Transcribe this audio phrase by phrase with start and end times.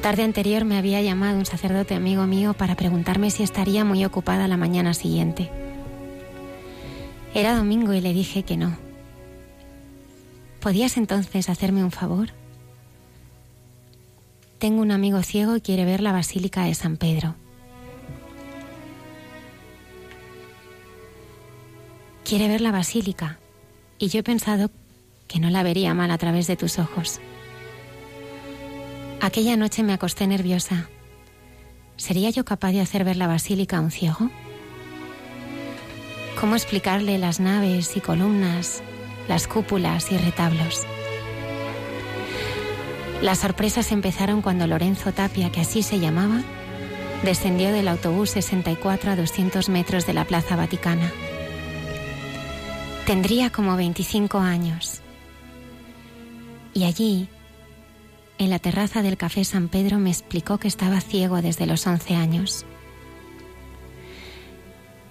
[0.00, 4.02] La tarde anterior me había llamado un sacerdote amigo mío para preguntarme si estaría muy
[4.06, 5.50] ocupada la mañana siguiente.
[7.34, 8.78] Era domingo y le dije que no.
[10.58, 12.30] ¿Podías entonces hacerme un favor?
[14.58, 17.34] Tengo un amigo ciego y quiere ver la Basílica de San Pedro.
[22.24, 23.38] Quiere ver la Basílica
[23.98, 24.70] y yo he pensado
[25.28, 27.20] que no la vería mal a través de tus ojos.
[29.22, 30.88] Aquella noche me acosté nerviosa.
[31.96, 34.30] ¿Sería yo capaz de hacer ver la basílica a un ciego?
[36.40, 38.82] ¿Cómo explicarle las naves y columnas,
[39.28, 40.86] las cúpulas y retablos?
[43.20, 46.40] Las sorpresas empezaron cuando Lorenzo Tapia, que así se llamaba,
[47.22, 51.12] descendió del autobús 64 a 200 metros de la Plaza Vaticana.
[53.04, 55.02] Tendría como 25 años.
[56.72, 57.28] Y allí,
[58.40, 62.14] en la terraza del Café San Pedro me explicó que estaba ciego desde los 11
[62.14, 62.64] años,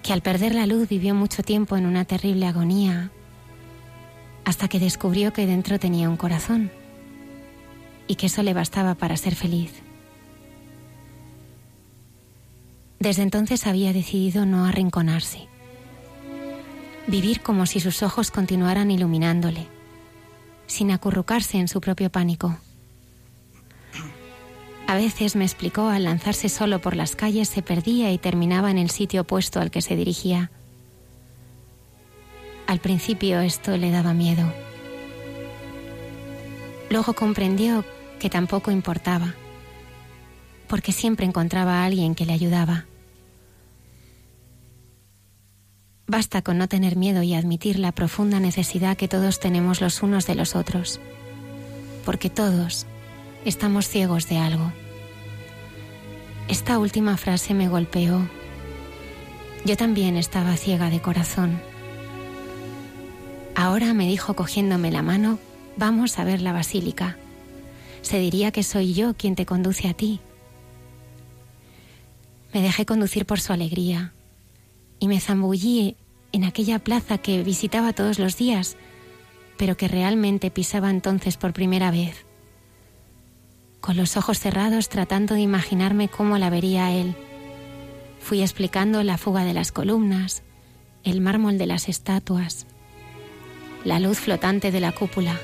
[0.02, 3.12] que al perder la luz vivió mucho tiempo en una terrible agonía,
[4.44, 6.72] hasta que descubrió que dentro tenía un corazón
[8.08, 9.80] y que eso le bastaba para ser feliz.
[12.98, 15.46] Desde entonces había decidido no arrinconarse,
[17.06, 19.68] vivir como si sus ojos continuaran iluminándole,
[20.66, 22.58] sin acurrucarse en su propio pánico.
[24.90, 28.78] A veces, me explicó, al lanzarse solo por las calles se perdía y terminaba en
[28.78, 30.50] el sitio opuesto al que se dirigía.
[32.66, 34.52] Al principio esto le daba miedo.
[36.90, 37.84] Luego comprendió
[38.18, 39.36] que tampoco importaba,
[40.66, 42.86] porque siempre encontraba a alguien que le ayudaba.
[46.08, 50.26] Basta con no tener miedo y admitir la profunda necesidad que todos tenemos los unos
[50.26, 50.98] de los otros,
[52.04, 52.88] porque todos,
[53.44, 54.72] estamos ciegos de algo.
[56.48, 58.28] Esta última frase me golpeó.
[59.64, 61.60] Yo también estaba ciega de corazón.
[63.54, 65.38] Ahora me dijo cogiéndome la mano,
[65.76, 67.16] vamos a ver la basílica.
[68.02, 70.20] Se diría que soy yo quien te conduce a ti.
[72.52, 74.12] Me dejé conducir por su alegría
[74.98, 75.96] y me zambullí
[76.32, 78.76] en aquella plaza que visitaba todos los días,
[79.56, 82.26] pero que realmente pisaba entonces por primera vez
[83.80, 87.14] con los ojos cerrados tratando de imaginarme cómo la vería él.
[88.20, 90.42] Fui explicando la fuga de las columnas,
[91.02, 92.66] el mármol de las estatuas,
[93.84, 95.38] la luz flotante de la cúpula.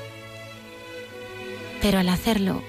[1.80, 2.62] Pero al hacerlo,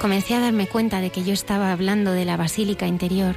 [0.00, 3.36] comencé a darme cuenta de que yo estaba hablando de la basílica interior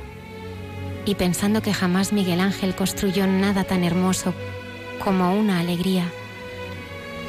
[1.05, 4.33] y pensando que jamás Miguel Ángel construyó nada tan hermoso
[5.03, 6.05] como una alegría,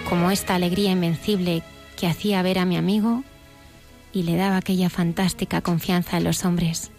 [0.09, 1.63] como esta alegría invencible
[1.97, 3.25] que hacía ver a mi amigo
[4.17, 6.91] y le daba aquella fantástica confianza en los hombres.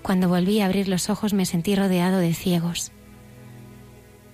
[0.00, 2.92] Cuando volví a abrir los ojos me sentí rodeado de ciegos,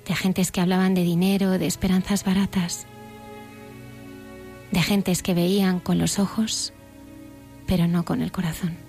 [0.06, 2.86] de gentes que hablaban de dinero, de esperanzas baratas,
[4.72, 6.74] de gentes que veían con los ojos,
[7.66, 8.87] pero no con el corazón.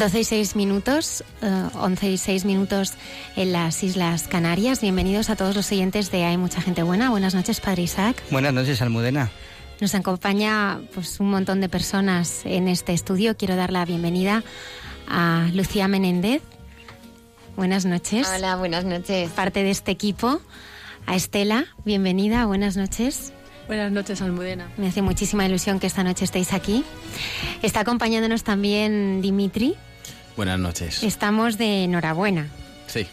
[0.00, 2.94] 12 y 6 minutos, 11 eh, y 6 minutos
[3.36, 4.80] en las Islas Canarias.
[4.80, 7.10] Bienvenidos a todos los oyentes de Hay Mucha Gente Buena.
[7.10, 8.16] Buenas noches, Padre Isaac.
[8.30, 9.30] Buenas noches, Almudena.
[9.78, 13.36] Nos acompaña pues, un montón de personas en este estudio.
[13.36, 14.42] Quiero dar la bienvenida
[15.06, 16.40] a Lucía Menéndez.
[17.56, 18.26] Buenas noches.
[18.34, 19.30] Hola, buenas noches.
[19.32, 20.40] Parte de este equipo.
[21.04, 23.34] A Estela, bienvenida, buenas noches.
[23.66, 24.66] Buenas noches, Almudena.
[24.78, 26.86] Me hace muchísima ilusión que esta noche estéis aquí.
[27.60, 29.76] Está acompañándonos también Dimitri.
[30.40, 31.02] Buenas noches.
[31.02, 32.48] Estamos de enhorabuena.
[32.86, 33.06] Sí.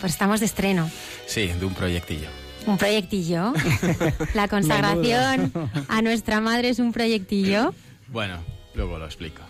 [0.00, 0.90] pues estamos de estreno.
[1.26, 2.28] Sí, de un proyectillo.
[2.66, 3.52] Un proyectillo.
[4.34, 5.52] La consagración
[5.86, 7.72] a nuestra madre es un proyectillo.
[8.08, 8.40] Bueno,
[8.74, 9.42] luego lo explico.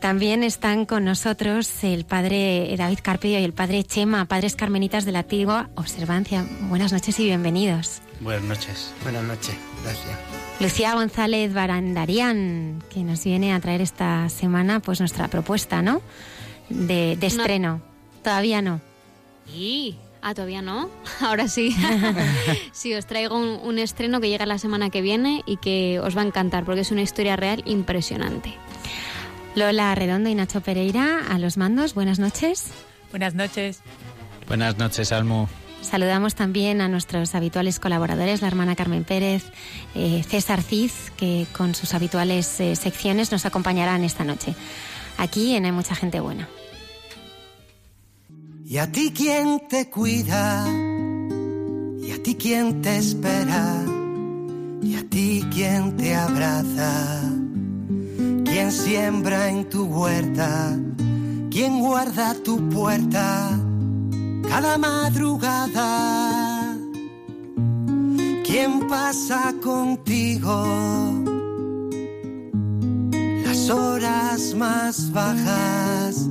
[0.00, 5.12] También están con nosotros el padre David Carpio y el padre Chema, padres carmenitas de
[5.12, 6.44] la antigua observancia.
[6.62, 8.02] Buenas noches y bienvenidos.
[8.20, 8.92] Buenas noches.
[9.04, 9.54] Buenas noches,
[9.84, 10.31] gracias.
[10.62, 16.00] Lucía González Barandarian, que nos viene a traer esta semana pues nuestra propuesta, ¿no?
[16.68, 17.82] De, estreno.
[18.22, 18.80] Todavía no.
[19.46, 20.88] Sí, Ah, todavía no.
[21.20, 21.74] Ahora sí.
[22.72, 26.16] sí, os traigo un, un, estreno que llega la semana que viene y que os
[26.16, 28.54] va a encantar porque es una historia real impresionante.
[29.56, 31.94] Lola Redondo y Nacho Pereira a los mandos.
[31.94, 32.70] Buenas noches.
[33.10, 33.80] Buenas noches.
[34.46, 35.48] Buenas noches, Almo.
[35.82, 39.44] Saludamos también a nuestros habituales colaboradores, la hermana Carmen Pérez,
[39.94, 44.54] eh, César Ciz, que con sus habituales eh, secciones nos acompañarán esta noche.
[45.18, 46.48] Aquí en Hay Mucha Gente Buena.
[48.64, 50.66] Y a ti quien te cuida,
[52.00, 53.84] y a ti quien te espera,
[54.82, 57.32] y a ti quien te abraza
[58.52, 60.78] quien siembra en tu huerta,
[61.50, 63.58] quien guarda tu puerta
[64.48, 66.76] cada madrugada,
[68.44, 70.64] quien pasa contigo
[73.44, 76.28] las horas más bajas,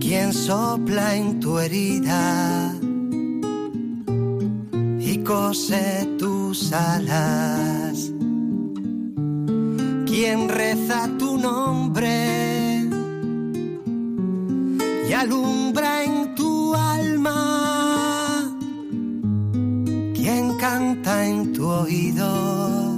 [0.00, 2.74] quien sopla en tu herida
[5.00, 8.12] y cose tus alas.
[10.06, 12.67] Quien reza tu nombre
[15.20, 18.50] alumbra en tu alma,
[20.14, 22.96] quien canta en tu oído.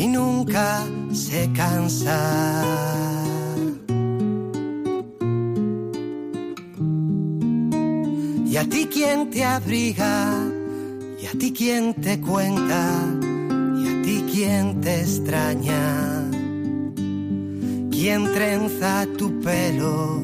[0.00, 2.18] Y nunca se cansa.
[8.46, 10.34] Y a ti quien te abriga,
[11.22, 13.10] y a ti quien te cuenta
[14.32, 16.19] ¿Quién te extraña,
[18.00, 20.22] ¿Quién trenza tu pelo,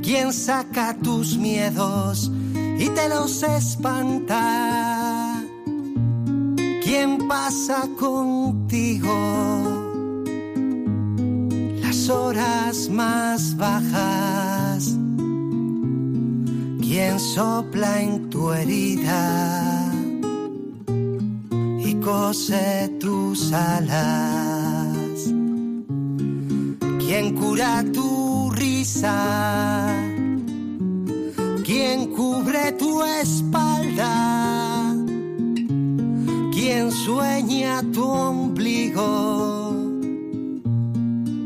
[0.00, 2.30] ¿Quién saca tus miedos
[2.78, 5.42] y te los espanta,
[6.84, 9.10] ¿Quién pasa contigo
[11.82, 14.96] las horas más bajas,
[16.80, 19.90] ¿Quién sopla en tu herida
[22.04, 24.93] cose tus alas.
[27.16, 29.86] Quien cura tu risa,
[31.64, 34.96] quien cubre tu espalda,
[36.52, 39.76] quien sueña tu ombligo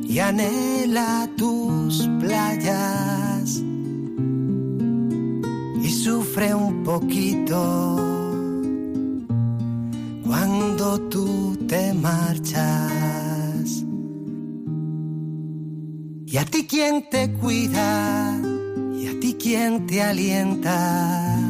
[0.08, 3.62] y anhela tus playas
[5.82, 7.94] y sufre un poquito
[10.24, 13.17] cuando tú te marchas.
[16.30, 18.38] Y a ti quien te cuida,
[19.00, 21.40] y a ti quien te alienta,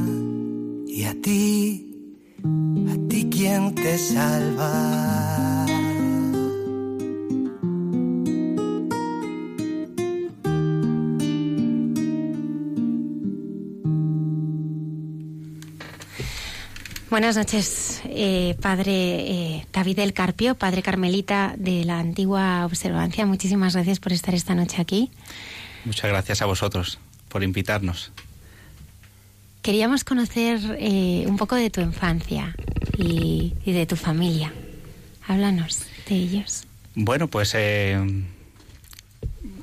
[0.87, 5.48] y a ti, a ti quien te salva.
[17.11, 23.25] Buenas noches, eh, padre eh, David del Carpio, padre carmelita de la antigua observancia.
[23.25, 25.11] Muchísimas gracias por estar esta noche aquí.
[25.87, 26.99] Muchas gracias a vosotros
[27.31, 28.12] por invitarnos.
[29.62, 32.55] Queríamos conocer eh, un poco de tu infancia
[32.99, 34.53] y, y, de tu familia.
[35.27, 36.67] Háblanos de ellos.
[36.95, 37.57] Bueno, pues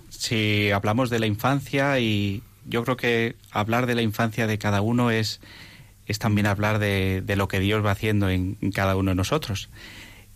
[0.10, 4.82] si hablamos de la infancia y yo creo que hablar de la infancia de cada
[4.82, 5.42] uno es
[6.08, 9.70] es también hablar de, lo que Dios va haciendo en, cada uno de nosotros.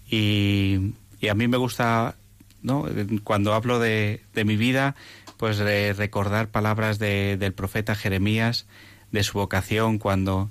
[0.10, 0.94] Y,
[1.30, 2.16] a mí me gusta,
[2.62, 2.86] ¿no?
[3.24, 4.96] cuando hablo de, mi vida,
[5.38, 8.66] pues recordar palabras del profeta Jeremías,
[9.12, 10.50] de su vocación, cuando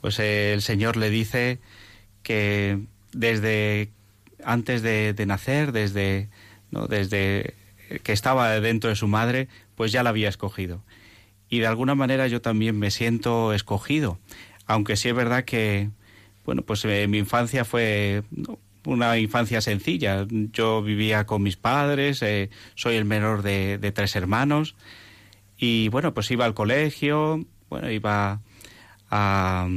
[0.00, 1.58] pues el Señor le dice
[2.22, 2.78] que
[3.12, 3.90] desde
[4.44, 6.28] antes de, nacer, desde,
[6.70, 6.86] ¿no?
[6.86, 7.54] desde
[8.02, 10.82] que estaba dentro de su madre, pues ya la había escogido.
[11.50, 14.18] Y de alguna manera yo también me siento escogido
[14.68, 15.90] aunque sí es verdad que,
[16.44, 18.22] bueno, pues eh, mi infancia fue
[18.84, 20.26] una infancia sencilla.
[20.30, 24.76] Yo vivía con mis padres, eh, soy el menor de, tres hermanos.
[25.58, 28.40] Y bueno, pues iba al colegio, bueno, iba
[29.10, 29.68] a,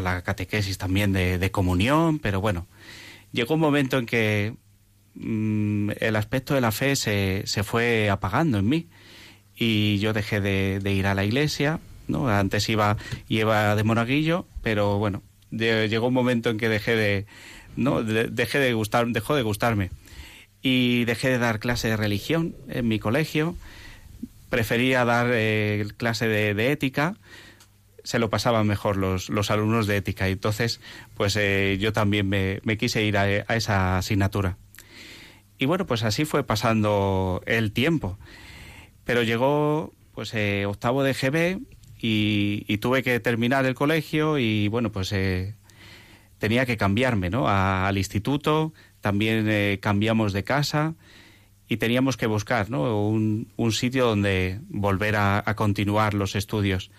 [0.00, 2.66] la catequesis también de, comunión, pero bueno,
[3.32, 4.54] llegó un momento en que
[5.14, 8.88] mm, el aspecto de la fe se, se fue apagando en mí.
[9.56, 12.28] Y yo dejé de, ir a la iglesia, ¿no?
[12.28, 12.96] Antes iba,
[13.28, 17.26] iba de monaguillo, pero bueno, llegó un momento en que dejé de,
[17.76, 18.02] ¿no?
[18.02, 19.90] dejé de gustar, dejó de gustarme
[20.64, 23.54] y dejé de dar clase de religión en mi colegio.
[24.48, 27.16] Prefería dar eh, clase de, ética.
[28.02, 30.26] Se lo pasaban mejor los, los alumnos de ética.
[30.28, 30.80] Y entonces,
[31.18, 34.56] pues eh, yo también me, quise ir a, esa asignatura.
[35.58, 38.18] Y bueno, pues así fue pasando el tiempo.
[39.04, 41.60] Pero llegó pues eh, octavo de GB
[42.06, 45.14] y, tuve que terminar el colegio y bueno, pues
[46.38, 47.48] tenía que cambiarme, ¿no?
[47.48, 50.94] al instituto, también eh, cambiamos de casa
[51.66, 53.08] y teníamos que buscar ¿no?
[53.08, 56.90] un, sitio donde volver a, continuar los estudios.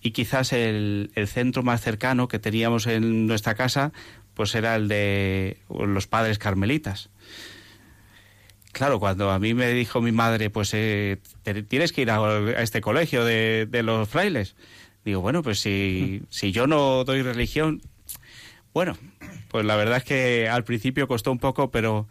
[0.00, 3.92] Y quizás el, centro más cercano que teníamos en nuestra casa
[4.34, 7.10] pues era el de los padres carmelitas.
[8.76, 11.16] Claro, cuando a mí me dijo mi madre, pues eh,
[11.66, 14.54] tienes que ir a, este colegio de, los frailes,
[15.02, 17.80] digo, bueno, pues si, si yo no doy religión,
[18.74, 18.98] bueno,
[19.48, 22.06] pues la verdad es que al principio costó un poco, pero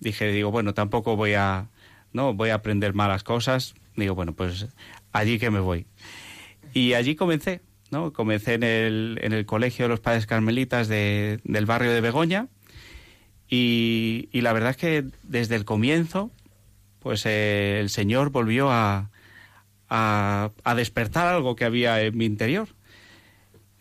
[0.00, 1.68] dije, digo, bueno, tampoco voy a,
[2.14, 3.74] no, voy a aprender malas cosas.
[3.94, 4.66] Digo, bueno, pues
[5.12, 5.84] allí que me voy.
[6.72, 7.60] Y allí comencé,
[7.90, 8.14] ¿no?
[8.14, 12.48] Comencé en el, en el colegio de los padres carmelitas de, del barrio de Begoña.
[13.48, 16.30] Y, la verdad es que desde el comienzo,
[17.00, 19.10] pues eh, el Señor volvió a,
[19.88, 22.68] a, a despertar algo que había en mi interior.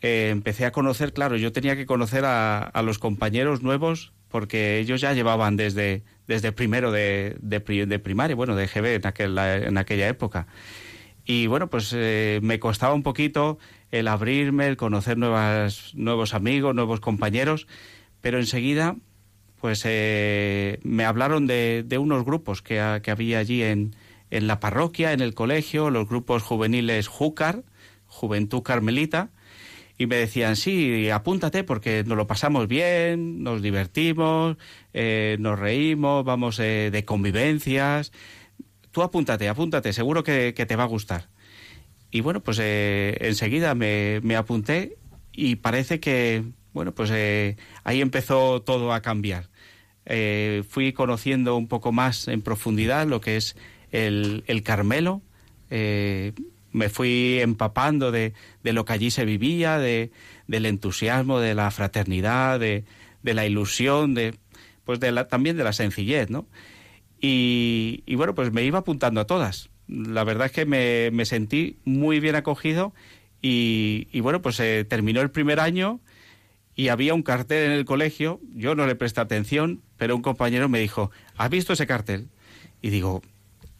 [0.01, 5.01] Eh, empecé a conocer, claro, yo tenía que conocer a, los compañeros nuevos porque ellos
[5.01, 7.59] ya llevaban desde, desde primero de, de,
[7.99, 10.47] primaria, bueno, de GB en, aquel, en aquella época.
[11.25, 13.57] Y bueno, pues eh, me costaba un poquito
[13.91, 17.67] el abrirme, el conocer nuevas, nuevos amigos, nuevos compañeros,
[18.21, 18.95] pero enseguida
[19.67, 23.97] pues eh, me hablaron de, unos grupos que, que había allí en,
[24.29, 27.65] la parroquia, en el colegio, los grupos juveniles Júcar,
[28.05, 29.31] Juventud Carmelita,
[29.97, 34.55] y me decían, sí, apúntate porque nos lo pasamos bien, nos divertimos,
[34.93, 38.13] eh, nos reímos, vamos eh, de convivencias.
[38.91, 41.27] Tú apúntate, apúntate, seguro que, te va a gustar.
[42.09, 44.97] Y bueno, pues enseguida me, me, apunté
[45.33, 47.11] y parece que, bueno, pues
[47.83, 49.49] ahí empezó todo a cambiar.
[50.69, 53.55] Fui conociendo un poco más en profundidad lo que es
[53.91, 55.21] el, el Carmelo
[56.77, 58.33] me fui empapando de,
[58.63, 60.11] de lo que allí se vivía, de,
[60.47, 62.85] del entusiasmo, de la fraternidad, de,
[63.23, 64.35] de la ilusión, de,
[64.85, 66.47] pues de la, también de la sencillez, ¿no?
[67.19, 69.69] Y, y, bueno, pues me iba apuntando a todas.
[69.87, 72.93] La verdad es que me, me sentí muy bien acogido
[73.41, 75.99] y, y bueno, pues eh, terminó el primer año
[76.77, 80.69] y había un cartel en el colegio, yo no le presté atención, pero un compañero
[80.69, 82.29] me dijo, ¿has visto ese cartel?
[82.83, 83.23] Y digo,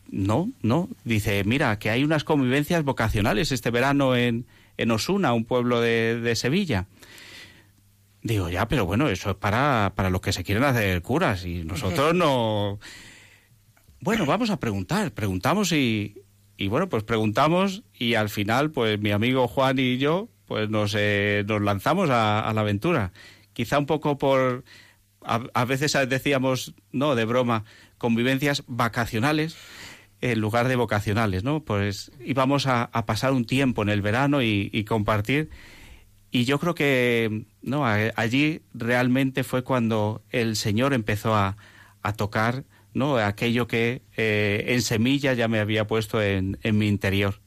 [0.10, 0.90] no, no.
[1.04, 6.20] Dice, mira, que hay unas convivencias vocacionales este verano en, en Osuna, un pueblo de,
[6.20, 6.88] de, Sevilla.
[8.24, 11.64] Digo, ya, pero bueno, eso es para, para los que se quieren hacer curas y
[11.64, 12.80] nosotros no...
[14.00, 16.24] Bueno, vamos a preguntar, preguntamos y,
[16.58, 20.96] y bueno, pues preguntamos y al final, pues mi amigo Juan y yo, pues nos,
[20.98, 23.12] eh, nos lanzamos a, a, la aventura.
[23.54, 24.64] Quizá un poco por,
[25.24, 27.66] a, a veces decíamos, no, de broma,
[27.98, 29.58] convivencias vacacionales,
[30.22, 31.64] en lugar de vocacionales, ¿no?
[31.64, 35.50] Pues íbamos a, pasar un tiempo en el verano y, compartir.
[36.32, 41.58] Y yo creo que no allí realmente fue cuando el Señor empezó a,
[42.16, 42.64] tocar
[42.94, 47.42] no aquello que eh, en semilla ya me había puesto en, mi interior.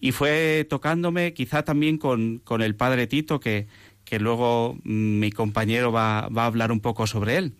[0.00, 3.66] Y fue tocándome quizá también con, con el Padre Tito, que,
[4.04, 7.54] que luego mi compañero va, va a hablar un poco sobre él.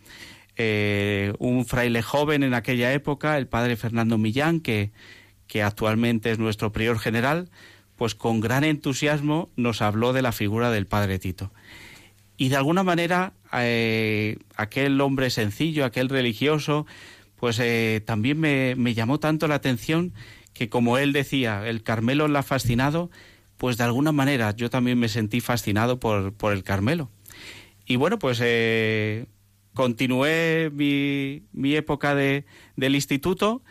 [0.61, 4.91] Eh, un fraile joven en aquella época, el padre Fernando Millán, que,
[5.47, 7.49] que actualmente es nuestro prior general,
[7.95, 11.53] pues con gran entusiasmo nos habló de la figura del padre Tito.
[12.37, 16.87] Y de alguna manera eh, aquel hombre sencillo, aquel religioso,
[17.37, 20.13] pues eh, también me, me, llamó tanto la atención
[20.59, 23.13] que como él decía, el Carmelo la ha fascinado,
[23.59, 27.11] pues de alguna manera yo también me sentí fascinado por, por el Carmelo.
[27.87, 28.43] Y bueno, pues
[29.73, 33.63] continué mi, mi época de, del instituto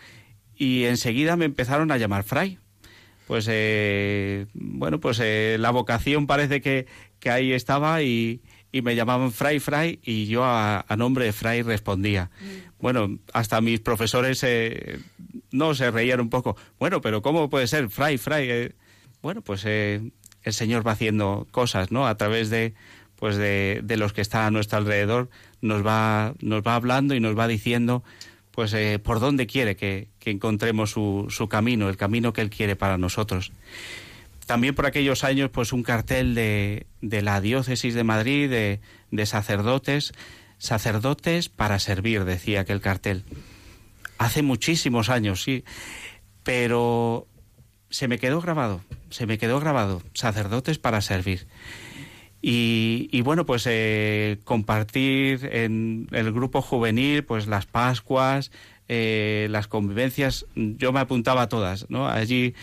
[0.56, 2.58] y enseguida me empezaron a llamar Fray.
[3.28, 6.88] Pues eh, bueno, pues eh, la vocación parece que,
[7.20, 8.42] que ahí estaba y,
[8.78, 12.30] y, me llamaban Fray, Fray y yo a, nombre de Fray respondía.
[12.40, 12.82] Mm.
[12.82, 15.00] Bueno, hasta mis profesores eh,
[15.52, 16.56] no se reían un poco.
[16.80, 18.74] Bueno, pero ¿cómo puede ser Fray, Fray?
[19.22, 20.12] bueno, pues el
[20.46, 22.08] Señor va haciendo cosas, ¿no?
[22.08, 22.74] A través de
[23.18, 25.30] pues de, de los que están a nuestro alrededor
[25.62, 28.04] nos va, nos va hablando y nos va diciendo
[28.58, 32.76] pues eh, por dónde quiere que, encontremos su, su, camino, el camino que Él quiere
[32.76, 33.54] para nosotros.
[34.48, 38.80] También por aquellos años, pues un cartel de, de la diócesis de Madrid, de,
[39.12, 40.14] de sacerdotes,
[40.58, 43.24] sacerdotes para servir, decía aquel cartel.
[44.18, 45.64] Hace muchísimos años, sí,
[46.44, 47.28] pero
[47.90, 51.48] se me quedó grabado, se me quedó grabado, sacerdotes para servir.
[52.42, 58.52] Y, bueno, pues eh, compartir en el grupo juvenil, pues las Pascuas,
[58.88, 62.08] eh, las convivencias, yo me apuntaba a todas, ¿no?
[62.08, 62.54] Allí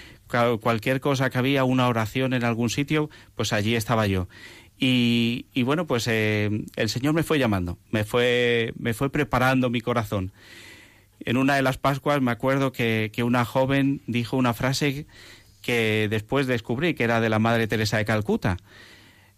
[0.61, 4.29] cualquier cosa que había, una oración en algún sitio, pues allí estaba yo.
[4.79, 9.81] Y, bueno, pues eh, el Señor me fue llamando, me fue, me fue preparando mi
[9.81, 10.33] corazón.
[11.21, 15.07] En una de las Pascuas me acuerdo que, que una joven dijo una frase
[15.63, 18.59] que después descubrí que era de la Madre Teresa de Calcuta.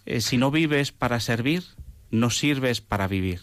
[0.06, 1.62] Eh, si no vives para servir,
[2.10, 3.42] no sirves para vivir.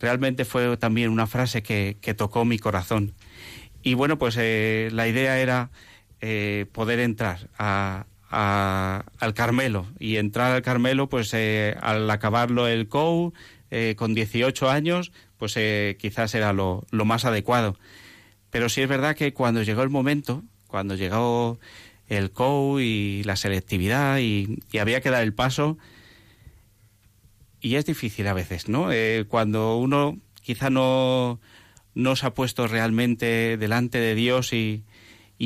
[0.00, 3.14] Realmente fue también una frase que, tocó mi corazón.
[3.82, 5.70] Y bueno, pues eh, la idea era
[6.20, 9.86] eh, poder entrar al Carmelo.
[9.98, 13.32] Y entrar al Carmelo, pues al acabarlo el COU,
[13.96, 15.58] con 18 años, pues
[15.98, 17.76] quizás era lo, lo más adecuado.
[18.50, 21.58] Pero sí es verdad que cuando llegó el momento, cuando llegó
[22.10, 25.78] el COU y la selectividad y, había que dar el paso.
[27.60, 28.90] Y es difícil a veces, ¿no?
[28.92, 31.40] Eh, cuando uno quizá no,
[31.94, 34.82] no se ha puesto realmente delante de Dios y,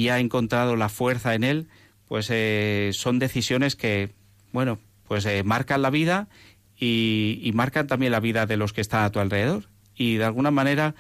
[0.09, 1.69] ha encontrado la fuerza en Él,
[2.07, 4.11] pues eh, son decisiones que,
[4.53, 6.29] bueno, pues eh, marcan la vida
[6.77, 9.69] y, y marcan también la vida de los que están a tu alrededor.
[9.95, 10.95] Y de alguna manera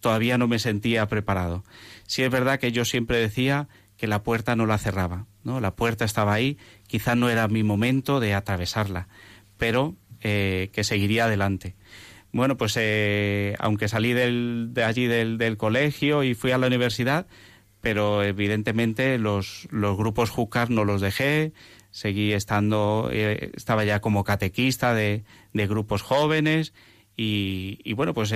[0.00, 1.64] todavía no me sentía preparado.
[2.06, 5.60] Sí es verdad que yo siempre decía que la puerta no la cerraba, ¿no?
[5.60, 9.08] La puerta estaba ahí, quizá no era mi momento de atravesarla,
[9.58, 11.76] pero eh, que seguiría adelante.
[12.32, 12.78] Bueno, pues
[13.58, 17.26] aunque salí del, de allí del, colegio y fui a la universidad,
[17.80, 21.52] pero evidentemente los, los grupos Júcar no los dejé,
[21.90, 26.72] seguí estando, eh, estaba ya como catequista de, de grupos jóvenes
[27.16, 28.32] y, y bueno, pues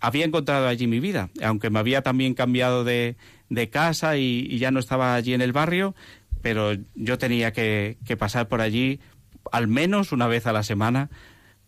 [0.00, 3.16] había encontrado allí mi vida, aunque me había también cambiado de,
[3.48, 5.94] de casa y, ya no estaba allí en el barrio,
[6.42, 9.00] pero yo tenía que, pasar por allí
[9.52, 11.10] al menos una vez a la semana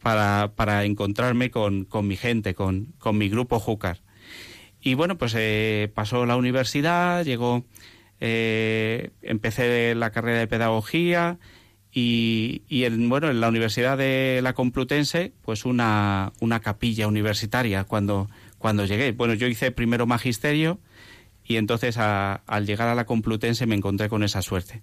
[0.03, 4.01] para, para encontrarme con, con, mi gente, con, con mi grupo Júcar.
[4.81, 7.65] Y bueno, pues eh, pasó la universidad, llegó,
[8.21, 11.39] eh, empecé la carrera de pedagogía
[11.93, 18.29] y, en, bueno, en la Universidad de la Complutense, pues una, una capilla universitaria cuando,
[18.59, 19.13] cuando llegué.
[19.13, 20.79] Bueno, yo hice primero magisterio
[21.45, 24.83] y entonces al llegar a la Complutense me encontré con esa suerte.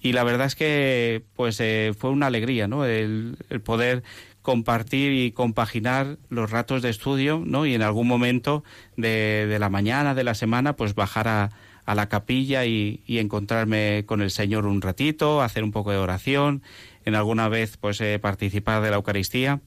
[0.00, 2.84] Y la verdad es que pues eh, fue una alegría, ¿no?
[2.84, 4.02] El, poder
[4.46, 7.66] compartir y compaginar los ratos de estudio, ¿no?
[7.66, 8.62] Y en algún momento
[8.96, 11.50] de, la mañana, de la semana, pues bajar a,
[11.92, 16.62] la capilla y, encontrarme con el Señor un ratito, hacer un poco de oración,
[17.04, 19.62] en alguna vez pues eh, participar de la Eucaristía.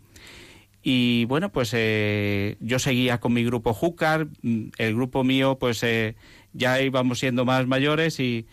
[0.81, 5.83] Y bueno, pues eh, yo seguía con mi grupo Júcar, mm, el grupo mío pues
[5.83, 6.15] eh,
[6.53, 8.47] ya íbamos siendo más mayores y,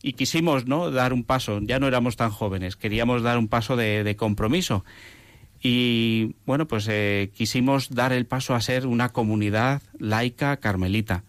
[0.00, 0.92] y, quisimos ¿no?
[0.92, 4.84] dar un paso, ya no éramos tan jóvenes, queríamos dar un paso de, compromiso.
[5.62, 11.24] Y bueno, pues eh, quisimos dar el paso a ser una comunidad laica carmelita.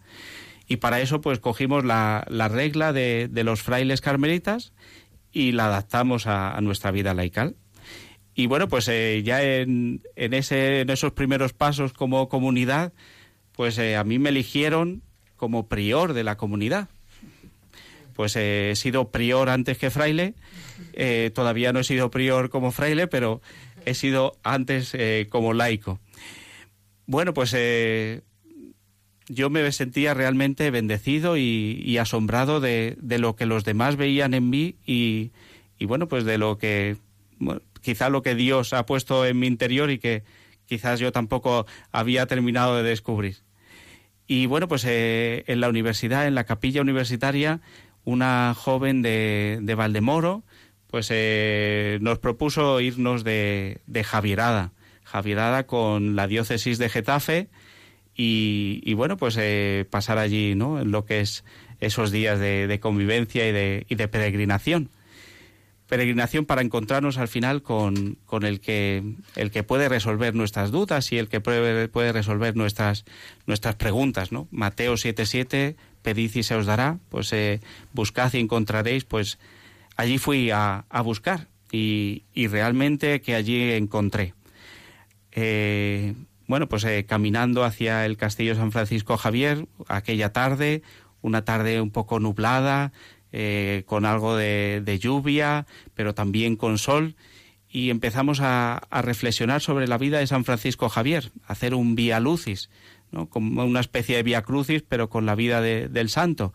[0.67, 4.73] Y para eso pues cogimos la, la regla de, de, los frailes carmelitas
[5.31, 7.55] y la adaptamos a nuestra vida laical.
[8.35, 12.93] Y bueno, pues eh, ya en, en, ese, en esos primeros pasos como comunidad,
[13.51, 15.03] pues eh, a mí me eligieron
[15.35, 16.89] como prior de la comunidad.
[18.15, 20.33] Pues eh, he sido prior antes que fraile,
[21.33, 23.41] todavía no he sido prior como fraile, pero
[23.85, 24.95] he sido antes
[25.29, 25.99] como laico.
[27.05, 27.55] Bueno, pues
[29.29, 34.49] yo me sentía realmente bendecido y, asombrado de, de, lo que los demás veían en
[34.49, 35.31] mí y,
[35.77, 36.97] y bueno, pues de lo que
[37.81, 40.23] quizá lo que Dios ha puesto en mi interior y que
[40.65, 43.37] quizás yo tampoco había terminado de descubrir.
[44.25, 47.59] Y bueno, pues eh, en la universidad, en la capilla universitaria,
[48.05, 50.43] una joven de, de Valdemoro,
[50.93, 57.49] pues eh, nos propuso irnos de, de Javierada, Javierada con la diócesis de Getafe
[58.15, 60.79] y, bueno, pues eh, pasar allí, ¿no?
[60.79, 61.45] En lo que es
[61.79, 64.91] esos días de, de convivencia y de, y de peregrinación
[65.87, 69.03] peregrinación para encontrarnos al final con, con, el, que,
[69.35, 73.03] el que puede resolver nuestras dudas y el que puede, puede resolver nuestras,
[73.45, 74.47] nuestras preguntas, ¿no?
[74.51, 77.61] Mateo 7.7, pedid y se os dará, pues eh,
[77.93, 79.39] buscad y encontraréis, pues
[79.95, 84.33] allí fui a, a buscar y, y, realmente que allí encontré.
[85.31, 86.13] Eh,
[86.47, 90.83] bueno, pues caminando hacia el castillo San Francisco Javier, aquella tarde,
[91.21, 92.91] una tarde un poco nublada,
[93.87, 97.15] con algo de, lluvia, pero también con sol,
[97.67, 102.69] y empezamos a, reflexionar sobre la vida de San Francisco Javier, hacer un vía lucis,
[103.11, 103.27] ¿no?
[103.29, 106.53] como una especie de vía crucis, pero con la vida del santo.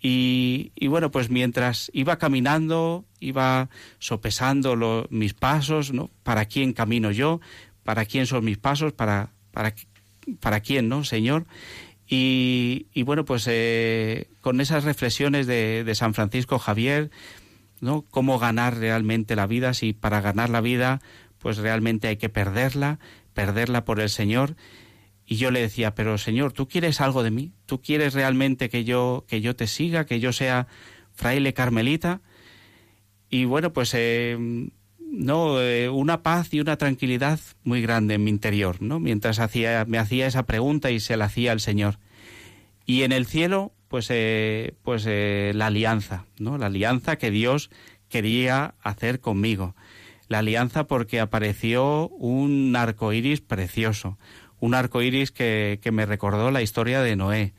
[0.00, 6.10] Y, bueno, pues mientras iba caminando, iba sopesando mis pasos, ¿no?
[6.22, 7.40] ¿Para quién camino yo?
[7.82, 8.92] ¿Para quién son mis pasos?
[8.92, 9.74] ¿Para, para,
[10.40, 11.46] para quién, no, Señor?
[12.06, 17.10] Y, bueno, pues eh, con esas reflexiones de, de, San Francisco Javier,
[17.80, 18.02] ¿no?
[18.10, 21.00] Cómo ganar realmente la vida, si para ganar la vida,
[21.38, 22.98] pues realmente hay que perderla,
[23.34, 24.56] perderla por el Señor.
[25.30, 27.52] Y yo le decía, pero Señor, ¿tú quieres algo de mí?
[27.66, 30.68] ¿Tú quieres realmente que yo, que yo te siga, que yo sea
[31.12, 32.22] fraile carmelita?
[33.28, 34.38] Y bueno, pues eh,
[34.98, 39.00] no, eh, una paz y una tranquilidad muy grande en mi interior, ¿no?
[39.00, 41.98] Mientras hacía, me hacía esa pregunta y se la hacía al Señor.
[42.86, 46.56] Y en el cielo, pues, eh, pues la alianza, ¿no?
[46.56, 47.68] La alianza que Dios
[48.08, 49.74] quería hacer conmigo.
[50.28, 54.18] La alianza porque apareció un arco iris precioso,
[54.60, 57.52] un arco iris que, que me recordó la historia de Noé,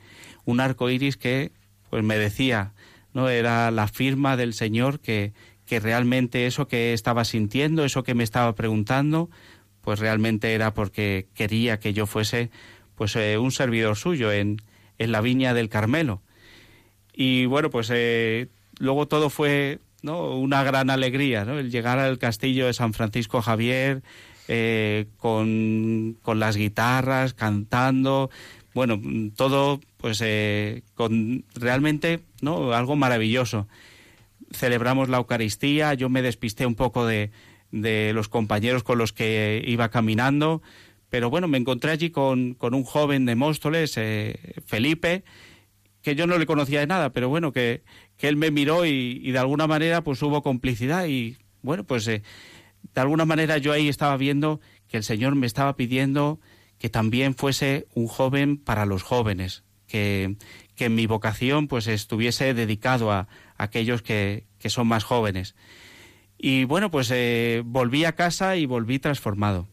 [0.44, 1.52] un arco iris que
[1.90, 2.72] pues me decía,
[3.12, 3.28] ¿no?
[3.28, 5.32] Era la firma del Señor que,
[5.66, 9.30] que realmente eso que estaba sintiendo, eso que me estaba preguntando,
[9.82, 12.50] pues realmente era porque quería que yo fuese
[12.94, 14.58] pues eh, un servidor suyo en,
[14.98, 16.22] en, la viña del Carmelo.
[17.14, 20.36] Y bueno, pues eh, luego todo fue ¿no?
[20.36, 21.58] una gran alegría, ¿no?
[21.58, 24.02] El llegar al castillo de San Francisco Javier,
[24.52, 28.30] eh, con, las guitarras, cantando,
[28.74, 29.00] bueno,
[29.36, 33.68] todo pues eh, con realmente no algo maravilloso.
[34.50, 37.30] Celebramos la Eucaristía, yo me despisté un poco de,
[37.70, 40.62] de los compañeros con los que iba caminando,
[41.10, 44.36] pero bueno, me encontré allí con, con un joven de Móstoles, eh,
[44.66, 45.22] Felipe,
[46.02, 47.84] que yo no le conocía de nada, pero bueno, que,
[48.16, 52.10] que él me miró y, y, de alguna manera pues hubo complicidad y bueno, pues
[52.94, 56.40] de alguna manera yo ahí estaba viendo que el Señor me estaba pidiendo
[56.78, 60.36] que también fuese un joven para los jóvenes, que,
[60.74, 65.54] que mi vocación pues estuviese dedicado a, aquellos que, que, son más jóvenes.
[66.38, 69.68] Y bueno, pues eh, volví a casa y volví transformado.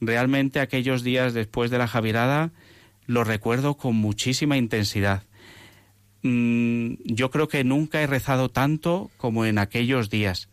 [0.00, 2.50] Realmente aquellos días después de la Javirada
[3.06, 5.22] los recuerdo con muchísima intensidad.
[6.22, 10.48] Mm, yo creo que nunca he rezado tanto como en aquellos días.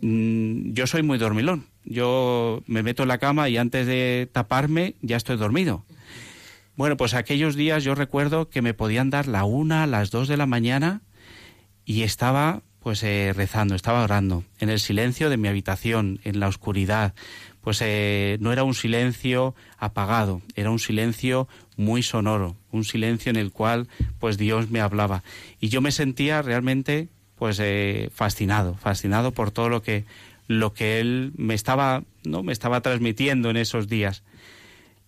[0.00, 1.66] Mm, yo soy muy dormilón.
[1.84, 5.84] Yo me meto en la cama y antes de taparme ya estoy dormido.
[6.76, 10.36] Bueno, pues aquellos días yo recuerdo que me podían dar la una, las dos de
[10.36, 11.02] la mañana
[11.84, 16.48] y estaba pues eh, rezando, estaba orando en el silencio de mi habitación, en la
[16.48, 17.14] oscuridad.
[17.60, 23.36] Pues eh, no era un silencio apagado, era un silencio muy sonoro, un silencio en
[23.36, 23.88] el cual
[24.20, 25.24] pues Dios me hablaba.
[25.60, 27.08] Y yo me sentía realmente
[27.38, 30.04] pues eh, fascinado, fascinado por todo lo que
[30.46, 34.22] lo que él me estaba no me estaba transmitiendo en esos días.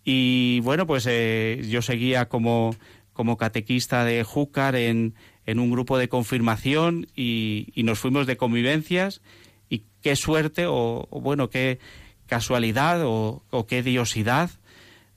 [0.05, 2.75] Y bueno, pues eh, yo seguía como
[3.13, 5.15] como catequista de Júcar en,
[5.47, 9.21] en un grupo de confirmación y, nos fuimos de convivencias
[9.69, 11.81] y qué suerte o, bueno, qué
[12.27, 14.51] casualidad o, qué diosidad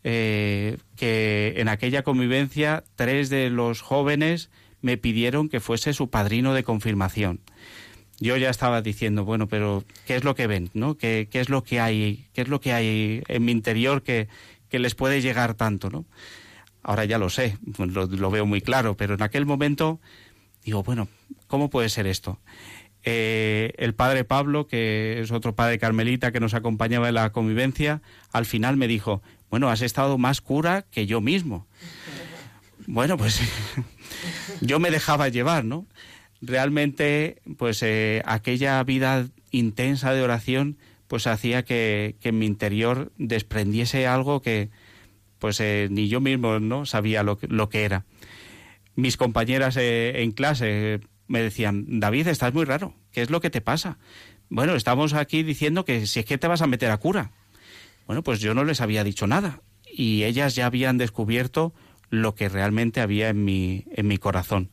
[0.03, 4.49] eh, que en aquella convivencia tres de los jóvenes
[4.83, 7.39] me pidieron que fuese su padrino de confirmación.
[8.19, 10.69] Yo ya estaba diciendo, bueno, pero ¿qué es lo que ven?
[10.73, 10.97] ¿no?
[10.97, 12.27] ¿Qué, es lo que hay?
[12.33, 14.27] ¿Qué es lo que hay en mi interior que,
[14.69, 15.89] que les puede llegar tanto?
[15.89, 16.05] ¿no?
[16.83, 19.99] Ahora ya lo sé, lo, lo, veo muy claro, pero en aquel momento
[20.65, 21.07] digo, bueno,
[21.47, 22.39] ¿cómo puede ser esto?
[23.05, 28.01] Eh, el padre Pablo, que es otro padre carmelita que nos acompañaba en la convivencia,
[28.31, 31.67] al final me dijo, bueno, has estado más cura que yo mismo.
[32.85, 33.41] Bueno, pues
[34.61, 35.87] yo me dejaba llevar, ¿no?
[36.41, 44.07] Realmente, pues eh, aquella vida intensa de oración, pues hacía que, en mi interior desprendiese
[44.07, 44.69] algo que,
[45.39, 48.05] pues eh, ni yo mismo no sabía lo, que era.
[48.95, 53.49] Mis compañeras eh, en clase me decían, David, estás muy raro, ¿qué es lo que
[53.49, 53.97] te pasa?
[54.49, 57.31] Bueno, estamos aquí diciendo que si es que te vas a meter a cura.
[58.05, 61.73] Bueno, pues yo no les había dicho nada y ellas ya habían descubierto
[62.13, 64.69] lo que realmente había en mi, en mi corazón.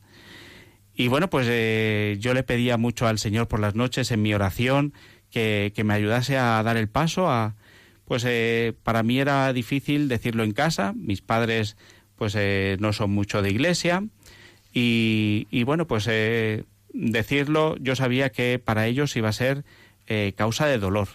[0.93, 4.33] Y bueno, pues eh, yo le pedía mucho al Señor por las noches en mi
[4.35, 4.93] oración
[5.31, 7.55] que, me ayudase a dar el paso a,
[8.05, 11.77] pues eh, para mí era difícil decirlo en casa, mis padres
[12.15, 14.03] pues eh, no son mucho de iglesia
[14.71, 16.07] y, y bueno, pues
[16.93, 19.63] decirlo yo sabía que para ellos iba a ser
[20.35, 21.07] causa de dolor,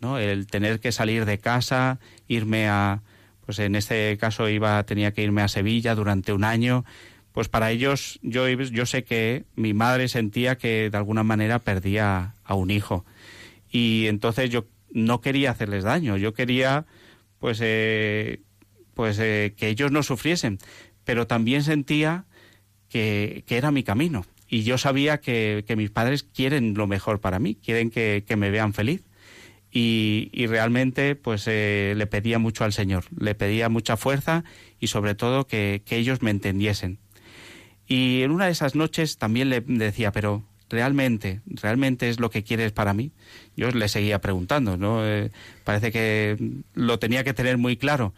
[0.00, 0.18] ¿no?
[0.18, 3.02] El tener que salir de casa, irme a,
[3.44, 6.84] pues en este caso iba tenía que irme a Sevilla durante un año,
[7.32, 12.34] pues para ellos yo yo sé que mi madre sentía que de alguna manera perdía
[12.44, 13.04] a un hijo.
[13.70, 16.86] Y entonces yo no quería hacerles daño, yo quería
[17.38, 18.40] pues eh,
[18.94, 20.58] pues eh, que ellos no sufriesen,
[21.04, 22.24] pero también sentía
[22.88, 24.24] que, que era mi camino.
[24.48, 28.36] Y yo sabía que, que, mis padres quieren lo mejor para mí, quieren que, que
[28.36, 29.02] me vean feliz.
[29.72, 34.44] Y, y realmente pues eh, le pedía mucho al Señor, le pedía mucha fuerza
[34.78, 36.98] y sobre todo que, que, ellos me entendiesen.
[37.86, 42.42] Y en una de esas noches también le decía, pero realmente, realmente es lo que
[42.42, 43.12] quieres para mí.
[43.56, 45.06] Yo le seguía preguntando, ¿no?
[45.06, 45.30] Eh,
[45.64, 46.36] parece que
[46.74, 48.14] lo tenía que tener muy claro.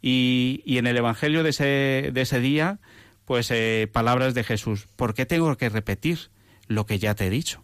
[0.00, 2.78] Y, y en el Evangelio de ese, de ese día,
[3.24, 4.86] pues eh, palabras de Jesús.
[4.96, 6.30] ¿Por qué tengo que repetir
[6.68, 7.62] lo que ya te he dicho?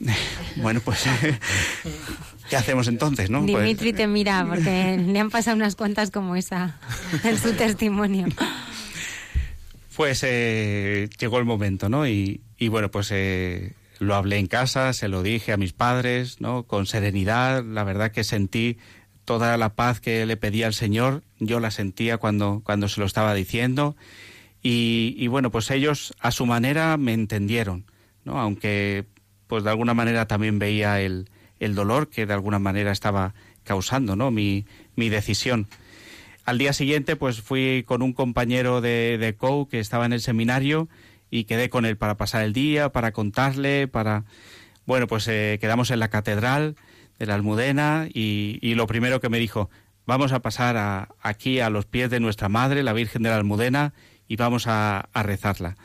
[0.56, 1.04] Bueno, pues,
[2.48, 3.42] ¿qué hacemos entonces, no?
[3.42, 6.78] Dimitri te mira, porque le han pasado unas cuantas como esa
[7.24, 8.26] en su testimonio.
[9.96, 12.06] Pues eh, llegó el momento, ¿no?
[12.06, 16.40] Y, y bueno, pues eh, lo hablé en casa, se lo dije a mis padres,
[16.40, 16.64] ¿no?
[16.64, 18.78] Con serenidad, la verdad que sentí
[19.24, 23.06] toda la paz que le pedía al Señor, yo la sentía cuando, cuando se lo
[23.06, 23.96] estaba diciendo.
[24.62, 27.86] Y, y, bueno, pues ellos a su manera me entendieron,
[28.24, 28.38] ¿no?
[28.40, 29.06] Aunque
[29.50, 33.34] pues de alguna manera también veía el, el dolor que de alguna manera estaba
[33.64, 34.30] causando, ¿no?
[34.30, 35.66] Mi, mi decisión.
[36.44, 40.20] Al día siguiente pues fui con un compañero de, de COU que estaba en el
[40.20, 40.88] seminario
[41.30, 44.24] y quedé con él para pasar el día, para contarle, para...
[44.86, 46.76] Bueno, pues eh, quedamos en la catedral
[47.18, 49.68] de la Almudena y, lo primero que me dijo,
[50.06, 53.36] vamos a pasar a, aquí a los pies de nuestra Madre, la Virgen de la
[53.36, 53.94] Almudena,
[54.28, 55.76] y vamos a rezarla.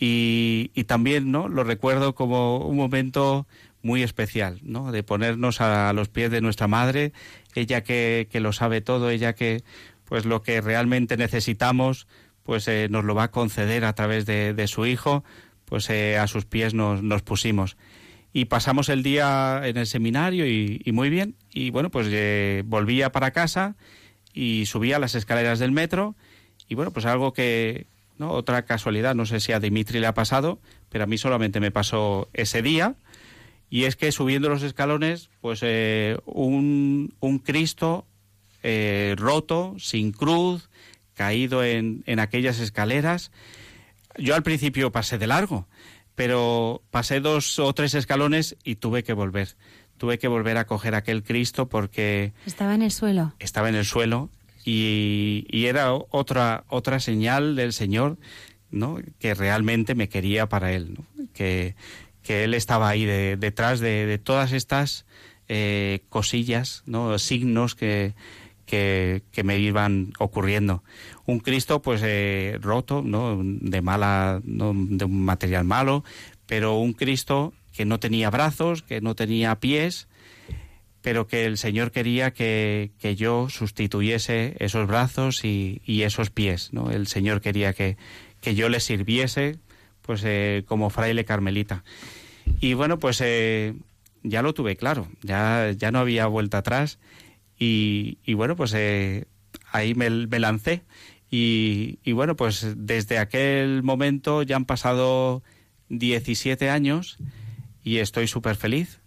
[0.00, 3.46] Y, también no lo recuerdo como un momento
[3.82, 4.92] muy especial, ¿no?
[4.92, 7.12] De ponernos a, los pies de nuestra madre,
[7.54, 9.64] ella que, que, lo sabe todo, ella que
[10.04, 12.06] pues lo que realmente necesitamos,
[12.44, 15.24] pues eh, nos lo va a conceder a través de, de su hijo,
[15.64, 17.76] pues eh, a sus pies nos, nos, pusimos.
[18.32, 21.34] Y pasamos el día en el seminario y, y muy bien.
[21.52, 23.76] Y bueno, pues eh, volvía para casa
[24.32, 26.14] y subía las escaleras del metro
[26.68, 27.86] y bueno, pues algo que,
[28.18, 28.30] ¿no?
[28.32, 31.70] Otra casualidad, no sé si a Dimitri le ha pasado, pero a mí solamente me
[31.70, 32.94] pasó ese día.
[33.70, 38.06] Y es que subiendo los escalones, pues eh, un, un, Cristo
[38.62, 40.70] eh, roto, sin cruz,
[41.14, 43.30] caído en, en aquellas escaleras.
[44.16, 45.68] Yo al principio pasé de largo,
[46.14, 49.56] pero pasé dos o tres escalones y tuve que volver.
[49.98, 52.32] Tuve que volver a coger aquel Cristo porque...
[52.46, 53.34] Estaba en el suelo.
[53.38, 54.30] Estaba en el suelo
[54.68, 58.18] y, era otra otra señal del Señor
[58.70, 60.98] no que realmente me quería para él
[61.32, 61.74] que,
[62.22, 65.06] que él estaba ahí de, detrás de, de, todas estas
[65.48, 68.14] eh, cosillas no signos que,
[68.66, 70.82] que, que, me iban ocurriendo.
[71.24, 76.04] Un Cristo pues eh, roto no de mala no de un material malo
[76.46, 80.08] pero un Cristo que no tenía brazos que no tenía pies
[81.08, 86.70] pero que el Señor quería que, que yo sustituyese esos brazos y, y, esos pies,
[86.74, 86.90] ¿no?
[86.90, 87.96] El Señor quería que,
[88.42, 89.56] que yo le sirviese,
[90.02, 91.82] pues eh, como fraile carmelita.
[92.60, 93.72] Y bueno, pues eh,
[94.22, 96.98] ya lo tuve claro, ya, ya no había vuelta atrás
[97.58, 99.24] y, y bueno, pues eh,
[99.72, 100.82] ahí me, me lancé
[101.30, 105.42] y, y, bueno, pues desde aquel momento ya han pasado
[105.88, 107.16] 17 años
[107.82, 109.00] y estoy súper feliz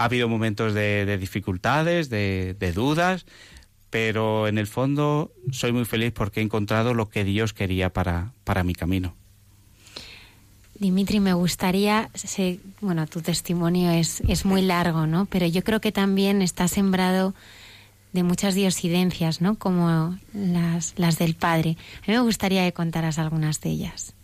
[0.00, 3.26] ha habido momentos de, de dificultades, de, de, dudas,
[3.90, 8.32] pero en el fondo soy muy feliz porque he encontrado lo que Dios quería para,
[8.44, 9.14] para mi camino.
[10.78, 15.26] Dimitri, me gustaría, sé, bueno, tu testimonio es, es muy largo, ¿no?
[15.26, 17.34] Pero yo creo que también está sembrado
[18.14, 19.56] de muchas diosidencias, ¿no?
[19.56, 21.76] Como las, las del padre.
[22.04, 24.14] A mí me gustaría que contaras algunas de ellas.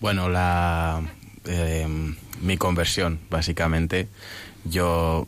[0.00, 1.02] Bueno, la,
[1.46, 1.86] eh,
[2.40, 4.08] mi conversión, básicamente,
[4.64, 5.26] yo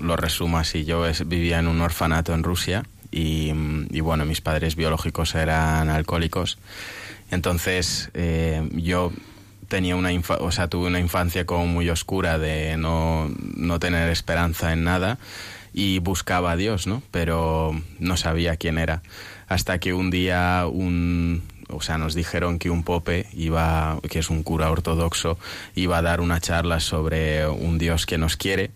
[0.00, 3.52] lo resumo así, yo vivía en un orfanato en Rusia y,
[3.90, 6.58] y, bueno, mis padres biológicos eran alcohólicos.
[7.30, 9.12] Entonces eh, yo
[9.68, 14.72] tenía una o sea, tuve una infancia como muy oscura de no, no tener esperanza
[14.72, 15.18] en nada
[15.72, 17.02] y buscaba a Dios, ¿no?
[17.12, 19.02] Pero no sabía quién era.
[19.46, 24.30] Hasta que un día un, o sea, nos dijeron que un pope iba, que es
[24.30, 25.38] un cura ortodoxo,
[25.74, 28.70] iba a dar una charla sobre un Dios que nos quiere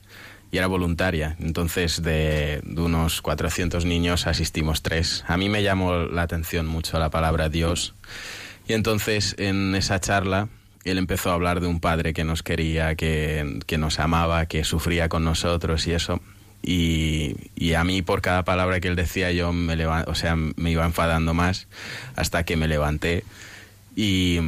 [0.50, 1.36] y era voluntaria.
[1.40, 5.24] Entonces, de, de, unos 400 niños asistimos tres.
[5.26, 7.94] A mí me llamó la atención mucho la palabra Dios.
[8.66, 10.48] Y entonces, en esa charla,
[10.84, 14.64] él empezó a hablar de un padre que nos quería, que, que nos amaba, que
[14.64, 16.20] sufría con nosotros y eso.
[16.66, 20.70] Y, y, a mí por cada palabra que él decía yo me, o sea, me
[20.70, 21.66] iba enfadando más
[22.16, 23.22] hasta que me levanté
[23.94, 24.38] y,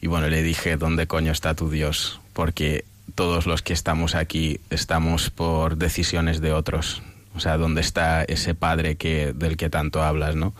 [0.00, 2.20] y bueno, le dije, ¿dónde coño está tu Dios?
[2.32, 7.02] Porque todos los que estamos aquí estamos por decisiones de otros.
[7.34, 10.54] O sea, ¿dónde está ese padre que, del que tanto hablas, no?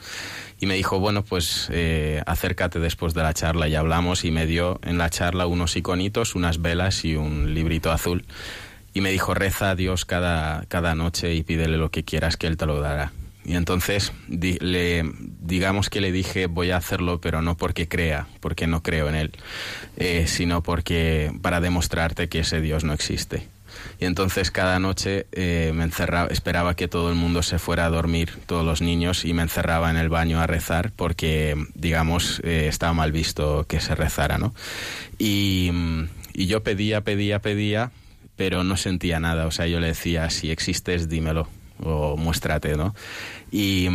[0.60, 4.46] Y me dijo, bueno, pues eh, acércate después de la charla y hablamos y me
[4.46, 8.24] dio en la charla unos iconitos, unas velas y un librito azul.
[8.98, 12.48] Y me dijo, reza a Dios cada, cada noche y pídele lo que quieras que
[12.48, 13.12] Él te lo dará.
[13.44, 15.08] Y entonces le,
[15.40, 19.14] digamos que le dije voy a hacerlo, pero no porque crea, porque no creo en
[19.14, 19.30] él,
[19.98, 23.46] eh, sino porque para demostrarte que ese Dios no existe.
[24.00, 27.90] Y entonces cada noche eh, me encerraba, esperaba que todo el mundo se fuera a
[27.90, 32.66] dormir, todos los niños, y me encerraba en el baño a rezar porque, digamos, eh,
[32.66, 34.56] estaba mal visto que se rezara, ¿no?
[35.20, 35.70] Y,
[36.32, 37.92] y yo pedía, pedía, pedía,
[38.38, 39.46] pero no sentía nada.
[39.46, 41.48] O sea, yo le decía, si existes, dímelo
[41.80, 42.94] o muéstrate, ¿no?
[43.50, 43.88] Y,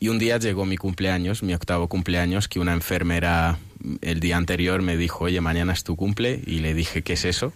[0.00, 3.58] y un día llegó mi cumpleaños, mi octavo cumpleaños, que una enfermera
[4.00, 7.26] el día anterior me dijo, oye, mañana es tu cumple, y le dije, ¿qué es
[7.26, 7.52] eso?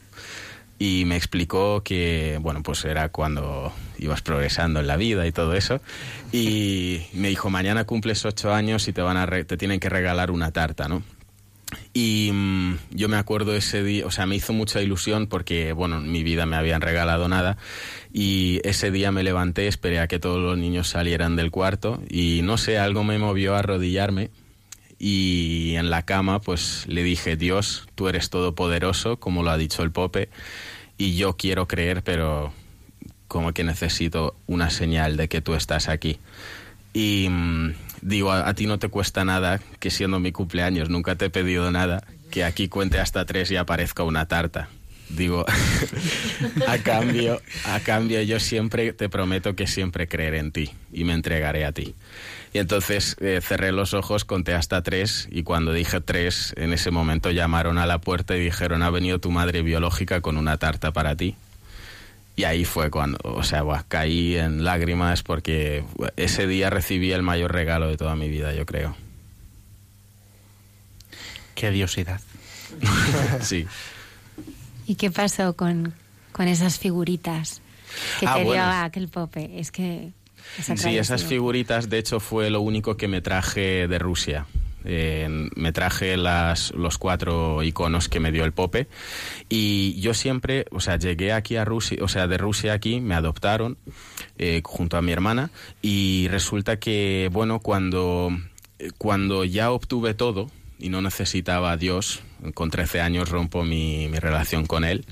[0.79, 5.55] Y me explicó que, bueno, pues era cuando ibas progresando en la vida y todo
[5.55, 5.81] eso.
[6.33, 10.31] Y me dijo, mañana cumples ocho años y te, van a te tienen que regalar
[10.31, 11.03] una tarta, ¿no?
[11.93, 15.99] Y mm, yo me acuerdo ese día, o sea, me hizo mucha ilusión porque, bueno,
[15.99, 17.57] en mi vida me habían regalado nada.
[18.13, 22.41] Y ese día me levanté, esperé a que todos los niños salieran del cuarto y
[22.43, 24.31] no sé, algo me movió a arrodillarme.
[24.99, 29.83] Y en la cama, pues le dije, Dios, tú eres todopoderoso, como lo ha dicho
[29.83, 30.29] el Pope,
[30.97, 32.53] y yo quiero creer, pero
[33.29, 36.19] como que necesito una señal de que tú estás aquí.
[36.93, 41.27] Y mm, digo, a, ti no te cuesta nada que siendo mi cumpleaños nunca te
[41.27, 44.69] he pedido nada, que aquí cuente hasta tres y aparezca una tarta.
[45.09, 45.45] Digo,
[46.69, 51.15] a cambio, a cambio yo siempre te prometo que siempre creeré en ti y me
[51.15, 51.95] entregaré a ti.
[52.53, 56.91] Y entonces eh, cerré los ojos, conté hasta tres y cuando dije tres, en ese
[56.91, 60.93] momento llamaron a la puerta y dijeron, ha venido tu madre biológica con una tarta
[60.93, 61.37] para ti.
[62.37, 65.85] Y ahí fue cuando, o sea, caí en lágrimas porque
[66.17, 68.97] ese día recibí el mayor regalo de toda mi vida, yo creo.
[71.55, 72.21] Qué diosidad.
[73.41, 73.67] sí.
[74.87, 75.95] ¿Y qué pasó con,
[76.33, 77.63] con esas figuritas
[78.19, 78.65] que Ah, te dio bueno.
[78.83, 79.61] aquel pope?
[79.61, 80.11] Es que...
[80.77, 84.47] Sí, esas figuritas, de hecho, fue lo único que me traje de Rusia.
[84.85, 88.87] Eh, me traje los cuatro iconos que me dio el Pope.
[89.49, 93.15] Y yo siempre, o sea, llegué aquí a Rusia, o sea, de Rusia aquí, me
[93.15, 93.77] adoptaron
[94.39, 95.51] eh, junto a mi hermana.
[95.83, 98.31] Y resulta que, bueno, cuando,
[98.99, 102.21] cuando ya obtuve todo y no necesitaba a Dios,
[102.53, 105.07] con 13 años rompo mi relación con él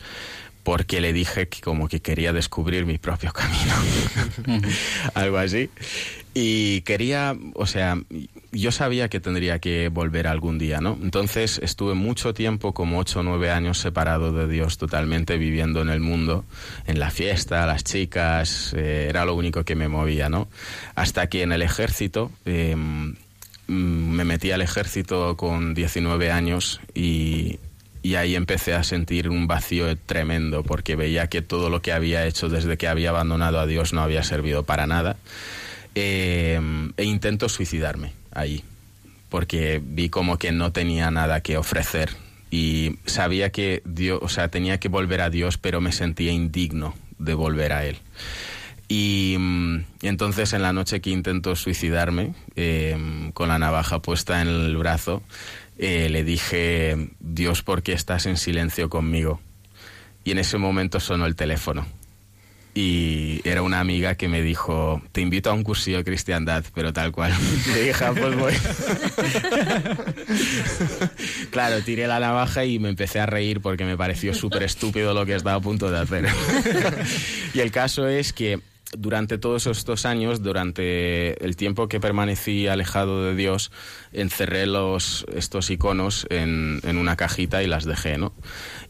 [0.62, 3.74] porque le dije que como que quería descubrir mi propio camino,
[5.14, 5.70] algo así.
[6.34, 7.98] Y quería, o sea,
[8.52, 10.98] yo sabía que tendría que volver algún día, ¿no?
[11.02, 15.90] Entonces estuve mucho tiempo, como ocho o nueve años, separado de Dios totalmente, viviendo en
[15.90, 16.44] el mundo,
[16.86, 20.48] en la fiesta, las chicas, eh, era lo único que me movía, ¿no?
[20.94, 22.30] Hasta que en el ejército...
[22.46, 23.12] eh, mm,
[23.68, 27.58] me metí al ejército con 19 años y,
[28.02, 32.26] y ahí empecé a sentir un vacío tremendo porque veía que todo lo que había
[32.26, 35.16] hecho desde que había abandonado a Dios no había servido para nada.
[35.94, 36.60] Eh,
[36.96, 38.64] e intento suicidarme ahí
[39.32, 42.10] porque vi como que no tenía nada que ofrecer
[42.50, 46.94] y sabía que Dios, o sea, tenía que volver a Dios, pero me sentía indigno
[47.18, 47.96] de volver a Él.
[48.88, 54.48] Y, mm, entonces en la noche que intento suicidarme, eh, con la navaja puesta en
[54.48, 55.22] el brazo,
[55.82, 59.40] eh, le dije, Dios, ¿por qué estás en silencio conmigo?
[60.22, 61.84] Y en ese momento sonó el teléfono.
[62.72, 66.92] Y era una amiga que me dijo, te invito a un cursillo de cristiandad, pero
[66.92, 67.34] tal cual.
[67.74, 68.54] Le dije, "Ah, pues voy.
[71.50, 75.26] claro, tiré la navaja y me empecé a reír porque me pareció súper estúpido lo
[75.26, 76.28] que estaba a punto de hacer.
[77.54, 78.60] y el caso es que
[78.96, 83.72] durante todos estos años, durante el tiempo que permanecí alejado de Dios,
[84.12, 88.32] encerré los, estos iconos en, en una cajita y las dejé, ¿no?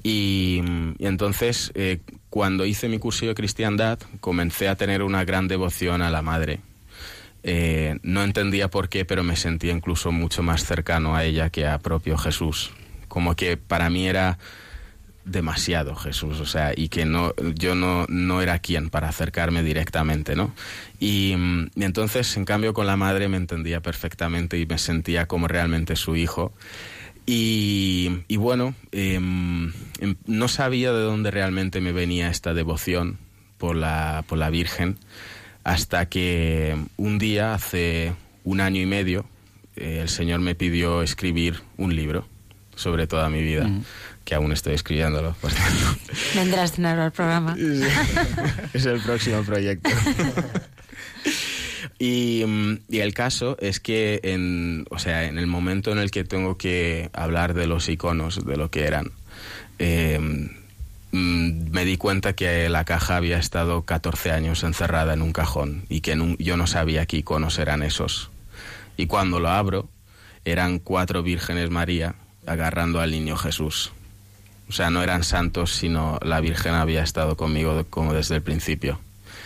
[0.02, 0.62] Y,
[0.98, 2.00] y entonces, eh,
[2.30, 6.60] cuando hice mi curso de cristiandad, comencé a tener una gran devoción a la Madre.
[7.44, 11.66] Eh, no entendía por qué, pero me sentía incluso mucho más cercano a ella que
[11.66, 12.70] a propio Jesús.
[13.08, 14.38] Como que para mí era
[15.24, 20.34] demasiado Jesús, o sea, y que no, yo no, no era quien para acercarme directamente,
[20.34, 20.54] ¿no?
[20.98, 25.26] Y, mm, y entonces, en cambio, con la madre me entendía perfectamente y me sentía
[25.26, 26.52] como realmente su hijo.
[27.24, 33.18] Y, bueno, em, em, no sabía de dónde realmente me venía esta devoción,
[33.58, 34.98] por la, por la Virgen
[35.64, 38.12] hasta que un día, hace
[38.44, 39.24] un año y medio,
[39.76, 42.26] eh, el Señor me pidió escribir un libro
[42.74, 43.70] sobre toda mi vida,
[44.24, 45.50] que aún estoy escribiéndolo, por.
[46.34, 47.56] Vendrás de nuevo al programa.
[48.72, 49.90] es el próximo proyecto.
[51.98, 56.10] Y, mm, y, el caso es que en, o sea, en el momento en el
[56.10, 59.12] que tengo que hablar de los iconos, de lo que eran,
[59.78, 60.18] eh,
[61.12, 65.84] mm, me di cuenta que la caja había estado 14 años encerrada en un cajón
[65.88, 68.30] y que yo no sabía qué iconos eran esos.
[68.96, 69.88] Y cuando lo abro,
[70.44, 72.16] eran cuatro vírgenes María
[72.46, 73.92] agarrando al niño Jesús.
[74.72, 78.98] O sea, no eran santos, sino la Virgen había estado conmigo como desde el principio.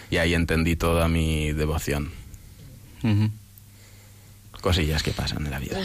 [0.08, 2.12] Y ahí entendí toda mi devoción.
[4.60, 5.80] Cosillas que pasan en la vida.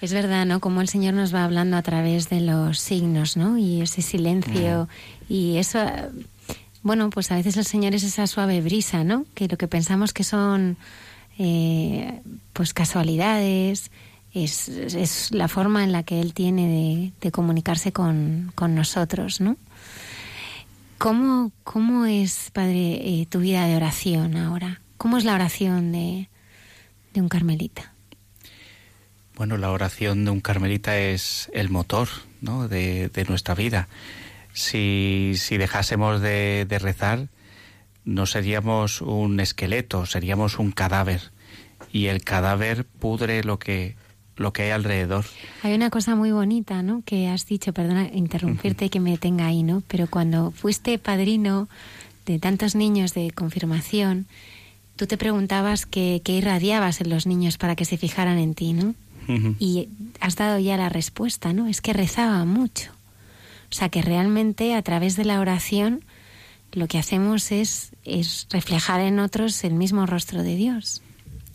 [0.00, 0.60] Es verdad, ¿no?
[0.60, 3.58] Como el Señor nos va hablando a través de los signos, ¿no?
[3.58, 4.88] Y ese silencio
[5.28, 5.80] y eso,
[6.84, 9.26] bueno, pues a veces el Señor es esa suave brisa, ¿no?
[9.34, 10.76] Que lo que pensamos que son,
[11.40, 12.20] eh,
[12.52, 13.90] pues casualidades,
[14.34, 19.56] es, es, la forma en la que Él tiene de, comunicarse con, con, nosotros, ¿no?
[20.98, 24.80] ¿Cómo, cómo es, Padre, eh, tu vida de oración ahora?
[24.96, 26.28] ¿Cómo es la oración de,
[27.12, 27.92] de un carmelita?
[29.34, 32.08] Bueno, la oración de un carmelita es el motor
[32.40, 32.68] ¿no?
[32.68, 33.88] de, de nuestra vida.
[34.52, 37.28] Si, si dejásemos de, de, rezar,
[38.04, 41.32] no seríamos un esqueleto, seríamos un cadáver.
[41.90, 43.96] Y el cadáver pudre lo que,
[44.42, 45.24] lo que hay alrededor.
[45.62, 47.02] Hay una cosa muy bonita, ¿no?
[47.04, 48.92] Que has dicho, perdona interrumpirte uh -huh.
[48.92, 49.82] que me tenga ahí, ¿no?
[49.88, 51.68] Pero cuando fuiste padrino
[52.26, 54.26] de tantos niños de confirmación,
[54.96, 58.94] tú te preguntabas qué, irradiabas en los niños para que se fijaran en ti, ¿no?
[59.28, 59.56] Uh -huh.
[59.58, 59.88] Y
[60.20, 61.68] has dado ya la respuesta, ¿no?
[61.68, 62.92] Es que rezaba mucho.
[63.70, 66.04] O sea que realmente a través de la oración
[66.72, 71.02] lo que hacemos es, es reflejar en otros el mismo rostro de Dios.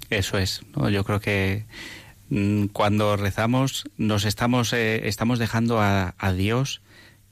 [0.10, 0.90] Eso es, ¿no?
[0.90, 1.66] Yo creo que
[2.74, 6.82] cuando rezamos nos estamos, eh, estamos dejando a, a Dios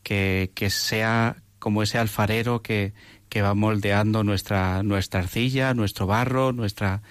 [0.04, 2.94] que, que, sea como ese alfarero que,
[3.30, 7.02] que va moldeando nuestra, nuestra arcilla, nuestro barro, nuestra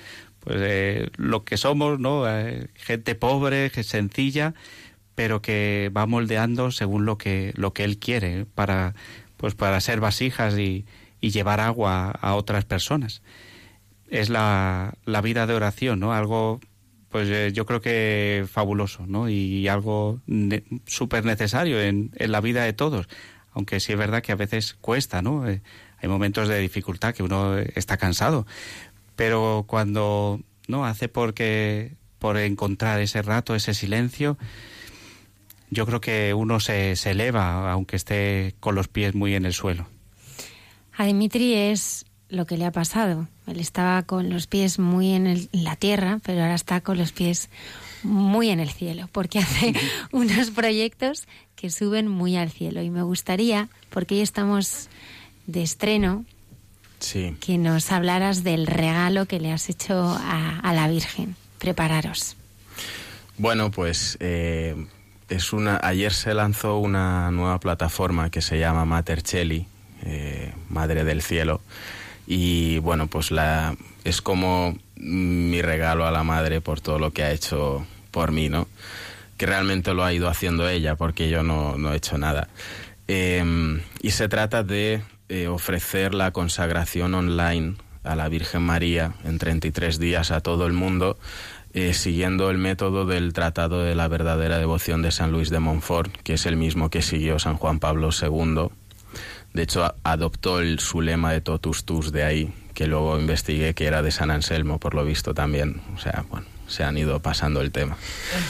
[0.40, 2.28] pues eh, lo que somos, ¿no?
[2.28, 4.54] Eh, gente pobre, sencilla,
[5.14, 8.94] pero que va moldeando según lo que lo que él quiere para
[9.36, 10.86] pues para ser vasijas y,
[11.20, 13.22] y llevar agua a otras personas.
[14.08, 16.12] Es la, la vida de oración, ¿no?
[16.12, 16.60] Algo
[17.14, 19.28] pues eh, yo creo que fabuloso, ¿no?
[19.28, 23.06] Y algo ne súper necesario en, en, la vida de todos.
[23.52, 25.48] Aunque sí es verdad que a veces cuesta, ¿no?
[25.48, 25.62] Eh,
[25.98, 28.48] hay momentos de dificultad que uno está cansado.
[29.14, 34.36] Pero cuando no hace porque por encontrar ese rato, ese silencio,
[35.70, 39.52] yo creo que uno se, se eleva, aunque esté con los pies muy en el
[39.52, 39.86] suelo.
[40.96, 43.28] A Dimitri es lo que le ha pasado.
[43.46, 46.98] Él estaba con los pies muy en, el, en, la tierra, pero ahora está con
[46.98, 47.48] los pies
[48.02, 49.74] muy en el cielo, porque hace
[50.12, 51.26] unos proyectos
[51.56, 52.82] que suben muy al cielo.
[52.82, 54.88] Y me gustaría, porque hoy estamos
[55.46, 56.24] de estreno,
[56.98, 57.36] sí.
[57.40, 61.36] que nos hablaras del regalo que le has hecho a, a la Virgen.
[61.58, 62.36] Prepararos.
[63.38, 64.86] Bueno, pues eh,
[65.28, 65.80] es una.
[65.82, 69.66] Ayer se lanzó una nueva plataforma que se llama Mater Cheli,
[70.02, 71.62] eh, Madre del Cielo
[72.26, 77.22] y bueno pues la es como mi regalo a la madre por todo lo que
[77.22, 78.66] ha hecho por mí no
[79.36, 82.48] que realmente lo ha ido haciendo ella porque yo no, no he hecho nada.
[83.08, 89.38] Eh, y se trata de eh, ofrecer la consagración online a la Virgen María en
[89.38, 91.18] 33 días a todo el mundo
[91.72, 96.14] eh, siguiendo el método del Tratado de la Verdadera Devoción de San Luis de Montfort,
[96.22, 98.68] que es el mismo que siguió San Juan Pablo II,
[99.54, 103.86] de hecho, adoptó el, su lema de totus tus de ahí, que luego investigué que
[103.86, 105.80] era de San Anselmo, por lo visto también.
[105.94, 107.96] O sea, bueno, se han ido pasando el tema,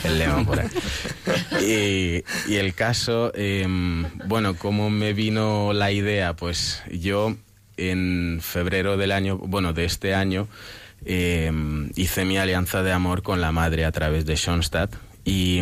[0.02, 0.68] el lema por ahí.
[1.60, 3.66] Y, y el caso, eh,
[4.26, 6.34] bueno, ¿cómo me vino la idea?
[6.34, 7.36] Pues yo
[7.76, 10.48] en febrero del año, bueno, de este año,
[11.04, 11.52] eh,
[11.96, 14.94] hice mi alianza de amor con la madre a través de Schoenstatt
[15.24, 15.60] y,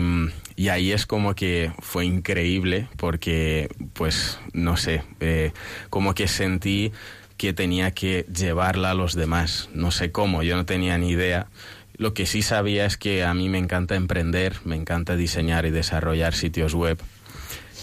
[0.57, 5.53] y, ahí es como que fue increíble porque, pues, no sé, eh,
[5.91, 6.93] como que sentí
[7.37, 9.69] que tenía que llevarla a los demás.
[9.75, 11.49] No sé cómo, yo no tenía ni idea.
[11.97, 15.71] Lo que sí sabía es que a mí me encanta emprender, me encanta diseñar y
[15.71, 16.99] desarrollar sitios web.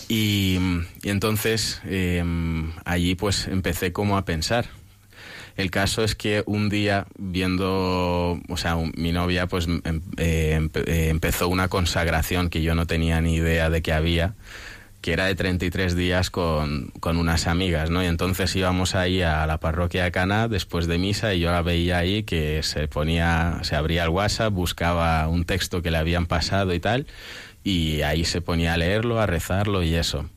[0.07, 0.57] Y,
[1.03, 2.23] entonces eh,
[2.85, 4.65] allí pues empecé como a pensar,
[5.59, 9.67] el caso es que un día, viendo, o sea, mi novia pues
[10.17, 14.35] eh, empe, eh, empezó una consagración que yo no tenía ni idea de que había.
[15.01, 18.03] que era de 33 días con, con, unas amigas, ¿no?
[18.03, 21.61] Y entonces íbamos ahí a la parroquia de Cana después de misa y yo la
[21.61, 26.25] veía ahí que se ponía, se abría el WhatsApp, buscaba un texto que le habían
[26.25, 27.07] pasado y tal,
[27.63, 30.29] y ahí se ponía a leerlo, a rezarlo y eso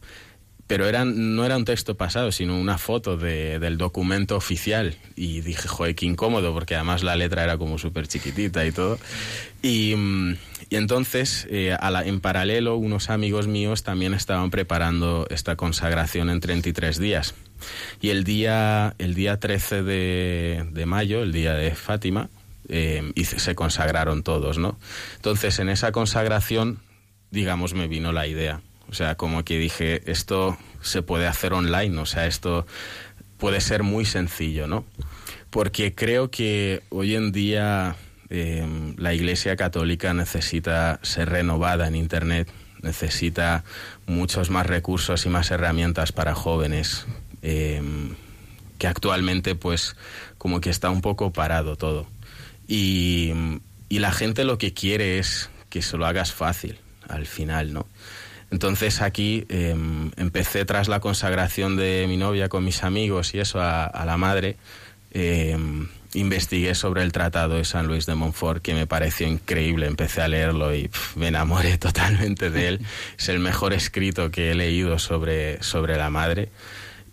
[0.67, 4.97] pero eran, no era un texto pasado, sino una foto de, del documento oficial.
[5.17, 8.99] Y dije, joder, qué incómodo, porque además la letra era como súper chiquitita y todo.
[9.61, 10.37] Y, mm,
[10.71, 16.99] y entonces, eh, en paralelo, unos amigos míos también estaban preparando esta consagración en 33
[16.99, 17.35] días.
[18.01, 22.31] Y el día, el día 13 de, de mayo, el día de Fátima,
[22.69, 24.79] eh, y se consagraron todos, ¿no?
[25.17, 26.79] Entonces, en esa consagración,
[27.31, 31.99] digamos, me vino la idea o sea, como que dije, esto se puede hacer online,
[31.99, 32.67] o sea, esto
[33.39, 34.85] puede ser muy sencillo, ¿no?
[35.49, 37.97] Porque creo que hoy en día
[38.29, 42.51] em, la Iglesia Católica necesita ser renovada en Internet,
[42.83, 43.65] necesita
[44.05, 47.07] muchos más recursos y más herramientas para jóvenes,
[47.41, 48.15] em,
[48.77, 49.97] que actualmente pues
[50.37, 52.07] como que está un poco parado todo.
[52.69, 53.33] Y,
[53.89, 56.79] y la gente lo que quiere es que se lo hagas fácil
[57.09, 57.87] al final, ¿no?
[58.53, 63.61] Entonces aquí em, empecé tras la consagración de mi novia con mis amigos y eso
[63.63, 64.57] a, la madre.
[65.11, 69.87] Em, investigué sobre el tratado de San Luis de Montfort que me pareció increíble.
[69.87, 72.81] Empecé a leerlo y me enamoré totalmente de él.
[73.19, 76.51] es el mejor escrito que he leído sobre, sobre la madre.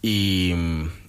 [0.02, 0.54] Y,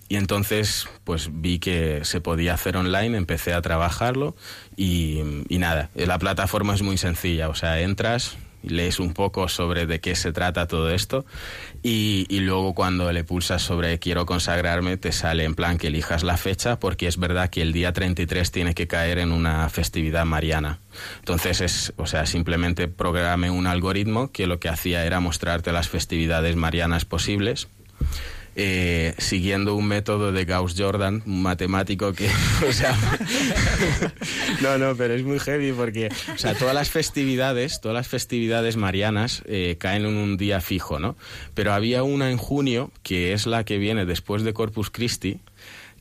[0.09, 4.37] y entonces pues vi que se podía hacer online, empecé a trabajarlo
[4.77, 5.19] y,
[5.49, 7.49] y nada, la plataforma es muy sencilla.
[7.49, 11.25] O sea, entras, lees un poco sobre de qué se trata todo esto
[11.83, 16.37] y, luego cuando le pulsas sobre quiero consagrarme te sale en plan que elijas la
[16.37, 20.79] fecha porque es verdad que el día 33 tiene que caer en una festividad mariana.
[21.19, 25.89] Entonces es, o sea, simplemente programé un algoritmo que lo que hacía era mostrarte las
[25.89, 27.69] festividades marianas posibles
[28.63, 32.29] eh, siguiendo un método de Gauss-Jordan, un matemático que,
[34.61, 38.77] no, no, pero es muy heavy porque, o sea, todas las festividades, todas las festividades
[38.77, 41.17] marianas eh, caen en un día fijo, ¿no?
[41.55, 45.41] Pero había una en junio que es la que viene después de Corpus Christi,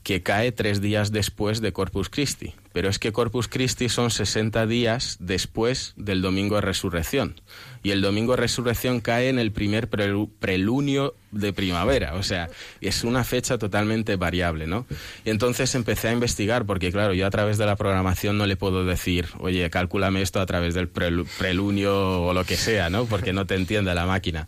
[0.03, 2.55] que cae tres días después de Corpus Christi.
[2.73, 7.39] Pero es que Corpus Christi son 60 días después del Domingo de Resurrección.
[7.83, 12.15] Y el Domingo Resurrección cae en el primer prelunio de primavera.
[12.15, 12.49] O sea,
[12.81, 14.85] es una fecha totalmente variable, ¿no?
[15.25, 18.55] Y entonces empecé a investigar, porque claro, yo a través de la programación no le
[18.55, 23.05] puedo decir, oye, cálculame esto a través del prelunio o lo que sea, ¿no?
[23.05, 24.47] Porque no te entiende la máquina.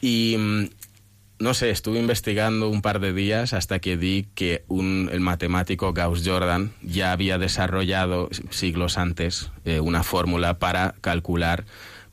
[0.00, 0.64] Y, mm,
[1.38, 5.92] no sé, estuve investigando un par de días hasta que di que un, el matemático
[5.92, 11.64] Gauss Jordan ya había desarrollado siglos antes eh, una fórmula para calcular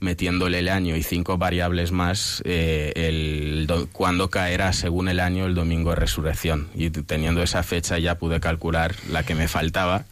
[0.02, 5.56] metiéndole el año y cinco variables más eh, el cuándo caerá según el año el
[5.56, 6.68] domingo de resurrección.
[6.76, 10.04] Y teniendo esa fecha ya pude calcular la que me faltaba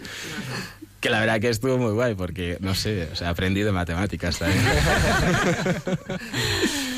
[1.02, 4.38] que la verdad que estuvo muy guay porque no sé o sea aprendí de matemáticas
[4.38, 4.62] también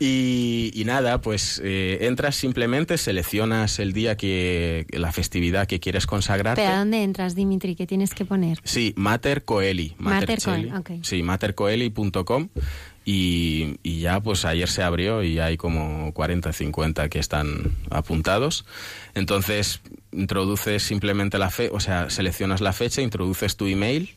[0.00, 6.62] Y, nada, pues eh, entras simplemente, seleccionas el día que la festividad que quieres consagrarte.
[6.62, 7.74] ¿Pero a dónde entras, Dimitri?
[7.74, 8.60] ¿Qué tienes que poner?
[8.62, 9.94] Sí, Mater Coeli.
[9.98, 10.72] Mater, Coeli,
[11.02, 12.48] Sí, matercoeli.com.
[13.04, 18.66] Y, y, ya pues ayer se abrió y hay como 40, 50 que están apuntados.
[19.14, 19.80] Entonces
[20.12, 24.14] introduces simplemente la fe, o sea, seleccionas la fecha, introduces tu email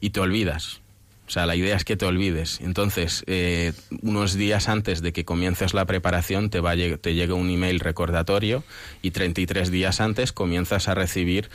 [0.00, 0.82] y te olvidas.
[1.26, 2.60] O sea, la idea es que te olvides.
[2.60, 3.72] Entonces, eh,
[4.02, 8.62] unos días antes de que comiences la preparación, te, va te llega un email recordatorio
[9.00, 11.48] y 33 días antes comienzas a recibir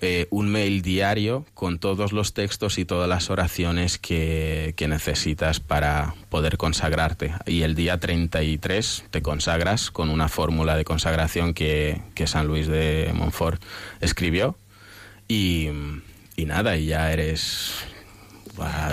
[0.00, 5.60] eh, un mail diario con todos los textos y todas las oraciones que, que, necesitas
[5.60, 7.32] para poder consagrarte.
[7.46, 12.66] Y el día 33 te consagras con una fórmula de consagración que, que San Luis
[12.66, 13.62] de Montfort
[14.02, 14.58] escribió.
[15.26, 15.68] Y,
[16.36, 17.72] y nada, y ya eres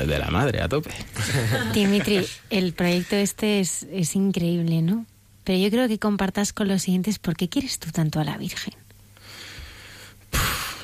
[0.05, 0.91] de la madre a tope.
[1.73, 5.05] Dimitri, el proyecto este es, es increíble, ¿no?
[5.43, 8.37] Pero yo creo que compartas con los siguientes por qué quieres tú tanto a la
[8.37, 8.73] Virgen.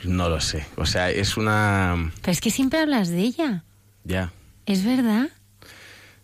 [0.03, 0.65] no lo sé.
[0.75, 2.11] O sea, es una.
[2.21, 3.63] Pero es que siempre hablas de ella.
[4.03, 4.32] Ya.
[4.65, 5.30] ¿Es verdad?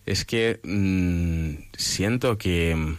[0.06, 2.98] Es que mm, siento que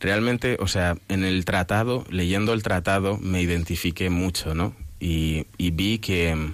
[0.00, 4.74] realmente, o sea, en el tratado, leyendo el tratado, me identifiqué mucho, ¿no?
[5.00, 6.52] Y, y vi que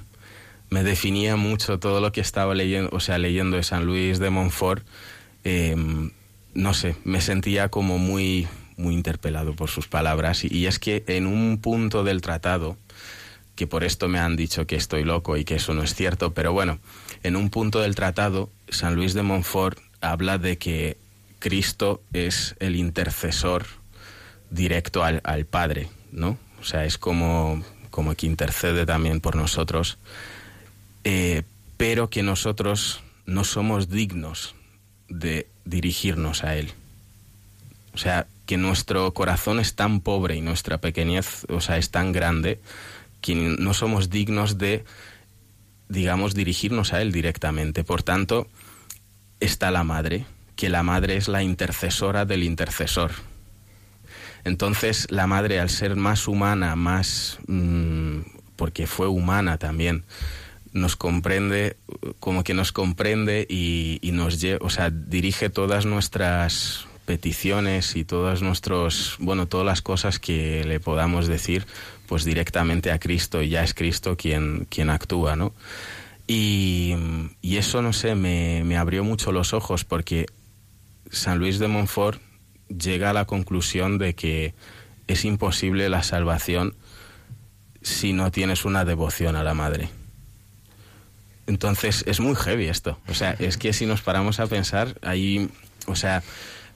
[0.70, 4.30] me definía mucho todo lo que estaba leyendo, o sea, leyendo de San Luis de
[4.30, 4.86] Montfort.
[5.44, 6.10] Em,
[6.54, 10.44] no sé, me sentía como muy, muy interpelado por sus palabras.
[10.44, 12.76] Y, es que en un punto del tratado,
[13.54, 16.32] que por esto me han dicho que estoy loco y que eso no es cierto,
[16.32, 16.78] pero bueno,
[17.22, 20.96] en un punto del tratado, San Luis de Montfort habla de que
[21.38, 23.66] Cristo es el intercesor
[24.50, 26.38] directo al, al Padre, ¿no?
[26.60, 29.98] O sea, es como, como que intercede también por nosotros,
[31.04, 31.42] eh,
[31.76, 34.54] pero que nosotros no somos dignos
[35.08, 36.72] de dirigirnos a Él.
[37.94, 42.12] O sea, que nuestro corazón es tan pobre y nuestra pequeñez, o sea, es tan
[42.12, 42.60] grande
[43.20, 44.84] que no somos dignos de,
[45.88, 47.84] digamos, dirigirnos a Él directamente.
[47.84, 48.46] Por tanto,
[49.40, 50.24] está la madre,
[50.56, 53.12] que la madre es la intercesora del intercesor.
[54.44, 57.38] Entonces, la madre, al ser más humana, más.
[57.46, 58.20] Mm,
[58.56, 60.04] porque fue humana también,
[60.72, 61.76] nos comprende,
[62.20, 68.42] como que nos comprende y, nos lleva, o sea, dirige todas nuestras peticiones y todas
[68.42, 71.66] nuestros, bueno, todas las cosas que le podamos decir,
[72.06, 75.54] pues directamente a Cristo y ya es Cristo quien, quien actúa, ¿no?
[76.26, 76.94] Y,
[77.40, 80.26] y eso, no sé, me, me abrió mucho los ojos porque
[81.10, 82.20] San Luis de Montfort
[82.68, 84.54] llega a la conclusión de que
[85.06, 86.74] es imposible la salvación
[87.80, 89.88] si no tienes una devoción a la madre.
[91.48, 92.98] Entonces es muy heavy esto.
[93.08, 95.48] O sea, es que si nos paramos a pensar, ahí,
[95.86, 96.22] o sea,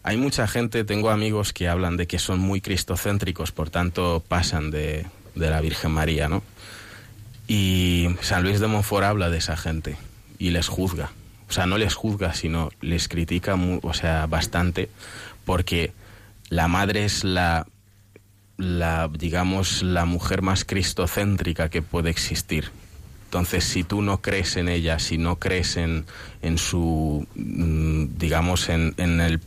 [0.02, 4.70] hay mucha gente, tengo amigos que hablan de que son muy cristocéntricos, por tanto pasan
[4.70, 6.42] de, de la Virgen María, ¿no?
[7.46, 9.96] Y San Luis de Montfort habla de esa gente
[10.38, 11.12] y les juzga.
[11.50, 14.88] O sea, no les juzga, sino les critica, o sea, bastante,
[15.44, 15.92] porque
[16.48, 17.66] la madre es la,
[19.18, 22.70] digamos, la mujer más cristocéntrica que puede existir.
[23.33, 26.05] Entonces, si tú no crees en ella, si no crees en,
[26.43, 29.41] en su, mm, digamos, en, en, el,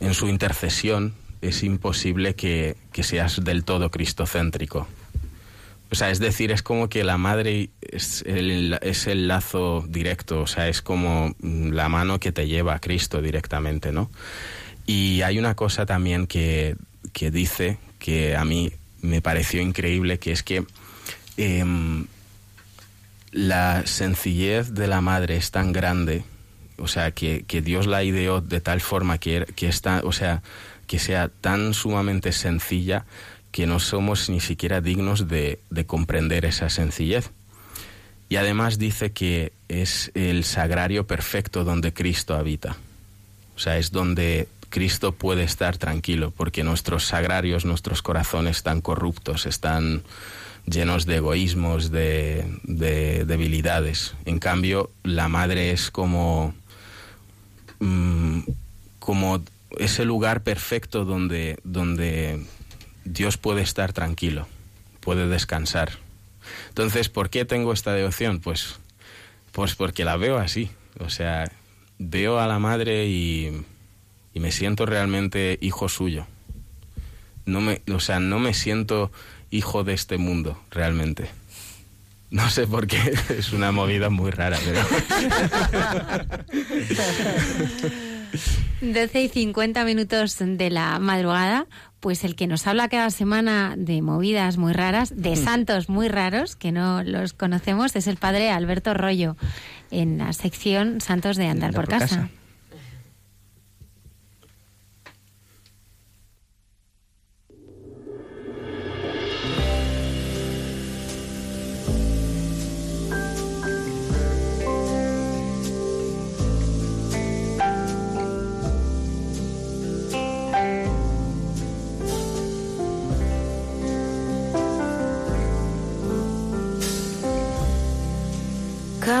[0.00, 1.12] en su intercesión,
[1.42, 4.88] es imposible que, que seas del todo cristocéntrico.
[5.90, 10.40] O sea, es decir, es como que la madre es el, es el lazo directo,
[10.40, 14.10] o sea, es como la mano que te lleva a Cristo directamente, ¿no?
[14.86, 16.76] Y hay una cosa también que,
[17.12, 18.72] que dice que a mí
[19.02, 20.64] me pareció increíble, que es que
[21.36, 21.62] eh,
[23.32, 26.24] la sencillez de la madre es tan grande,
[26.78, 30.42] o sea, que, que Dios la ideó de tal forma que, que está, o sea,
[30.86, 33.04] que sea tan sumamente sencilla
[33.52, 37.30] que no somos ni siquiera dignos de, de, comprender esa sencillez.
[38.28, 42.76] Y además dice que es el sagrario perfecto donde Cristo habita.
[43.56, 49.46] O sea, es donde Cristo puede estar tranquilo, porque nuestros sagrarios, nuestros corazones están corruptos,
[49.46, 50.02] están
[50.70, 54.14] llenos de egoísmos, de, de debilidades.
[54.24, 56.54] En cambio, la madre es como,
[57.80, 58.40] mmm,
[58.98, 59.42] como
[59.78, 62.44] ese lugar perfecto donde, donde
[63.04, 64.46] Dios puede estar tranquilo,
[65.00, 65.90] puede descansar.
[66.68, 68.40] Entonces, ¿por qué tengo esta devoción?
[68.40, 68.78] Pues,
[69.52, 70.70] pues porque la veo así.
[70.98, 71.50] O sea,
[71.98, 73.64] veo a la madre y,
[74.34, 76.26] y me siento realmente hijo suyo.
[77.46, 79.10] No me, o sea, no me siento
[79.50, 81.28] hijo de este mundo, realmente.
[82.30, 84.80] No sé por qué, es una movida muy rara, pero...
[88.80, 91.66] 12 y 50 minutos de la madrugada,
[91.98, 95.44] pues el que nos habla cada semana de movidas muy raras, de Mm.
[95.44, 99.36] santos muy raros, que no los conocemos, es el padre Alberto Rollo,
[99.90, 102.30] en la sección Santos de Andar, por, casa.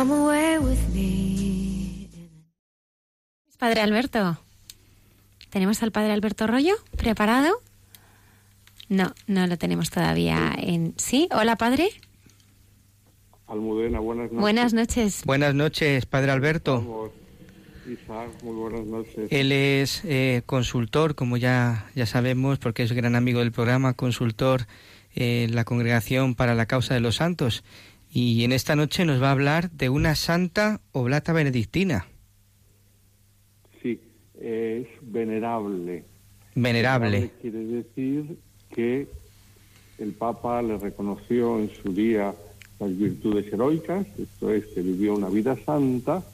[0.00, 2.08] Come away with me.
[3.58, 4.38] Padre Alberto,
[5.50, 7.60] ¿tenemos al padre Alberto Rollo preparado?
[8.88, 10.94] No, no lo tenemos todavía en...
[10.96, 11.28] ¿Sí?
[11.32, 11.90] Hola, padre.
[13.46, 14.40] Almudena, buenas noches.
[14.40, 15.22] Buenas noches.
[15.26, 17.12] Buenas noches, Padre Alberto.
[17.86, 19.30] Isaac, muy buenas noches.
[19.30, 24.62] Él es eh, consultor, como ya, ya sabemos, porque es gran amigo del programa, consultor
[25.14, 27.64] eh, en la Congregación para la Causa de los Santos.
[28.12, 32.06] Y en esta noche nos va a hablar de una santa oblata benedictina.
[33.80, 34.00] Sí,
[34.40, 36.04] es venerable.
[36.54, 37.30] Venerable.
[37.40, 38.36] Quiere decir
[38.74, 39.06] que
[39.98, 42.34] el Papa le reconoció en su día
[42.80, 46.24] las virtudes heroicas, esto es, que vivió una vida santa,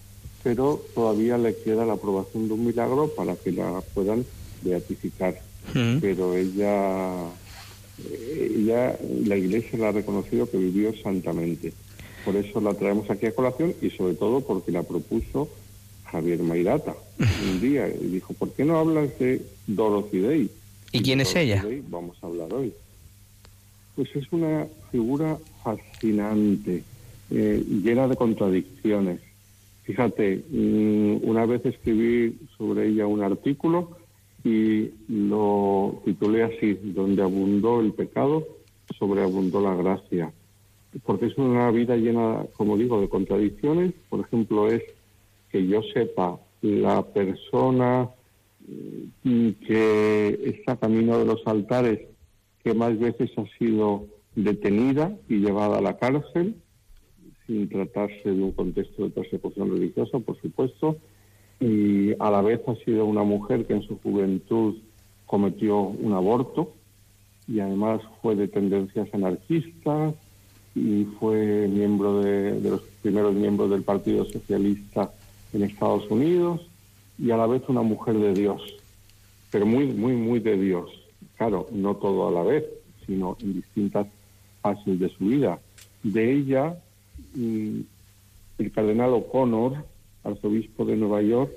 [0.45, 4.25] pero todavía le queda la aprobación de un milagro para que la puedan
[4.63, 5.35] beatificar.
[5.75, 5.99] Mm.
[6.01, 7.13] Pero ella,
[8.05, 11.73] eh, ella, la Iglesia la ha reconocido que vivió santamente.
[12.25, 15.49] Por eso la traemos aquí a colación y sobre todo porque la propuso
[16.11, 20.51] Javier Mairata un día y dijo, ¿por qué no hablas de Dorothy Day?
[20.93, 21.63] ¿Y quién es Dorothy ella?
[21.63, 22.73] Day vamos a hablar hoy.
[23.95, 26.83] Pues es una figura fascinante,
[27.31, 29.21] eh, llena de contradicciones.
[29.85, 33.96] Fíjate, mm, una vez escribí sobre ella un artículo
[34.47, 38.47] y lo titulé así, donde abundó el pecado,
[38.97, 40.33] sobreabundó la gracia.
[41.05, 43.93] Porque es una vida llena, como digo, de contradicciones.
[44.09, 44.85] Por ejemplo, es
[45.51, 48.09] que yo sepa, la persona
[49.25, 52.01] mm, que está camino de los altares
[52.63, 56.55] que más veces ha sido detenida y llevada a la cárcel,
[57.49, 60.99] sin tratarse de un contexto de persecución religiosa, por supuesto,
[61.61, 64.77] y a la vez ha sido una mujer que en su juventud
[65.25, 66.73] cometió un aborto
[67.49, 70.15] y además fue de tendencias anarquistas
[70.75, 75.11] y fue miembro de, de los primeros miembros del Partido Socialista
[75.53, 76.61] en Estados Unidos
[77.19, 78.63] y a la vez una mujer de Dios,
[79.51, 80.91] pero muy, muy, muy de Dios.
[81.37, 82.65] Claro, no todo a la vez,
[83.07, 84.07] sino en distintas
[84.61, 85.59] fases de su vida.
[86.03, 86.77] De ella,
[87.35, 87.81] mm,
[88.59, 89.85] el cardenal O'Connor,
[90.27, 91.53] arzobispo de Nueva York,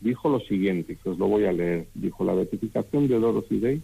[0.00, 1.86] dijo lo siguiente, que os lo voy a leer.
[1.94, 3.82] Dijo, la beatificación de Dorothy Day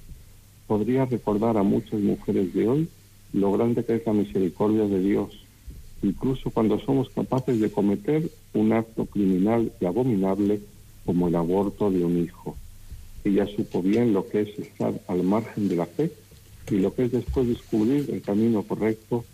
[0.66, 2.88] podría recordar a muchas mujeres de hoy
[3.32, 5.44] lo grande que es la misericordia de Dios,
[6.02, 10.60] incluso cuando somos capaces de cometer un acto criminal y abominable
[11.04, 12.56] como el aborto de un hijo.
[13.24, 16.10] Ella supo bien lo que es estar al margen de la fe
[16.70, 19.24] y lo que es después descubrir el camino correcto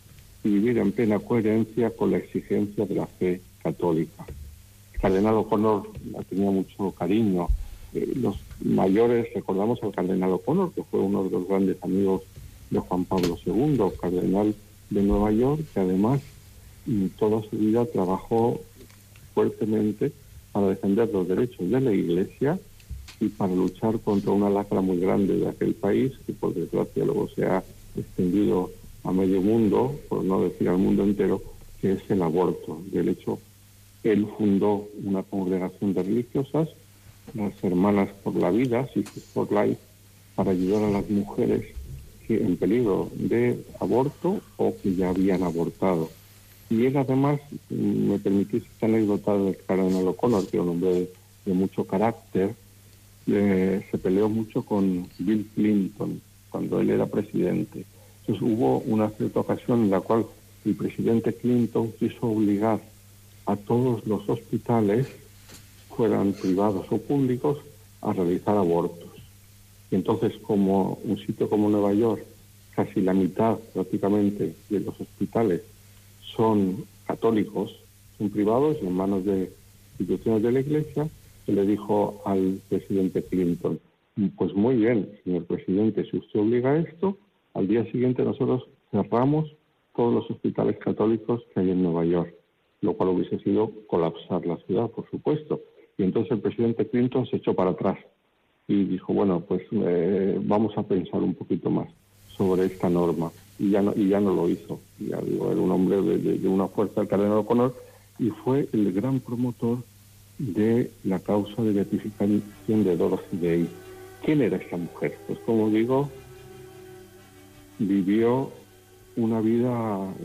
[0.43, 4.27] y vivir en plena coherencia con la exigencia de la fe católica.
[5.01, 5.91] Cardenal O'Connor
[6.29, 7.49] tenía mucho cariño.
[7.95, 12.23] Eh, los mayores recordamos al cardenal O'Connor, que fue uno de los grandes amigos
[12.71, 14.55] de Juan Pablo II, cardenal
[14.91, 16.21] de Nueva York, que además
[17.19, 18.61] toda su vida trabajó
[19.35, 20.13] fuertemente
[20.53, 22.59] para defender los derechos de la Iglesia
[23.21, 27.29] y para luchar contra una lacra muy grande de aquel país, que por desgracia luego
[27.29, 27.63] se ha
[27.97, 28.71] extendido
[29.05, 31.43] a medio mundo, por no decir al mundo entero,
[31.81, 32.81] que es el aborto.
[32.91, 33.39] De hecho,
[34.13, 36.69] él fundó una congregación de religiosas,
[37.35, 39.81] las Hermanas por la Vida, Sisters for Life,
[40.35, 41.65] para ayudar a las mujeres
[42.27, 46.11] que en peligro de aborto o que ya habían abortado.
[46.69, 47.41] Y él además,
[47.71, 51.11] mm, me permitís esta anécdota del cardenal O'Connor, que es un hombre de,
[51.47, 52.55] de mucho carácter,
[53.29, 57.85] eh, se peleó mucho con Bill Clinton cuando él era presidente.
[58.21, 60.27] Entonces hubo una cierta ocasión en la cual
[60.65, 62.81] el presidente Clinton quiso obligar
[63.47, 65.07] a todos los hospitales,
[65.97, 67.59] fueran privados o públicos,
[68.03, 69.09] a realizar abortos.
[69.91, 72.25] Y entonces, como un sitio como Nueva York,
[72.75, 75.63] casi la mitad prácticamente de los hospitales
[76.37, 77.75] son católicos,
[78.19, 79.51] son privados y en manos de
[79.99, 81.09] instituciones de la Iglesia,
[81.47, 83.81] se le dijo al presidente Clinton,
[84.37, 87.17] pues muy bien, señor presidente, si usted obliga a esto,
[87.55, 89.51] al día siguiente nosotros cerramos
[89.95, 92.35] todos los hospitales católicos que hay en Nueva York,
[92.87, 95.61] lo cual hubiese sido colapsar la ciudad, por supuesto.
[95.99, 97.99] Y entonces el presidente Clinton se echó para atrás
[98.69, 101.89] y dijo, bueno, pues eh, vamos a pensar un poquito más
[102.37, 103.33] sobre esta norma.
[103.59, 104.81] Y ya no, y ya no lo hizo.
[104.99, 107.75] Ya digo, era un hombre de, de- de una fuerza, el cardenal O'Connor,
[108.19, 109.79] y fue el gran promotor
[110.39, 113.69] de la causa de beatificación de Dorothy Day.
[114.25, 115.17] ¿Quién era esta mujer?
[115.27, 116.11] Pues como digo,
[117.79, 118.51] vivió
[119.17, 119.71] una vida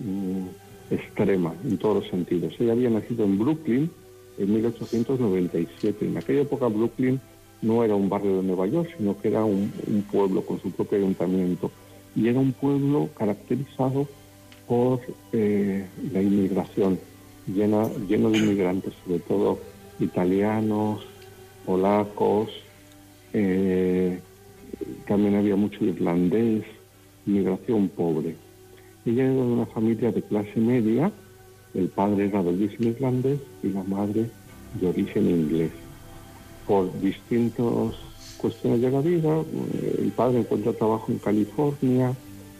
[0.03, 0.47] mm,
[0.91, 2.53] extrema en todos los sentidos.
[2.59, 3.89] Ella había nacido en Brooklyn
[4.37, 6.05] en 1897.
[6.05, 7.19] En aquella época Brooklyn
[7.61, 9.71] no era un barrio de Nueva York, sino que era un,
[10.11, 11.71] pueblo con su propio ayuntamiento.
[12.15, 14.07] Y era un pueblo caracterizado
[14.67, 14.99] por
[15.31, 16.99] eh, la inmigración,
[17.47, 19.59] lleno de inmigrantes, sobre todo
[19.99, 21.05] italianos,
[21.65, 22.49] polacos,
[23.33, 24.19] eh,
[25.07, 26.63] también había mucho irlandés,
[27.25, 28.35] inmigración pobre.
[29.05, 31.11] Ella era de una familia de clase media,
[31.73, 34.29] el padre era de origen irlandés y la madre
[34.79, 35.71] de origen inglés.
[36.67, 37.95] Por distintas
[38.37, 42.13] cuestiones de la vida, eh, el padre encuentra trabajo en California,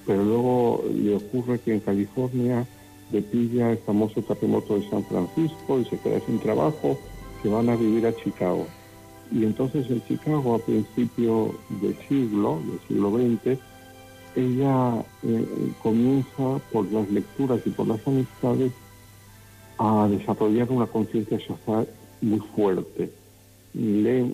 [0.06, 2.66] pero luego le ocurre que en California
[3.12, 6.98] le pilla el famoso terremoto de San Francisco y se queda sin trabajo,
[7.44, 8.66] se van a vivir a Chicago.
[9.32, 13.60] Y entonces en Chicago, a principio del siglo, del siglo XX,
[14.36, 18.72] ella eh, comienza por las lecturas y por las amistades
[19.78, 21.88] a desarrollar una conciencia social
[22.22, 23.12] muy fuerte.
[23.74, 24.34] Lee,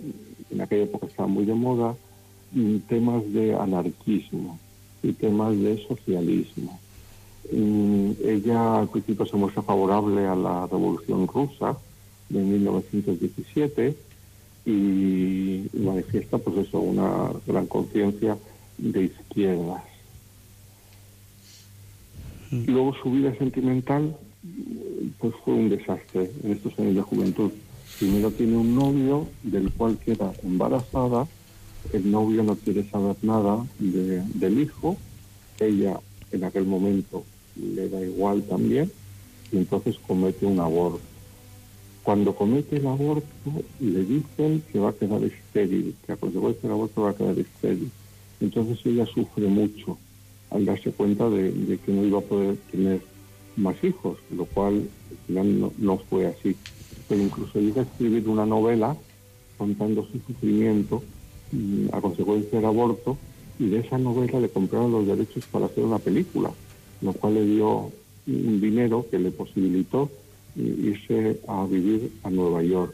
[0.49, 1.95] en aquella época estaba muy de moda,
[2.51, 4.59] mm, temas de anarquismo
[5.03, 6.79] y temas de socialismo.
[7.51, 11.77] Mm, Ella al principio se muestra favorable a la revolución rusa
[12.29, 13.95] de 1917
[14.65, 18.37] y manifiesta pues eso, una gran conciencia
[18.77, 19.83] de izquierdas.
[22.51, 24.15] Luego su vida sentimental
[25.19, 27.51] pues fue un desastre en estos años de juventud.
[27.99, 31.27] Primero tiene un novio del cual queda embarazada,
[31.93, 34.97] el novio no quiere saber nada de- del hijo,
[35.59, 35.99] ella
[36.31, 37.23] en aquel momento
[37.55, 38.91] le da igual también,
[39.51, 40.99] y entonces comete un aborto.
[42.03, 46.71] Cuando comete el aborto le dicen que va a quedar estéril, que a consecuencia del
[46.71, 47.89] aborto va a quedar estéril.
[48.39, 49.97] Entonces ella sufre mucho
[50.51, 53.01] al darse cuenta de, que no iba a poder tener
[53.55, 56.55] más hijos, lo cual al final no, no fue así.
[57.07, 58.95] Pero incluso llega a escribir una novela
[59.57, 61.03] contando su sufrimiento
[61.91, 63.17] a consecuencia del aborto
[63.59, 66.51] y de esa novela le compraron los derechos para hacer una película,
[67.01, 67.91] lo cual le dio
[68.27, 70.09] un dinero que le posibilitó
[70.55, 72.93] i- irse a vivir a Nueva York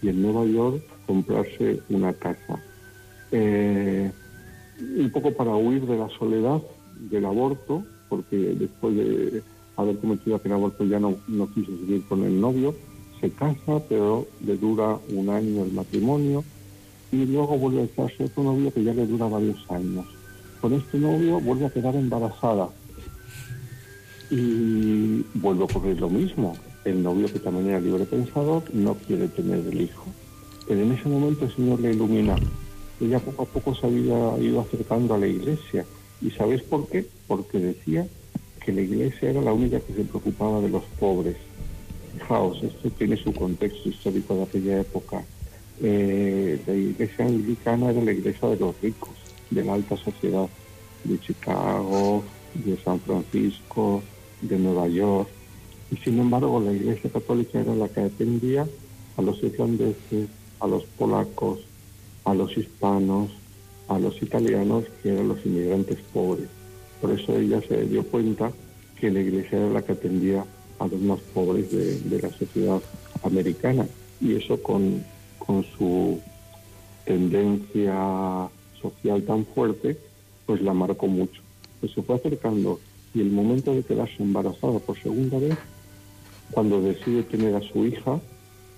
[0.00, 2.62] y en Nueva York comprarse una casa.
[3.32, 4.10] Eh,
[5.00, 6.62] un poco para huir de la soledad
[7.10, 9.42] del aborto, porque después de
[9.76, 12.74] haber cometido aquel aborto ya no, no quiso seguir con el novio,
[13.20, 16.44] se casa, pero le dura un año el matrimonio
[17.10, 20.06] y luego vuelve a echarse otro novio que ya le dura varios años.
[20.60, 22.68] Con este novio vuelve a quedar embarazada
[24.30, 26.56] y vuelve a ocurrir lo mismo.
[26.84, 30.06] El novio, que también era libre pensador, no quiere tener el hijo.
[30.66, 32.36] Pero en ese momento el Señor le ilumina.
[33.00, 35.84] Ella poco a poco se había ido acercando a la iglesia.
[36.20, 37.06] ¿Y sabéis por qué?
[37.26, 38.06] Porque decía
[38.64, 41.36] que la iglesia era la única que se preocupaba de los pobres.
[42.14, 45.22] Fijaos, esto tiene su contexto histórico de aquella época.
[45.80, 49.14] Eh, la iglesia anglicana era la iglesia de los ricos,
[49.50, 50.48] de la alta sociedad,
[51.04, 54.02] de Chicago, de San Francisco,
[54.42, 55.28] de Nueva York.
[55.90, 58.66] Y sin embargo, la iglesia católica era la que atendía
[59.16, 60.28] a los irlandeses,
[60.60, 61.60] a los polacos,
[62.24, 63.30] a los hispanos,
[63.88, 66.48] a los italianos, que eran los inmigrantes pobres.
[67.00, 68.52] Por eso ella se dio cuenta
[69.00, 70.44] que la iglesia era la que atendía
[70.78, 72.80] a los más pobres de, de la sociedad
[73.22, 73.86] americana.
[74.20, 75.04] Y eso con,
[75.38, 76.20] con su
[77.04, 78.48] tendencia
[78.80, 79.96] social tan fuerte,
[80.46, 81.40] pues la marcó mucho.
[81.80, 82.80] Pues se fue acercando
[83.14, 85.56] y el momento de quedarse embarazada por segunda vez,
[86.50, 88.20] cuando decide tener a su hija,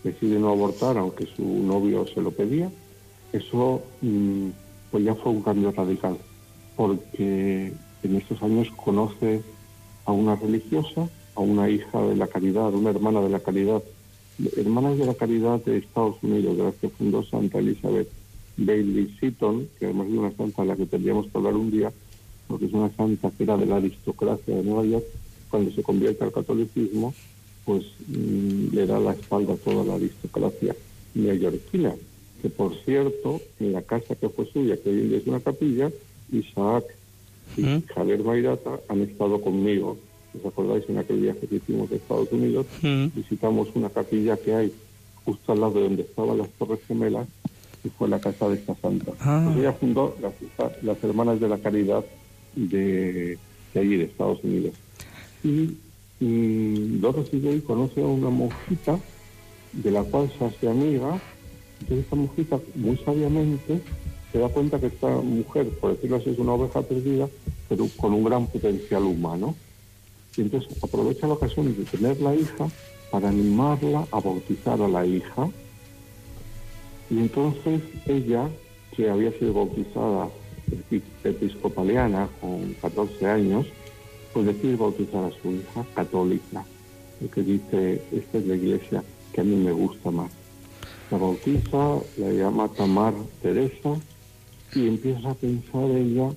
[0.05, 2.71] decide no abortar aunque su novio se lo pedía,
[3.33, 4.49] eso mm,
[4.91, 6.17] pues ya fue un cambio radical,
[6.77, 7.73] porque
[8.03, 9.43] en estos años conoce
[10.05, 13.83] a una religiosa, a una hija de la caridad, una hermana de la caridad,
[14.57, 18.09] hermanas de la caridad de Estados Unidos, de las que fundó Santa Elizabeth
[18.57, 21.93] Bailey Seaton, que además es una santa a la que tendríamos que hablar un día,
[22.49, 25.05] porque es una santa que era de la aristocracia de Nueva York,
[25.51, 27.15] cuando se convierte al catolicismo,
[27.65, 30.75] pues mm, le da la espalda a toda la aristocracia
[31.15, 31.95] neoyorquina,
[32.41, 35.41] que por cierto, en la casa que fue suya, que hoy en día es una
[35.41, 35.91] capilla,
[36.33, 36.85] Isaac
[37.57, 37.87] y ¿Mm?
[37.87, 39.97] Javier Mairata han estado conmigo.
[40.39, 42.67] ¿Os acordáis en aquel viaje que hicimos a Estados Unidos?
[42.83, 43.07] ¿Mm?
[43.15, 44.73] Visitamos una capilla que hay
[45.25, 47.27] justo al lado de donde estaban las Torres Gemelas
[47.85, 49.13] y fue la casa de esta santa.
[49.21, 49.43] Ah.
[49.47, 50.33] Pues ella fundó las,
[50.83, 52.05] las Hermanas de la Caridad
[52.55, 53.39] de,
[53.75, 54.75] de allí, de Estados Unidos.
[55.43, 55.77] Y
[56.21, 58.99] mm, Dorothy Day conoce a una monjita
[59.73, 61.21] de la cual se hace amiga.
[61.81, 63.81] Entonces esta monjita muy sabiamente
[64.33, 67.29] se da cuenta que esta mujer, por decirlo así, es una oveja perdida,
[67.69, 69.55] pero con un gran potencial humano.
[70.37, 72.69] Y entonces aprovecha la ocasión de tener la hija
[73.11, 75.49] para animarla a bautizar a la hija.
[77.11, 78.49] Y entonces ella,
[78.97, 80.29] que había sido bautizada
[80.71, 83.67] epi- episcopaliana con 14 años,
[84.33, 86.65] pues decide bautizar a su hija católica,
[87.21, 89.03] porque dice, esta es la iglesia
[89.33, 90.31] que a mí me gusta más.
[91.11, 93.97] La bautiza, la llama Tamar Teresa
[94.75, 96.31] y empieza a pensar ella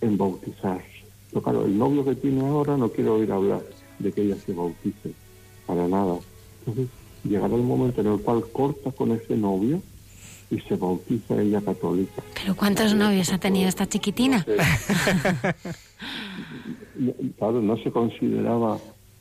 [0.00, 1.04] en bautizarse.
[1.30, 3.62] Pero claro, el novio que tiene ahora no quiere oír hablar
[3.98, 5.12] de que ella se bautice,
[5.66, 6.16] para nada.
[6.60, 6.88] Entonces
[7.24, 9.82] llegará el momento en el cual corta con ese novio
[10.50, 12.22] y se bautiza ella católica.
[12.34, 14.44] Pero ¿cuántos novios ha tenido esta chiquitina?
[17.38, 18.78] Claro, no se consideraba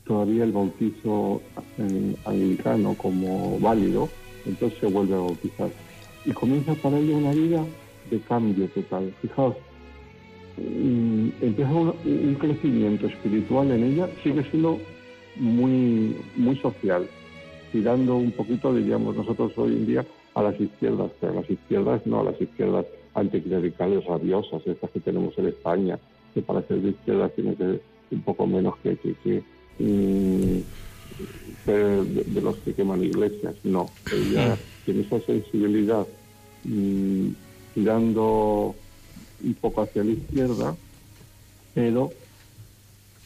[0.08, 1.42] todavía el bautizo
[1.78, 4.10] eh, anglicano como válido,
[4.48, 5.70] entonces se vuelve a bautizar.
[6.26, 7.64] Y comienza para ella una vida
[8.10, 9.14] de cambio total.
[9.22, 9.56] Fijaos,
[10.58, 14.80] mm, empieza un, crecimiento espiritual en ella, sigue siendo
[15.36, 17.08] muy, muy social,
[17.72, 22.06] tirando un poquito, diríamos nosotros hoy en día, a las izquierdas, pero a las izquierdas
[22.06, 22.86] no, a las izquierdas
[23.16, 25.98] anticlericales rabiosas, estas que tenemos en España,
[26.34, 27.82] que para ser de izquierdas tiene que ser
[28.12, 29.44] un poco menos que, que, que,
[29.80, 30.62] mm,
[31.66, 33.90] ser de, de los que queman iglesias, no.
[34.12, 36.08] Ella tiene esa sensibilidad
[36.64, 37.30] mm,
[37.74, 38.76] tirando
[39.44, 40.76] un poco hacia la izquierda,
[41.74, 42.12] pero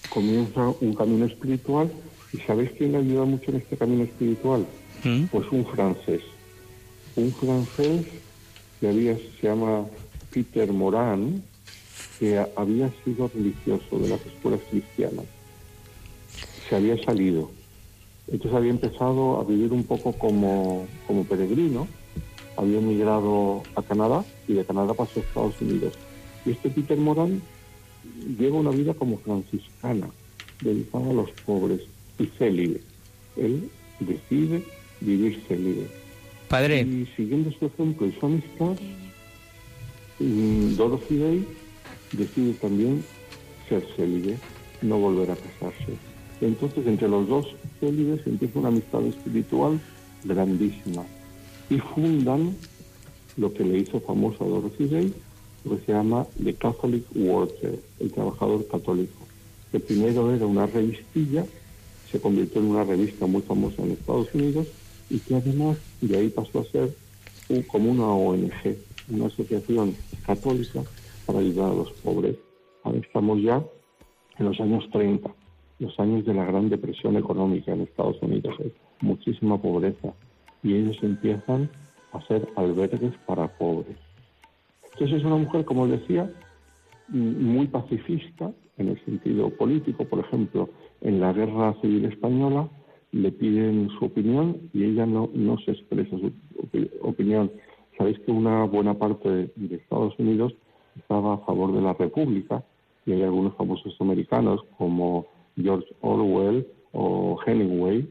[0.10, 1.92] comienza un camino espiritual.
[2.34, 4.66] ¿Y sabéis quién le ayuda mucho en este camino espiritual?
[5.04, 5.26] ¿Mm?
[5.26, 6.22] Pues un francés.
[7.16, 8.06] Un francés
[8.80, 9.86] que había, se llama
[10.32, 11.44] Peter Moran,
[12.20, 15.26] que había sido religioso de las escuelas cristianas.
[16.70, 17.52] Se había salido.
[18.28, 21.88] Entonces había empezado a vivir un poco como, como peregrino.
[22.58, 25.94] Había emigrado a Canadá y de Canadá pasó a Estados Unidos.
[26.46, 27.42] Y este Peter Moran
[28.38, 30.10] lleva una vida como franciscana,
[30.62, 31.82] dedicada a los pobres
[32.20, 32.82] y célibe.
[33.38, 33.70] Él
[34.00, 34.64] decide
[35.00, 35.88] vivir célibe.
[36.48, 38.76] Padre, Y siguiendo su ejemplo y su amistad,
[40.20, 41.48] mm, Dorothy Day
[42.12, 43.04] decide también
[43.70, 44.38] ser célibe,
[44.82, 46.11] no volver a casarse.
[46.42, 47.48] Entonces, entre los dos
[47.80, 49.80] célibes empieza una amistad espiritual
[50.24, 51.04] grandísima
[51.70, 52.56] y fundan
[53.38, 55.14] lo que le hizo famoso a Dorothy Day,
[55.64, 59.20] lo que se llama The Catholic Worker, el trabajador católico,
[59.72, 61.46] que primero era una revistilla,
[62.12, 64.68] se convirtió en una revista muy famosa en Estados Unidos
[65.10, 66.94] y que además de ahí pasó a ser
[67.50, 68.78] un- como una ONG,
[69.10, 70.84] una asociación católica
[71.26, 72.36] para ayudar a los pobres.
[72.84, 73.64] Ahora estamos ya
[74.40, 75.30] en los años 30,
[75.82, 78.56] los años de la gran depresión económica en Estados Unidos,
[79.02, 80.14] muchísima pobreza
[80.64, 81.70] y ellos empiezan
[82.14, 83.98] a hacer albergues para pobres.
[84.94, 86.32] Entonces es una mujer, como decía,
[87.10, 90.06] muy pacifista en el sentido político.
[90.06, 90.70] Por ejemplo,
[91.02, 92.70] en la guerra civil española
[93.12, 97.52] le piden su opinión y ella no, no se expresa su opi- opinión.
[97.98, 100.54] Sabéis que una buena parte de, de Estados Unidos
[100.96, 102.64] estaba a favor de la República
[103.06, 105.26] y hay algunos famosos americanos como
[105.56, 108.08] George Orwell o Hemingway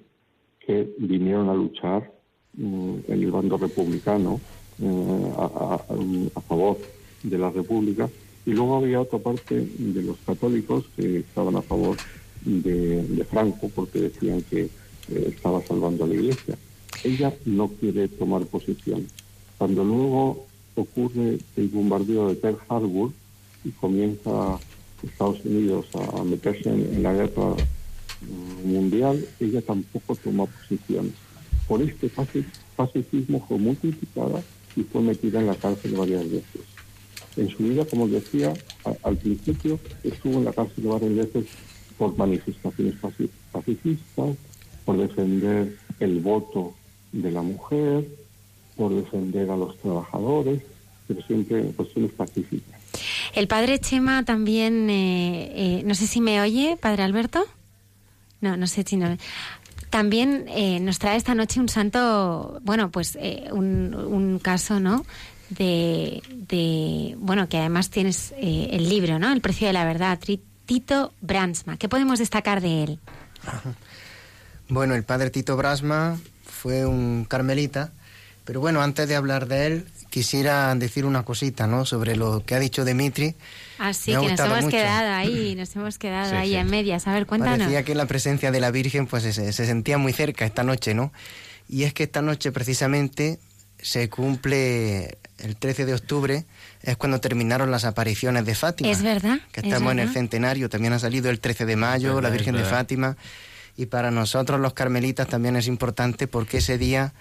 [0.60, 2.12] que vinieron a luchar
[2.54, 4.40] mm, en el bando republicano
[4.82, 6.78] eh, a, favor
[7.22, 8.08] de la República
[8.46, 11.96] y luego había otra parte de los católicos que estaban a favor
[12.44, 14.70] de, de Franco porque decían que eh,
[15.28, 16.56] estaba salvando a la Iglesia.
[17.04, 19.06] Ella no quiere tomar posición.
[19.58, 23.10] Cuando luego ocurre el bombardeo de Pearl Harbor
[23.64, 24.58] y comienza
[25.02, 27.54] Estados Unidos a meterse en, la guerra
[28.22, 31.12] mm, mundial, ella tampoco toma posición.
[31.68, 32.44] Por este paci-
[32.76, 33.76] pacifismo fue muy
[34.76, 36.62] y fue metida en la cárcel varias veces.
[37.36, 38.52] En su vida, como decía,
[39.02, 41.44] al principio estuvo en la cárcel varias veces
[41.96, 44.36] por manifestaciones paci- pacifistas,
[44.84, 46.74] por defender el voto
[47.12, 48.08] de la mujer,
[48.76, 50.62] por defender a los trabajadores,
[51.06, 52.79] pero siempre en cuestiones pacíficas.
[53.34, 57.44] El padre Chema también, eh, eh, no sé si me oye, padre Alberto.
[58.40, 59.16] No, no sé si no.
[59.90, 65.04] También eh, nos trae esta noche un santo, bueno, pues eh, un, un caso, ¿no?
[65.50, 69.32] De, de, bueno, que además tienes eh, el libro, ¿no?
[69.32, 70.18] El precio de la verdad,
[70.64, 71.76] Tito Bransma.
[71.76, 72.98] ¿Qué podemos destacar de él?
[74.72, 77.90] Bueno, el padre Tito Brasma fue un carmelita,
[78.44, 81.86] pero bueno, antes de hablar de él, quisiera decir una cosita, ¿no?
[81.86, 83.34] Sobre lo que ha dicho Dimitri.
[83.78, 84.76] Así Me ha que nos hemos mucho.
[84.76, 86.56] quedado ahí, nos hemos quedado Sí, ahí sí.
[86.56, 87.06] en medias.
[87.06, 87.58] A ver, cuéntanos.
[87.58, 90.92] Parecía que la presencia de la Virgen pues se, se sentía muy cerca esta noche,
[90.94, 91.12] ¿no?
[91.68, 93.38] Y es que esta noche precisamente
[93.78, 96.44] se cumple el 13 de octubre,
[96.82, 98.90] es cuando terminaron las apariciones de Fátima.
[98.90, 102.16] Es verdad, Que es estamos en el centenario, también ha salido el 13 de mayo,
[102.16, 102.64] verdad, la Virgen de.
[102.64, 103.16] Fátima.
[103.76, 107.14] Y para nosotros los carmelitas también es importante porque ese día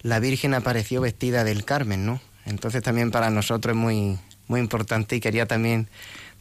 [0.00, 2.20] la Virgen apareció vestida del Carmen, ¿no?
[2.46, 5.88] Entonces también para nosotros es muy, muy importante y quería también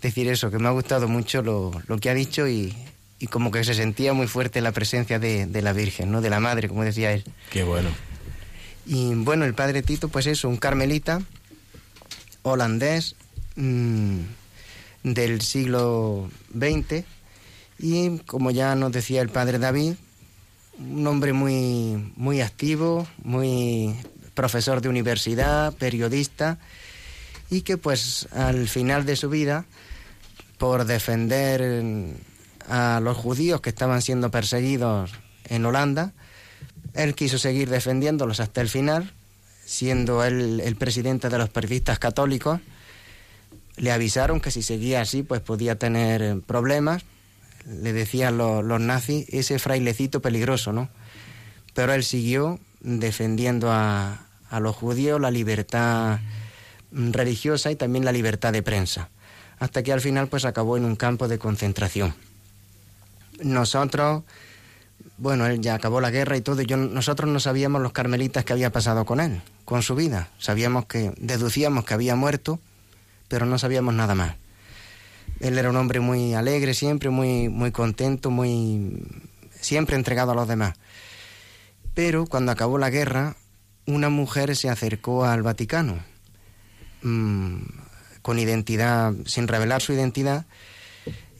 [0.01, 2.73] decir eso, que me ha gustado mucho lo, lo que ha dicho y,
[3.19, 6.21] y como que se sentía muy fuerte la presencia de, de la Virgen, ¿no?
[6.21, 7.23] De la Madre, como decía él.
[7.49, 7.89] Qué bueno.
[8.85, 11.21] Y bueno, el padre Tito, pues eso, un carmelita
[12.43, 13.15] holandés
[13.55, 14.19] mm,
[15.03, 17.03] del siglo XX
[17.79, 19.93] y como ya nos decía el padre David,
[20.79, 23.95] un hombre muy, muy activo, muy
[24.37, 26.59] profesor de universidad, periodista
[27.49, 29.65] y que pues al final de su vida,
[30.59, 32.11] por defender mm,
[32.69, 35.11] a los judíos que estaban siendo perseguidos
[35.45, 36.13] en Holanda,
[36.93, 39.11] él quiso seguir defendiéndolos hasta el final,
[39.65, 42.59] siendo él el presidente de los periodistas católicos.
[43.75, 47.03] Le avisaron que si seguía así, pues podía tener eh, problemas.
[47.65, 50.89] Le decían los, los nazis, ese frailecito peligroso, ¿no?
[51.73, 56.19] Pero él siguió defendiendo a, a los judíos la libertad
[56.91, 59.09] religiosa y también la libertad de prensa.
[59.59, 62.13] Hasta que al final, pues acabó en un campo de concentración.
[63.41, 64.23] Nosotros
[65.17, 68.45] bueno, él ya acabó la guerra y todo, y yo, nosotros no sabíamos los carmelitas
[68.45, 70.29] que había pasado con él, con su vida.
[70.37, 72.59] Sabíamos que, deducíamos que había muerto,
[73.27, 74.35] pero no sabíamos nada más.
[75.39, 79.03] Él era un hombre muy alegre siempre, muy, muy contento, muy
[79.59, 80.75] siempre entregado a los demás.
[81.93, 83.35] Pero cuando acabó la guerra,
[83.87, 85.97] una mujer se acercó al Vaticano
[87.01, 87.57] mm,
[88.21, 90.45] con identidad, sin revelar su identidad,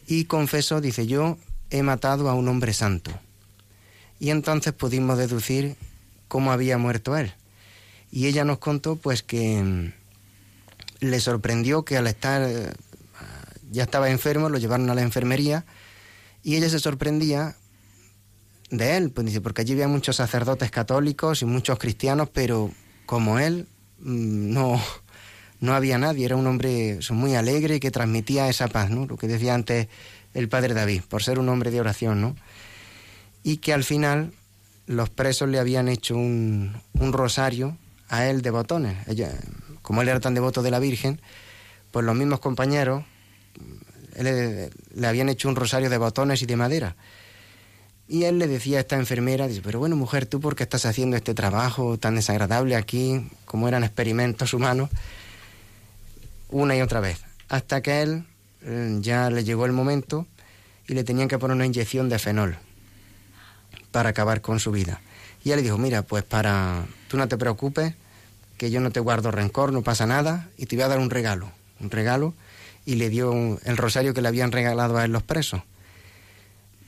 [0.08, 1.38] y confesó, dice yo,
[1.70, 3.12] he matado a un hombre santo.
[4.20, 5.76] Y entonces pudimos deducir
[6.28, 7.34] cómo había muerto él.
[8.10, 9.94] Y ella nos contó pues que mm,
[11.02, 12.72] le sorprendió que al estar eh,
[13.70, 15.66] ya estaba enfermo, lo llevaron a la enfermería
[16.42, 17.58] y ella se sorprendía
[18.70, 22.72] de él, pues dice, porque allí había muchos sacerdotes católicos y muchos cristianos, pero
[23.06, 23.68] como él
[24.00, 24.82] mm, no,
[25.60, 29.06] no había nadie, era un hombre muy alegre que transmitía esa paz, ¿no?
[29.06, 29.88] Lo que decía antes
[30.34, 32.36] el padre David, por ser un hombre de oración, ¿no?
[33.44, 34.34] Y que al final
[34.86, 37.78] los presos le habían hecho un, un rosario
[38.10, 38.98] a él de botones.
[39.08, 39.32] Ella,
[39.82, 41.22] como él era tan devoto de la Virgen,
[41.92, 43.04] pues los mismos compañeros
[44.20, 46.96] le, le habían hecho un rosario de botones y de madera.
[48.10, 50.86] Y él le decía a esta enfermera, dice, pero bueno, mujer, ¿tú por qué estás
[50.86, 54.90] haciendo este trabajo tan desagradable aquí, como eran experimentos humanos?
[56.50, 57.20] Una y otra vez.
[57.50, 58.26] Hasta que él
[58.62, 60.26] eh, ya le llegó el momento
[60.88, 62.58] y le tenían que poner una inyección de fenol
[63.92, 65.02] para acabar con su vida.
[65.44, 67.94] Y él le dijo, mira, pues para, tú no te preocupes,
[68.58, 71.10] que yo no te guardo rencor, no pasa nada, y te voy a dar un
[71.10, 72.34] regalo, un regalo,
[72.86, 75.62] y le dio el rosario que le habían regalado a él los presos.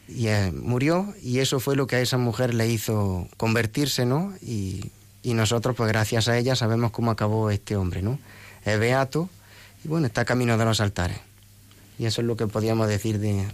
[0.09, 4.33] Y eh, murió, y eso fue lo que a esa mujer le hizo convertirse, ¿no?
[4.41, 4.91] Y,
[5.21, 8.19] y nosotros, pues gracias a ella, sabemos cómo acabó este hombre, ¿no?
[8.65, 9.29] Es beato,
[9.83, 11.19] y bueno, está camino de los altares.
[11.99, 13.47] Y eso es lo que podíamos decir de,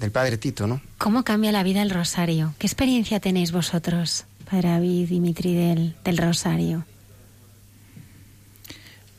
[0.00, 0.80] del padre Tito, ¿no?
[0.98, 2.54] ¿Cómo cambia la vida el rosario?
[2.58, 6.84] ¿Qué experiencia tenéis vosotros, padre David, Dimitri, del, del rosario?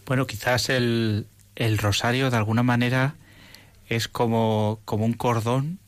[0.06, 3.16] Bueno, quizás el, el rosario de alguna manera
[3.90, 5.80] es como, como un cordón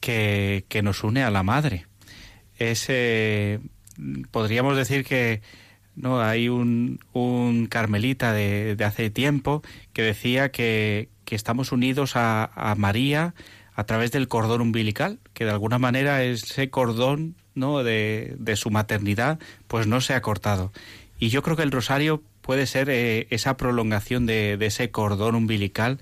[0.00, 1.86] que, nos une a la madre.
[2.58, 2.88] Es,
[4.30, 5.42] podríamos decir que
[5.96, 12.16] no hay un, un carmelita de, de, hace tiempo que decía que, que estamos unidos
[12.16, 13.34] a, a, María
[13.74, 17.82] a través del cordón umbilical, que de alguna manera ese cordón ¿no?
[17.82, 20.72] de, de su maternidad pues no se ha cortado.
[21.18, 25.34] Y yo creo que el rosario puede ser eh, esa prolongación de, de, ese cordón
[25.34, 25.98] umbilical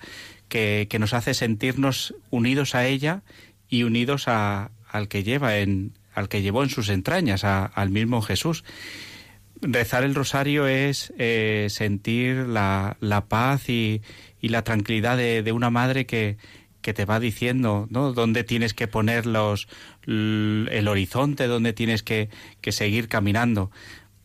[0.49, 3.23] que, que, nos hace sentirnos unidos a ella
[3.69, 7.91] y unidos a, al que lleva en al que llevó en sus entrañas a, al
[7.91, 8.65] mismo Jesús
[9.61, 14.03] rezar el rosario es eh, sentir la, la paz y,
[14.41, 16.37] y, la tranquilidad de, de una madre que,
[16.85, 18.13] que te va diciendo ¿no?
[18.13, 19.69] dónde tienes que poner los,
[20.07, 22.29] el horizonte, dónde tienes que,
[22.61, 23.71] que seguir caminando.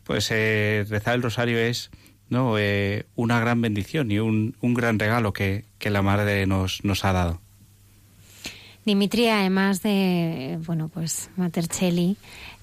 [0.03, 1.89] Pues eh, rezar el rosario es
[2.27, 2.57] ¿no?
[2.57, 7.05] Eh, una gran bendición y un, un gran regalo que, que, la Madre nos, nos
[7.05, 7.41] ha dado.
[8.89, 12.17] Dimitri, además de, bueno, pues Matercelli,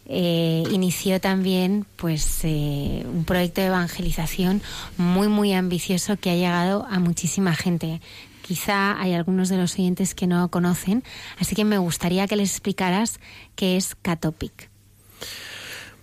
[0.08, 4.62] eh, inició también pues eh, un proyecto de evangelización
[4.96, 8.00] muy muy ambicioso que ha llegado a muchísima gente.
[8.42, 11.02] Quizá hay algunos de los oyentes que no conocen,
[11.38, 13.18] así que me gustaría que les explicaras
[13.54, 14.70] qué es Catopic.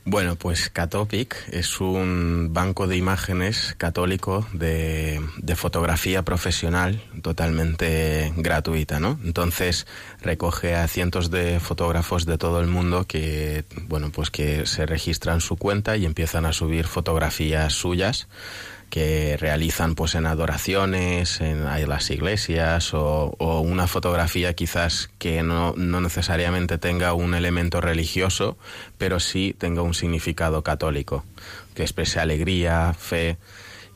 [0.06, 9.00] Bueno, pues Catopic es un banco de imágenes católico de, de, fotografía profesional totalmente gratuita,
[9.00, 9.18] ¿no?
[9.24, 9.88] Entonces
[10.22, 15.40] recoge a cientos de fotógrafos de todo el mundo que, bueno, pues que se registran
[15.40, 18.28] su cuenta y empiezan a subir fotografías suyas
[18.94, 26.78] que realizan pues en adoraciones, en, las iglesias o, una fotografía quizás que no, necesariamente
[26.78, 28.56] tenga un elemento religioso,
[29.00, 31.26] pero sí tenga un significado católico,
[31.74, 33.38] que exprese alegría, fe.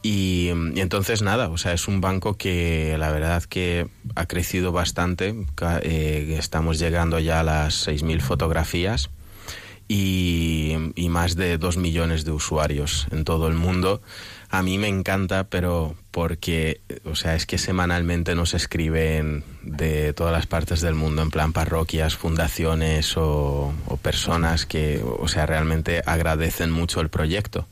[0.01, 4.71] Y, y, entonces nada, o sea, es un banco que la verdad que ha crecido
[4.71, 5.35] bastante,
[5.83, 9.11] eh, estamos llegando ya a las 6.000 fotografías
[9.87, 14.01] y, y más de 2 millones de usuarios en todo el mundo
[14.49, 20.33] a mí me encanta, pero porque, o sea, es que semanalmente nos escriben de todas
[20.33, 26.01] las partes del mundo, en plan parroquias, fundaciones o, o personas que, o sea, realmente
[26.05, 27.67] agradecen mucho el proyecto.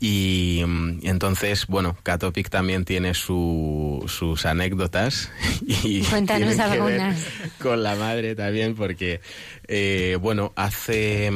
[0.00, 0.62] Y,
[1.02, 5.30] y entonces, bueno, Catopic también tiene su, sus anécdotas.
[5.84, 7.24] Y Cuéntanos algunas.
[7.60, 9.20] Con la madre también, porque,
[9.66, 11.30] eh, bueno, hace,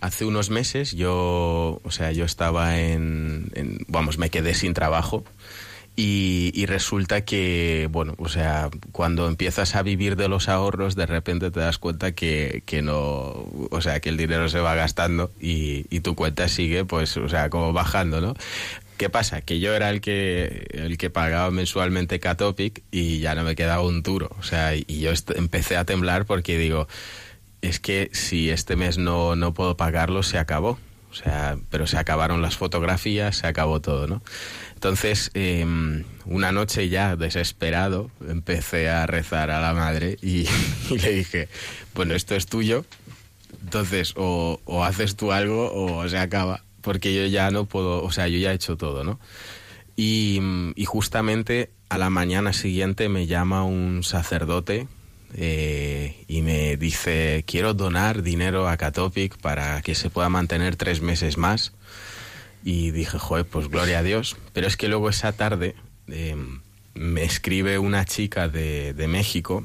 [0.00, 5.24] hace unos meses yo, o sea, yo estaba en, en, vamos, me quedé sin trabajo
[5.98, 11.50] Y, resulta que, bueno, o sea, cuando empiezas a vivir de los ahorros, de repente
[11.50, 15.86] te das cuenta que, que no, o sea, que el dinero se va gastando y,
[15.88, 18.34] y tu cuenta sigue, pues, o sea, como bajando, ¿no?
[18.98, 19.42] ¿Qué pasa?
[19.42, 23.82] Que yo era el que el que pagaba mensualmente Catopic y ya no me quedaba
[23.82, 24.30] un duro.
[24.38, 26.88] O sea, y yo empecé a temblar porque digo,
[27.60, 30.78] es que si este mes no, no puedo pagarlo, se acabó.
[31.10, 34.22] O sea, pero se acabaron las fotografías, se acabó todo, ¿no?
[34.86, 35.66] Entonces, eh,
[36.26, 40.46] una noche ya desesperado, empecé a rezar a la madre y,
[41.02, 41.48] le dije,
[41.92, 42.84] bueno, esto es tuyo,
[43.64, 48.28] entonces o, haces tú algo o se acaba, porque yo ya no puedo, o sea,
[48.28, 49.18] yo ya he hecho todo, ¿no?
[49.96, 54.86] Y, mm, justamente a la mañana siguiente me llama un sacerdote
[55.34, 61.00] eh, y me dice, quiero donar dinero a Catopic para que se pueda mantener tres
[61.00, 61.72] meses más.
[62.66, 64.36] Y dije, joder, pues gloria a Dios.
[64.52, 65.76] Pero es que luego esa tarde
[66.08, 66.34] eh,
[66.94, 69.64] me escribe una chica de, de México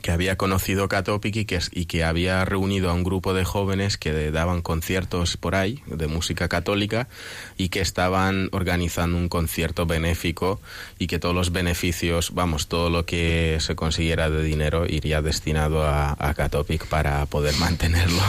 [0.00, 3.98] que había conocido Catopic y que, y que había reunido a un grupo de jóvenes
[3.98, 7.08] que daban conciertos por ahí de música católica
[7.56, 10.60] y que estaban organizando un concierto benéfico
[10.98, 15.84] y que todos los beneficios, vamos, todo lo que se consiguiera de dinero iría destinado
[15.84, 16.34] a, a
[16.88, 18.22] para poder mantenerlo.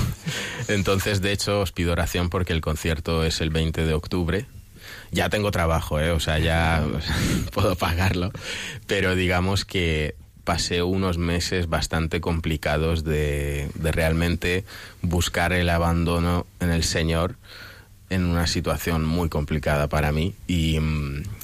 [0.67, 4.45] Entonces, de hecho, os pido oración porque el concierto es el 20 de octubre
[5.11, 6.11] ya tengo trabajo, ¿eh?
[6.11, 6.83] o sea, ya
[7.53, 8.31] puedo pagarlo,
[8.87, 14.65] pero digamos que pasé unos meses bastante complicados de, de, realmente
[15.01, 17.35] buscar el abandono en el Señor
[18.09, 20.77] en una situación muy complicada para mí y,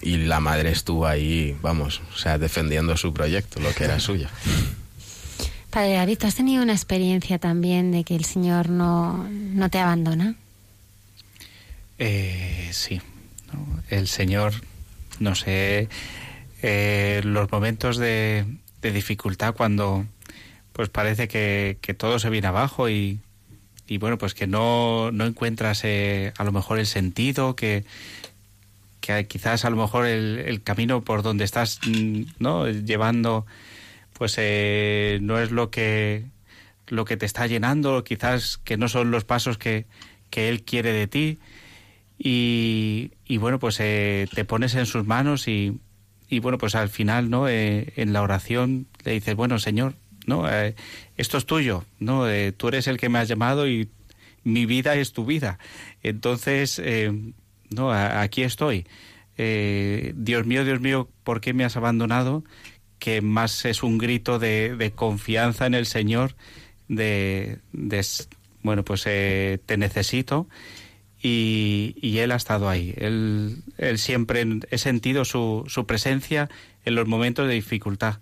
[0.01, 4.27] y la madre estuvo ahí, vamos, o sea, defendiendo su proyecto, lo que era suyo.
[5.69, 9.80] Padre David, ¿tú has tenido una experiencia también de que el Señor no, no te
[9.80, 10.35] abandona?
[11.99, 13.01] Eh, sí,
[13.53, 13.84] ¿no?
[13.89, 14.53] el Señor,
[15.19, 15.89] no sé,
[16.61, 18.45] eh, los momentos de,
[18.81, 20.06] de, dificultad cuando
[20.73, 23.19] pues parece que, que, todo se viene abajo y,
[23.88, 27.84] y bueno, pues que no, no encuentras eh, a lo mejor el sentido, que,
[29.01, 31.80] que quizás a lo mejor el, camino por donde estás
[32.39, 33.45] no llevando
[34.14, 36.26] pues eh, no es lo que
[36.88, 39.85] lo que te está llenando, quizás que no son los pasos que,
[40.30, 41.39] que Él quiere de ti.
[42.18, 45.80] Y, y bueno, pues eh, te pones en sus manos y,
[46.30, 47.49] y bueno, pues al final, ¿no?
[47.49, 49.95] Eh, en la oración le dices, bueno, Señor,
[50.27, 50.49] ¿no?
[50.49, 50.76] Eh,
[51.18, 52.30] esto es tuyo, ¿no?
[52.30, 53.89] Eh, tú eres el que me has llamado y
[54.43, 55.60] mi vida es tu vida.
[56.03, 57.11] Entonces, eh,
[57.72, 58.85] no, aquí estoy.
[59.38, 62.43] Eh, Dios mío, Dios mío, ¿por qué me has abandonado?
[62.99, 66.35] Que más es un grito de, confianza en el Señor,
[66.88, 68.06] de, de
[68.61, 70.47] bueno, pues te necesito
[71.21, 72.93] y, y, él ha estado ahí.
[72.97, 76.49] Él, él siempre he sentido su, su, presencia
[76.85, 78.19] en los momentos de dificultad.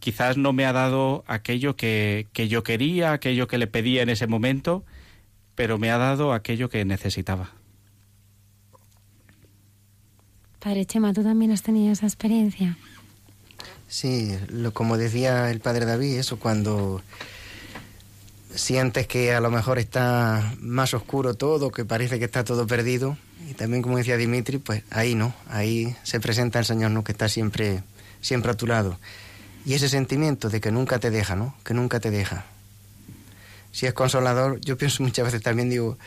[0.00, 4.08] Quizás no me ha dado aquello que, que, yo quería, aquello que le pedía en
[4.08, 4.84] ese momento,
[5.54, 7.52] pero me ha dado aquello que necesitaba.
[10.58, 12.76] Padre Chema, ¿tú también has tenido esa experiencia?
[13.86, 17.02] Sí, lo, como decía el padre David, eso cuando
[18.54, 23.16] sientes que a lo mejor está más oscuro todo, que parece que está todo perdido.
[23.48, 27.04] Y también, como decía Dimitri, pues ahí no, ahí se presenta el Señor, ¿no?
[27.04, 27.82] Que está siempre,
[28.20, 28.98] siempre a tu lado.
[29.66, 31.54] Y ese sentimiento de que nunca te deja, ¿no?
[31.64, 32.44] Que nunca te deja.
[33.72, 35.98] Si es consolador, yo pienso muchas veces también, digo,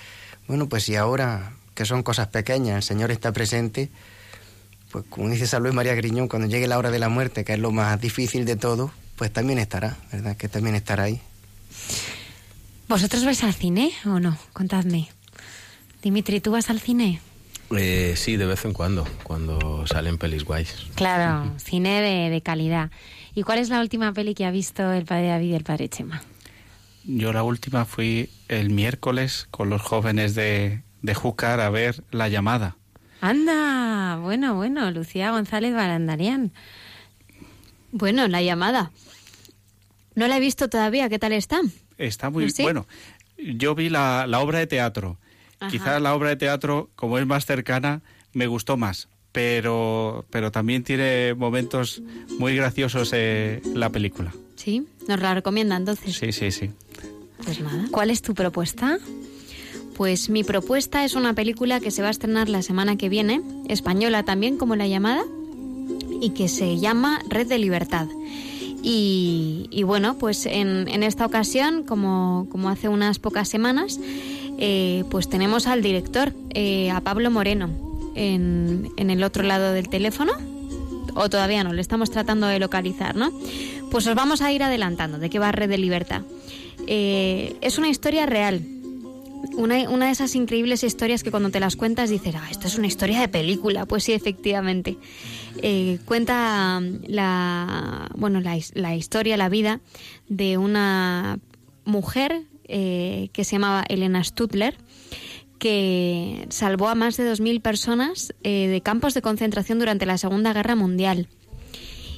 [0.47, 3.89] bueno, pues si ahora, que son cosas pequeñas, el Señor está presente,
[4.91, 7.53] pues como dice San Luis María Griñón, cuando llegue la hora de la muerte, que
[7.53, 10.37] es lo más difícil de todo, pues también estará, ¿verdad?
[10.37, 11.21] Que también estará ahí.
[12.87, 14.37] ¿Vosotros vais al cine o no?
[14.53, 15.09] Contadme.
[16.01, 17.19] Dimitri, ¿tú vas al cine?
[17.77, 20.73] Eh, sí, de vez en cuando, cuando salen pelis guays.
[20.95, 22.91] Claro, cine de, de, calidad.
[23.35, 25.89] ¿Y cuál es la última peli que ha visto el padre David y el padre
[25.89, 26.21] Chema?
[27.03, 32.29] Yo la última fui el miércoles con los jóvenes de, de Júcar a ver La
[32.29, 32.77] llamada.
[33.19, 36.53] Anda, bueno, bueno, Lucía González Barandarian.
[37.91, 38.91] Bueno, La llamada.
[40.15, 41.59] No la he visto todavía, ¿qué tal está?
[41.97, 42.63] Está muy ¿Sí?
[42.63, 42.87] bueno.
[43.37, 45.17] Yo vi la, la obra de teatro.
[45.59, 45.71] Ajá.
[45.71, 48.01] Quizás la obra de teatro, como es más cercana,
[48.33, 49.07] me gustó más.
[49.31, 52.01] Pero, pero también tiene momentos
[52.39, 54.33] muy graciosos eh, la película.
[54.55, 56.15] Sí, nos la recomienda entonces.
[56.15, 56.71] Sí, sí, sí.
[57.43, 57.85] Pues nada.
[57.91, 58.97] ¿Cuál es tu propuesta?
[59.95, 63.41] Pues mi propuesta es una película que se va a estrenar la semana que viene,
[63.67, 65.23] española también como la llamada,
[66.21, 68.07] y que se llama Red de Libertad.
[68.89, 73.99] Y, bueno, pues en, esta ocasión, como, hace unas pocas semanas,
[74.59, 77.69] eh, pues tenemos al director, eh, a Pablo Moreno,
[78.15, 80.31] en, en, el otro lado del teléfono.
[81.15, 83.33] o todavía no, le estamos tratando de localizar, ¿no?
[83.91, 86.21] Pues os vamos a ir adelantando de qué va Red de Libertad.
[86.87, 88.61] Eh, es una historia real.
[89.55, 92.77] Una, una, de esas increíbles historias que cuando te las cuentas dices, ah, esto es
[92.77, 93.85] una historia de película.
[93.85, 94.97] Pues sí, efectivamente.
[95.61, 99.79] Eh, cuenta la, bueno, la, la, historia, la vida
[100.29, 101.39] de una
[101.85, 104.77] mujer eh, que se llamaba Elena Stutler,
[105.57, 110.53] que salvó a más de 2.000 personas eh, de campos de concentración durante la Segunda
[110.53, 111.27] Guerra Mundial.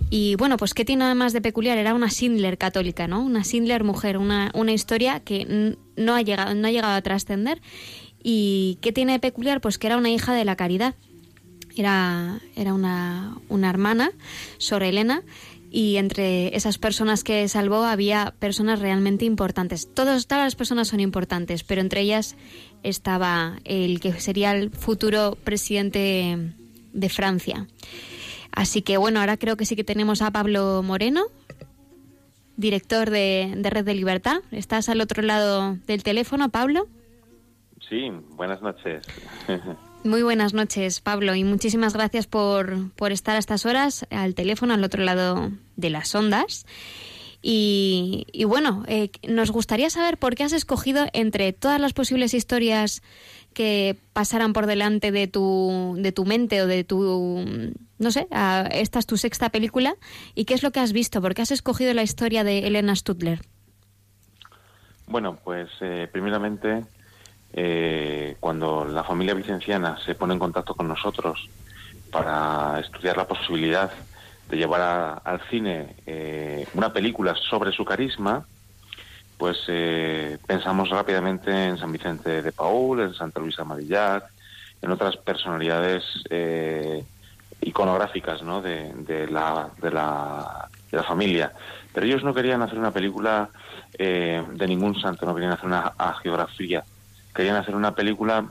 [0.09, 1.77] Y bueno, pues ¿qué tiene además de peculiar?
[1.77, 3.21] Era una Schindler católica, ¿no?
[3.21, 7.61] Una Schindler mujer, una, una historia que no ha llegado, no ha llegado a trascender.
[8.23, 9.61] ¿Y qué tiene de peculiar?
[9.61, 10.95] Pues que era una hija de la caridad.
[11.75, 14.11] Era, era una, una hermana,
[14.57, 15.23] Sor Elena,
[15.71, 19.87] y entre esas personas que salvó había personas realmente importantes.
[19.93, 22.35] Todas, todas las personas son importantes, pero entre ellas
[22.83, 26.53] estaba el que sería el futuro presidente
[26.93, 27.67] de Francia.
[28.51, 31.25] Así que bueno, ahora creo que sí que tenemos a Pablo Moreno,
[32.59, 34.41] director de, de Red de Libertad.
[34.51, 36.87] ¿Estás al otro lado del teléfono, Pablo?
[37.87, 39.03] Sí, buenas noches.
[40.03, 44.73] Muy buenas noches, Pablo, y muchísimas gracias por, por, estar a estas horas al teléfono
[44.73, 46.65] al otro lado de las ondas.
[47.41, 52.33] Y, y bueno, eh, nos gustaría saber por qué has escogido entre todas las posibles
[52.33, 53.01] historias
[53.53, 57.45] que pasaran por delante de tu, de tu mente o de tu,
[57.99, 58.27] no sé,
[58.71, 59.95] esta es tu sexta película,
[60.35, 62.95] y qué es lo que has visto, por qué has escogido la historia de Elena
[62.95, 63.41] Stutler.
[65.07, 66.83] Bueno, pues eh, primeramente
[67.53, 71.49] eh, cuando la familia vicenciana se pone en contacto con nosotros
[72.11, 73.91] para estudiar la posibilidad
[74.49, 78.45] de llevar al cine eh, una película sobre su carisma,
[79.37, 84.25] pues eh, pensamos rápidamente en San Vicente de Paul, en Santa Luisa Marillac,
[84.81, 87.03] en otras personalidades eh,
[87.61, 88.61] iconográficas ¿no?
[88.61, 91.51] de, de, la, de, la, de la familia.
[91.93, 93.49] Pero ellos no querían hacer una película
[93.97, 96.83] eh, de ningún santo, no querían hacer una geografía
[97.39, 98.45] querían hacer una película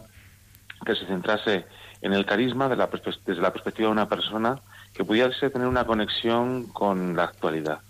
[0.87, 1.67] que se centrase
[2.01, 2.77] en el carisma de
[3.27, 4.61] desde la perspectiva de una persona
[4.95, 7.81] que pudiese tener una conexión con la actualidad.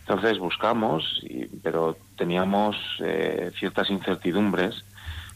[0.00, 1.22] Entonces buscamos,
[1.62, 4.84] pero teníamos eh, ciertas incertidumbres,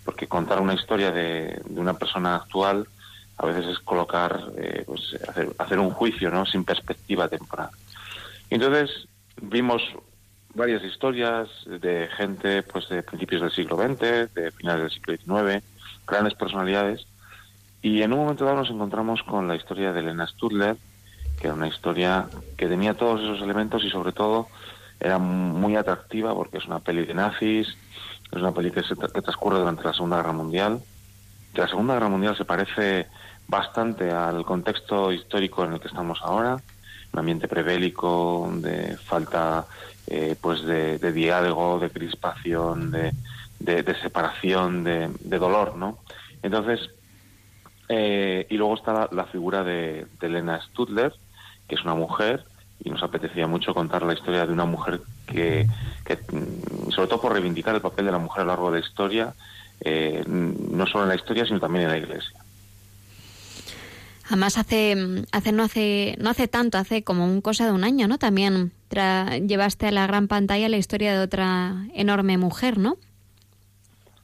[0.05, 2.86] porque contar una historia de, una persona actual
[3.40, 5.16] a veces es colocar, eh, pues
[5.58, 6.44] hacer, un juicio, ¿no?
[6.44, 7.70] Sin perspectiva temporal.
[8.50, 9.08] entonces
[9.40, 9.82] vimos
[10.54, 15.64] varias historias de gente pues de principios del siglo XX, de finales del siglo XIX,
[16.06, 17.06] grandes personalidades.
[17.80, 20.76] Y en un momento dado nos encontramos con la historia de Elena Studler,
[21.40, 22.26] que era una historia
[22.58, 24.48] que tenía todos esos elementos y sobre todo
[24.98, 27.68] era muy atractiva porque es una peli de nazis,
[28.30, 30.80] es una peli que, se, que transcurre durante la Segunda Guerra Mundial.
[31.54, 33.06] La Segunda Guerra Mundial se parece
[33.51, 36.56] bastante al contexto histórico en el que estamos ahora,
[37.12, 39.66] un ambiente prebélico, de falta
[40.06, 43.12] eh, pues de, diálogo, de crispación, de,
[43.59, 45.98] de, separación, de, dolor, ¿no?
[46.43, 46.90] Entonces,
[47.89, 51.12] eh, y luego está la, figura de, Elena Stutler,
[51.68, 52.44] que es una mujer,
[52.82, 55.66] y nos apetecía mucho contar la historia de una mujer que,
[56.05, 58.81] que mm, sobre todo por reivindicar el papel de la mujer a lo largo de
[58.81, 59.35] la historia,
[59.81, 62.39] eh, no solo en la historia, sino también en la iglesia.
[64.31, 68.07] Además hace, hace no hace no hace tanto, hace como un cosa de un año,
[68.07, 68.16] ¿no?
[68.16, 68.70] También
[69.44, 72.97] llevaste a la gran pantalla la historia de otra enorme mujer, ¿no?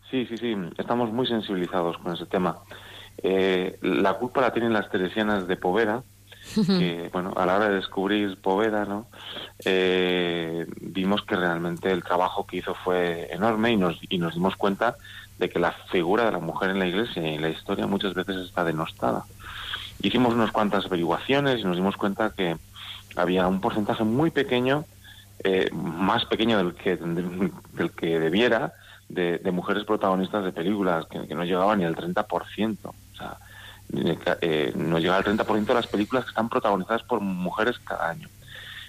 [0.09, 0.55] Sí, sí, sí.
[0.78, 2.59] Estamos muy sensibilizados con ese tema.
[3.20, 6.05] Eh, la culpa la tienen las teresianas de Poveda,
[6.55, 9.07] que, bueno, a la hora de descubrir Poveda, ¿no?
[9.65, 14.55] Eh, vimos que realmente el trabajo que hizo fue enorme y nos, y nos dimos
[14.55, 14.95] cuenta
[15.41, 18.15] de que la figura de la mujer en la iglesia y en la historia muchas
[18.15, 19.24] veces está denostada.
[20.02, 22.56] Hicimos unas cuantas averiguaciones y nos dimos cuenta que
[23.16, 24.85] había un porcentaje muy pequeño,
[25.43, 28.74] eh, más pequeño del que, del que debiera,
[29.09, 32.77] de, mujeres protagonistas de películas, que, no llegaban ni al 30%.
[32.85, 33.39] O sea,
[34.40, 38.28] eh, no llega al 30% de las películas que están protagonizadas por mujeres cada año.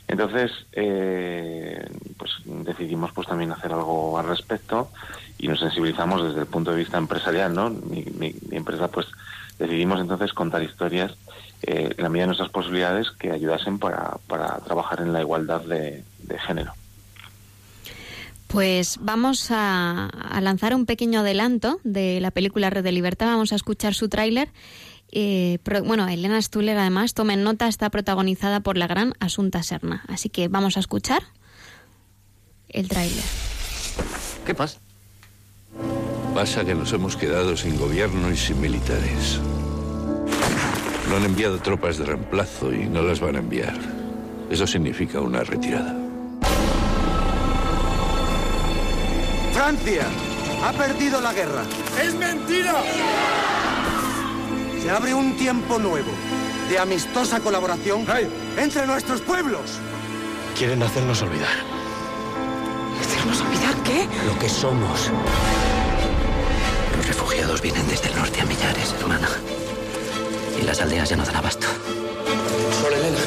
[0.07, 1.85] Entonces, eh,
[2.17, 4.89] pues decidimos pues también hacer algo al respecto
[5.38, 7.69] y nos sensibilizamos desde el punto de vista empresarial, ¿no?
[7.69, 9.07] Mi, mi empresa pues
[9.57, 11.15] decidimos entonces contar historias
[11.63, 15.61] eh, en la medida de nuestras posibilidades que ayudasen para, para trabajar en la igualdad
[15.61, 16.03] de,
[16.45, 16.73] género.
[18.47, 20.09] Pues vamos a,
[20.39, 23.25] lanzar un pequeño adelanto de la película Red de Libertad.
[23.25, 24.49] Vamos a escuchar su tráiler.
[25.11, 30.03] Eh, bueno, Elena Stuller, además, tomen nota, está protagonizada por la gran Asunta Serna.
[30.07, 31.23] Así que vamos a escuchar
[32.69, 33.23] el tráiler.
[34.45, 34.79] ¿Qué pasa?
[36.38, 39.39] Pasa que nos hemos quedado sin gobierno y sin militares.
[41.09, 43.73] No han enviado tropas de reemplazo y no las van a enviar.
[44.47, 45.95] Eso significa una retirada.
[49.51, 50.05] Francia
[50.64, 51.64] ha perdido la guerra.
[51.99, 52.84] ¡Es mentira!
[54.80, 56.11] Se abre un tiempo nuevo
[56.69, 58.05] de amistosa colaboración
[58.57, 59.80] entre nuestros pueblos.
[60.55, 61.57] Quieren hacernos olvidar.
[63.01, 64.07] ¿Hacernos olvidar qué?
[64.27, 65.11] Lo que somos.
[66.98, 69.30] Los refugiados vienen desde el norte a millares, hermana.
[70.60, 71.68] Y las aldeas ya no dan abasto.
[72.82, 73.19] Sor Elena.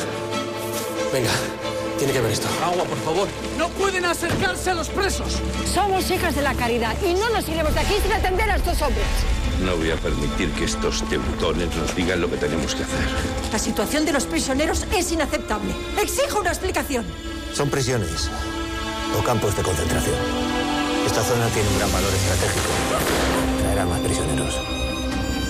[1.13, 1.31] Venga,
[1.97, 2.49] tiene que ver esto.
[2.65, 3.29] Agua, por favor.
[3.57, 5.39] No pueden acercarse a los presos.
[5.73, 8.83] Somos hijas de la caridad y no nos iremos de aquí sin atender a estos
[8.83, 9.07] hombres.
[9.65, 13.07] No voy a permitir que estos teutones nos digan lo que tenemos que hacer.
[13.53, 15.73] La situación de los prisioneros es inaceptable.
[16.03, 17.05] Exijo una explicación.
[17.55, 18.31] Son prisiones
[19.17, 20.17] o campos de concentración.
[21.07, 23.30] Esta zona tiene un gran valor estratégico.
[23.87, 24.55] Más prisioneros.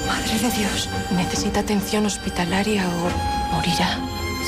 [0.06, 3.98] Madre de Dios, necesita atención hospitalaria o morirá.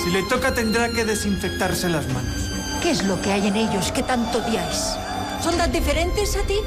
[0.03, 2.35] Si le toca tendrá que desinfectarse las manos.
[2.81, 4.95] ¿Qué es lo que hay en ellos que tanto odiáis?
[5.43, 6.59] ¿Son tan diferentes a ti?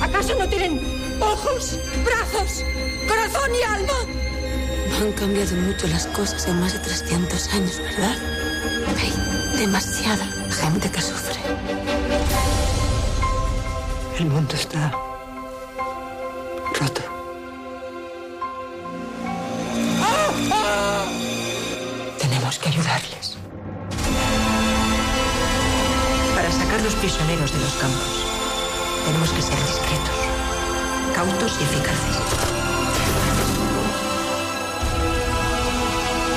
[0.00, 0.80] ¿Acaso no tienen
[1.20, 2.64] ojos, brazos,
[3.08, 5.00] corazón y alma?
[5.00, 8.16] Han cambiado mucho las cosas en más de 300 años, ¿verdad?
[8.96, 11.40] Hay demasiada gente que sufre.
[14.18, 15.09] El mundo está
[22.50, 23.36] Tenemos que ayudarles.
[26.34, 28.24] Para sacar los prisioneros de los campos,
[29.06, 30.18] tenemos que ser discretos,
[31.14, 32.16] cautos y eficaces.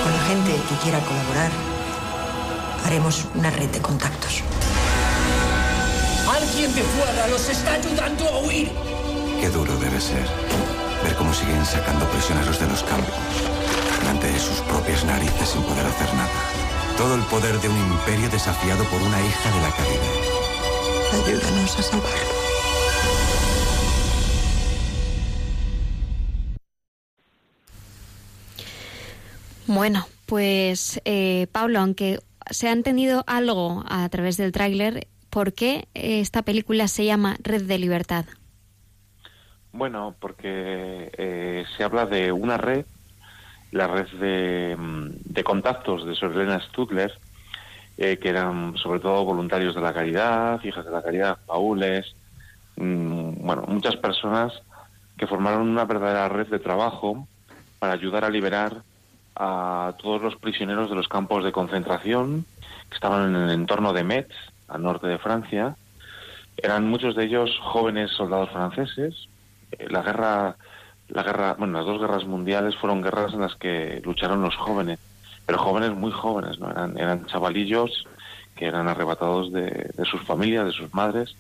[0.04, 1.52] Con la gente que quiera colaborar,
[2.86, 4.44] haremos una red de contactos.
[6.32, 8.72] Alguien de fuera los está ayudando a huir.
[9.42, 10.30] Qué duro debe ser
[11.04, 13.14] ver cómo siguen sacando prisioneros de los campos,
[14.14, 16.32] delante de sus propias narices sin poder hacer nada.
[16.98, 20.14] Todo el poder de un imperio desafiado por una hija de la caridad.
[21.14, 22.34] Ayúdanos a salvarlo.
[29.66, 32.20] Bueno, pues eh, Pablo, aunque
[32.50, 37.64] se ha entendido algo a través del tráiler, ¿por qué esta película se llama Red
[37.64, 38.26] de Libertad?
[39.72, 42.86] Bueno, porque eh, se habla de una red,
[43.74, 47.12] la red de, mm, contactos de Sor Elena Stutler,
[47.98, 52.16] eh, que eran sobre todo voluntarios de la caridad, hijas de la caridad, paules,
[52.76, 54.54] mm, bueno, muchas personas
[55.18, 57.28] que formaron una verdadera red de trabajo
[57.80, 58.84] para ayudar a liberar
[59.36, 62.46] a todos los prisioneros de los campos de concentración
[62.90, 64.34] que estaban en el entorno de Metz,
[64.68, 65.76] al norte de Francia.
[66.58, 69.28] Eran muchos de ellos jóvenes soldados franceses.
[69.72, 70.56] Eh, La guerra,
[71.10, 75.00] la guerra, bueno, las dos guerras mundiales fueron guerras en las que lucharon los jóvenes,
[75.46, 76.72] pero jóvenes muy jóvenes, ¿no?
[76.72, 78.06] Eran, eran chavalillos
[78.56, 81.36] que eran arrebatados de, de sus familias, de sus madres,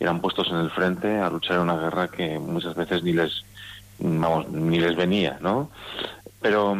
[0.00, 3.44] eran puestos en el frente a luchar en una guerra que muchas veces ni les,
[3.98, 5.70] vamos, ni les venía, ¿no?
[6.40, 6.76] Pero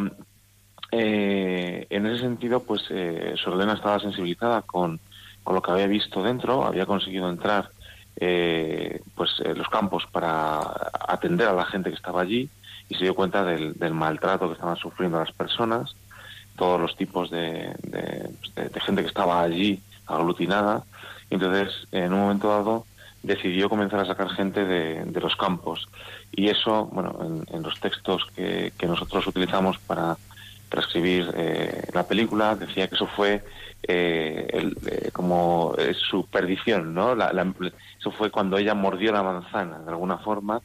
[0.93, 5.01] eh, en ese sentido, pues eh, Sor Elena estaba sensibilizada con,
[5.43, 7.71] con lo que había visto dentro, había conseguido entrar
[8.21, 10.61] eh, pues en los campos para
[11.09, 12.49] atender a la gente que estaba allí
[12.89, 15.95] y se dio cuenta del, maltrato que estaban sufriendo las personas,
[16.57, 20.85] todos los tipos de, de, pues, gente que estaba allí aglutinada.
[21.31, 22.87] Entonces, en un momento dado,
[23.23, 25.87] decidió comenzar a sacar gente de, los campos.
[26.33, 30.17] Y eso, bueno, en, los textos que, que nosotros utilizamos para
[30.77, 33.45] escribir eh, la película, decía que eso fue
[33.83, 37.15] eh, el- eh, como eh, su perdición, ¿no?
[37.15, 37.55] La- la-
[37.99, 40.63] eso fue cuando ella mordió la manzana, de alguna forma,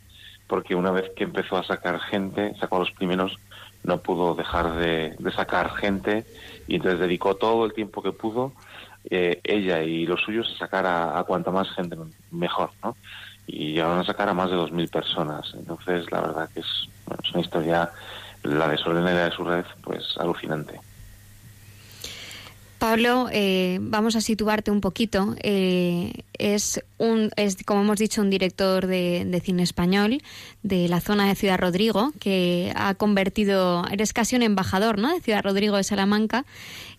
[0.48, 3.38] porque una vez que empezó a sacar gente, sacó a los primeros,
[3.84, 6.27] no pudo dejar de, sacar gente
[6.68, 8.56] y entonces dedicó todo el tiempo que pudo
[9.10, 11.95] eh, ella y los suyos a sacar a, a cuanta más gente
[12.30, 12.98] mejor, ¿no?
[13.45, 15.49] Y llegaron a sacar a más de 2.000 personas.
[15.53, 16.68] Entonces, la verdad que es,
[17.06, 17.91] bueno, es una historia,
[18.44, 18.77] la de
[19.26, 20.80] de su red, pues alucinante.
[22.84, 25.38] Pablo, eh, vamos a situarte un poquito.
[25.41, 30.22] Eh, es, un, es, como hemos dicho, un director de, de cine español
[30.64, 35.14] de la zona de Ciudad Rodrigo, que ha convertido, eres casi un embajador ¿no?
[35.14, 36.45] de Ciudad Rodrigo de Salamanca,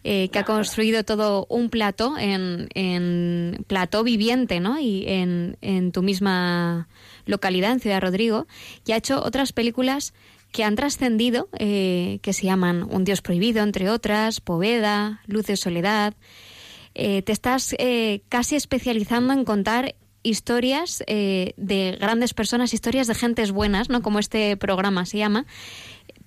[0.04, 4.80] eh, que ha construido todo un plato en, en plató viviente ¿no?
[4.80, 6.88] y en, en tu misma
[7.26, 8.46] localidad, en Ciudad Rodrigo,
[8.86, 10.14] y ha hecho otras películas
[10.54, 15.56] que han trascendido, eh, que se llaman Un Dios Prohibido, entre otras, Poveda, Luz de
[15.56, 16.14] Soledad.
[16.94, 23.16] Eh, te estás eh, casi especializando en contar historias eh, de grandes personas, historias de
[23.16, 24.00] gentes buenas, ¿no?
[24.00, 25.44] Como este programa se llama.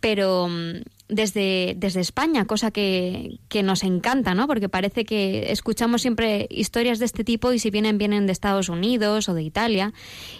[0.01, 4.45] Pero mm, desde, desde España, cosa que, que, nos encanta, ¿no?
[4.45, 8.69] Porque parece que escuchamos siempre historias de este tipo y si vienen, vienen de Estados
[8.69, 9.93] Unidos o de Italia.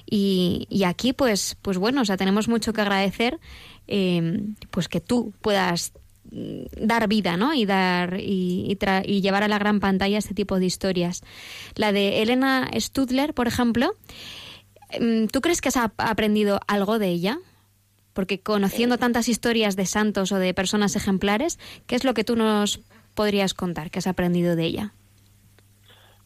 [0.05, 3.39] Y, y aquí, pues, pues bueno, o sea, tenemos mucho que agradecer,
[3.88, 4.41] eh,
[4.72, 5.93] pues que tú puedas
[6.31, 7.53] mm, dar vida, ¿no?
[7.53, 11.23] Y dar y, y, llevar a la gran pantalla este tipo de historias.
[11.76, 13.93] La de Elena Studler, por ejemplo,
[14.99, 17.39] mm, ¿tú crees que has aprendido algo de ella?
[18.14, 22.35] Porque conociendo tantas historias de santos o de personas ejemplares, ¿qué es lo que tú
[22.35, 22.80] nos
[23.14, 24.93] podrías contar que has aprendido de ella?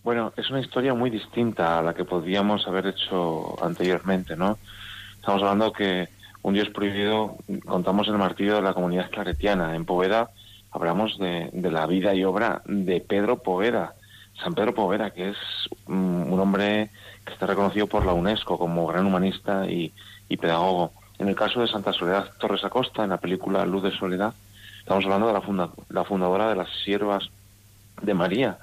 [0.04, 4.58] Bueno, es una historia muy distinta a la que podríamos haber hecho anteriormente, ¿no?
[5.16, 6.10] Estamos hablando que
[6.44, 9.76] un Dios prohibido, contamos el martirio de la comunidad claretiana.
[9.76, 10.32] En Poveda
[10.72, 13.94] hablamos de, la vida y obra de Pedro Poveda,
[14.42, 15.38] San Pedro Poveda, que es
[15.88, 16.90] un hombre
[17.26, 19.94] que está reconocido por la UNESCO como gran humanista y,
[20.30, 20.94] y pedagogo.
[21.20, 24.34] En el caso de Santa Soledad Torres Acosta, en la película Luz de Soledad,
[24.80, 27.30] estamos hablando de la, la fundadora de las siervas
[28.02, 28.58] de María,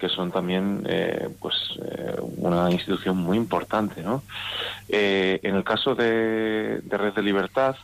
[0.00, 1.54] que son también eh, pues
[1.84, 4.02] eh, una institución muy importante.
[4.02, 4.22] ¿no?
[4.88, 7.76] Eh, en el caso de, Red de Libertad,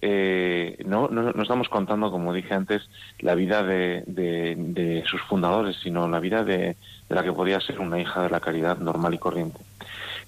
[0.00, 6.44] no, no, estamos contando, como dije antes, la vida de, sus fundadores, sino la vida
[6.44, 6.76] de,
[7.08, 9.58] la que podía ser una hija de la caridad normal y corriente.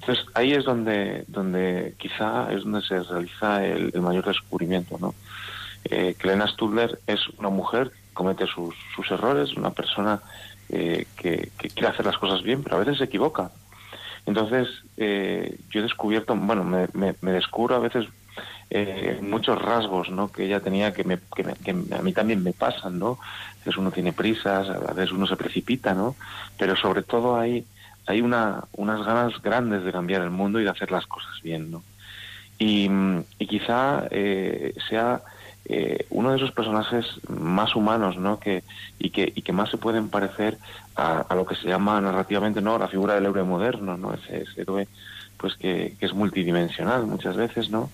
[0.01, 5.15] Entonces ahí es donde, donde quizá es donde se realiza el, mayor descubrimiento, ¿no?
[5.85, 6.15] Eh,
[6.49, 10.21] Studler es una mujer comete sus errores, una persona
[10.73, 13.51] eh, que, quiere hacer las cosas bien, pero a veces se equivoca.
[14.27, 18.07] Entonces eh, yo he descubierto, bueno, me, me, descubro a veces
[18.69, 20.31] eh, muchos rasgos ¿no?
[20.31, 23.19] que ella tenía que, me, que, que, a mí también me pasan, ¿no?
[23.21, 26.17] A veces uno tiene prisas, a veces uno se precipita, ¿no?
[26.59, 27.65] Pero sobre todo hay
[28.11, 31.71] hay una, unas ganas grandes de cambiar el mundo y de hacer las cosas bien,
[31.71, 31.83] ¿no?
[32.59, 32.91] Y,
[33.47, 35.23] quizá eh, sea
[35.73, 38.41] eh, uno de esos personajes más humanos, ¿no?
[38.41, 38.65] Que,
[38.99, 40.59] y, que, y que más se pueden parecer
[40.97, 42.77] a, lo que se llama narrativamente, ¿no?
[42.77, 44.13] La figura del héroe moderno, ¿no?
[44.13, 44.89] Ese, héroe
[45.37, 47.89] pues que, es multidimensional muchas veces, ¿no?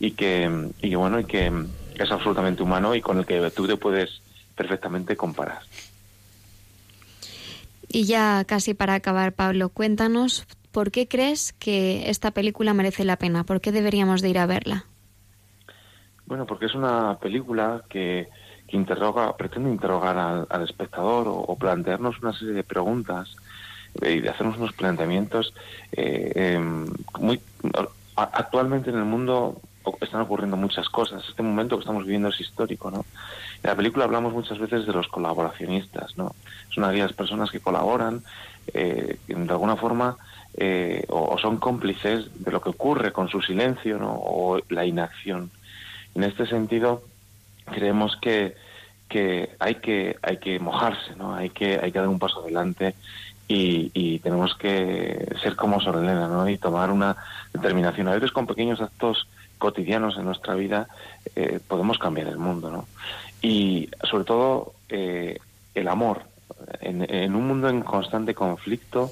[0.00, 1.52] Y que, y bueno, y que
[1.94, 4.20] es absolutamente humano y con el que tú te puedes
[4.56, 5.60] perfectamente comparar.
[7.86, 13.16] Y ya casi para acabar, Pablo, cuéntanos por qué crees que esta película merece la
[13.16, 14.86] pena, por qué deberíamos de ir a verla.
[16.30, 18.28] Bueno, porque es una película que,
[18.68, 23.34] interroga, pretende interrogar al, espectador o, plantearnos una serie de preguntas
[24.00, 25.52] eh, y de hacernos unos planteamientos
[25.90, 26.86] eh, em,
[27.18, 27.40] muy
[28.14, 29.60] actualmente en el mundo
[30.00, 31.20] están ocurriendo muchas cosas.
[31.28, 33.04] Este momento que estamos viviendo es histórico, ¿no?
[33.64, 36.36] En la película hablamos muchas veces de los colaboracionistas, ¿no?
[36.72, 38.22] Son aquellas personas que colaboran
[38.72, 40.16] eh, de alguna forma
[40.56, 44.12] eh, o, son cómplices de lo que ocurre con su silencio, ¿no?
[44.12, 45.50] O la inacción.
[46.14, 47.02] En este sentido,
[47.66, 48.54] creemos que,
[49.08, 51.34] que hay que hay que mojarse, ¿no?
[51.34, 52.94] Hay que hay que dar un paso adelante
[53.48, 56.48] y, y tenemos que ser como Sorelena, ¿no?
[56.48, 57.16] Y tomar una
[57.52, 58.08] determinación.
[58.08, 59.26] A veces con pequeños actos
[59.60, 60.88] cotidianos en nuestra vida
[61.36, 62.86] eh, podemos cambiar el mundo, ¿no?
[63.40, 65.38] Y sobre todo eh,
[65.74, 66.22] el amor.
[66.80, 69.10] En, un mundo en constante conflicto,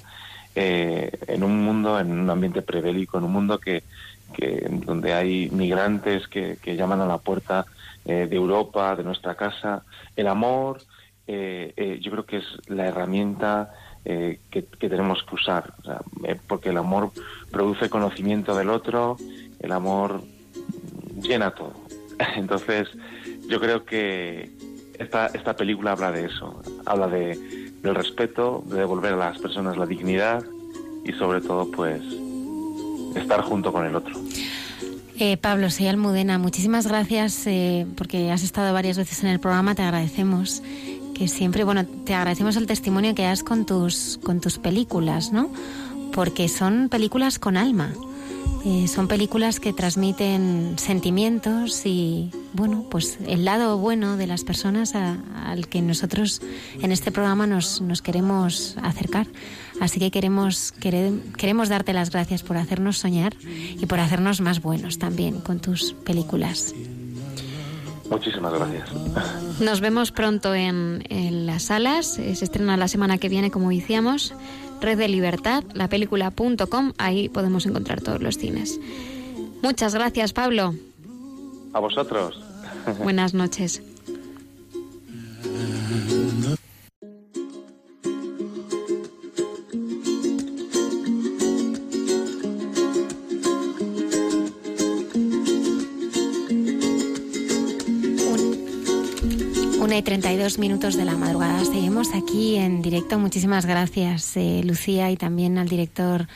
[0.55, 3.85] eh, en un mundo, en un ambiente prebélico, en un mundo que,
[4.33, 7.67] que donde hay migrantes que, que llaman a la puerta
[8.05, 9.85] de Europa, de nuestra casa,
[10.17, 10.81] el amor,
[11.27, 13.71] yo creo que es la herramienta
[14.03, 15.75] que, que, tenemos que usar,
[16.47, 17.11] porque el amor
[17.51, 19.19] produce conocimiento del otro,
[19.61, 20.23] el amor
[21.21, 21.75] llena todo.
[22.37, 22.89] Entonces,
[23.49, 24.51] yo creo que
[24.99, 27.37] esta, esta película habla de eso, habla de,
[27.83, 30.45] del respeto, de devolver a las personas la dignidad
[31.05, 32.03] y sobre todo, pues,
[33.19, 34.15] estar junto con el otro.
[35.19, 36.39] Eh, Pablo, soy Almudena.
[36.39, 39.75] Muchísimas gracias eh, porque has estado varias veces en el programa.
[39.75, 40.63] Te agradecemos
[41.15, 45.51] que siempre, bueno, te agradecemos el testimonio que das con tus, con tus películas, ¿no?
[46.13, 47.93] Porque son películas con alma.
[48.65, 54.95] Eh, son películas que transmiten sentimientos y, bueno, pues el lado bueno de las personas
[54.95, 56.43] al que nosotros
[56.81, 59.27] en este programa nos, nos queremos acercar.
[59.81, 64.99] Así que queremos, queremos darte las gracias por hacernos soñar y por hacernos más buenos
[64.99, 66.75] también con tus películas.
[68.11, 68.89] Muchísimas gracias.
[69.61, 72.07] Nos vemos pronto en, en las salas.
[72.07, 74.35] Se estrena la semana que viene, como decíamos.
[74.81, 78.81] Red de Libertad, la película.com, ahí podemos encontrar todos los cines.
[79.63, 80.75] Muchas gracias, Pablo.
[81.73, 82.41] A vosotros.
[83.03, 83.83] Buenas noches.
[99.89, 101.65] Una y 32 minutos de la madrugada.
[101.65, 103.19] Seguimos aquí en directo.
[103.19, 106.29] Muchísimas gracias, eh, Lucía, y también al director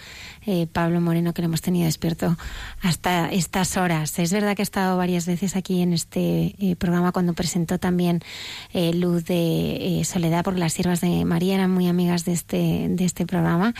[0.46, 2.36] eh, Pablo Moreno, que lo hemos tenido despierto
[2.80, 4.18] hasta estas horas.
[4.18, 8.20] Es verdad que he estado varias veces aquí en este eh, programa cuando presentó también
[8.72, 13.04] eh, Luz de Soledad, porque las siervas de María eran muy amigas de este, de
[13.04, 13.74] este programa.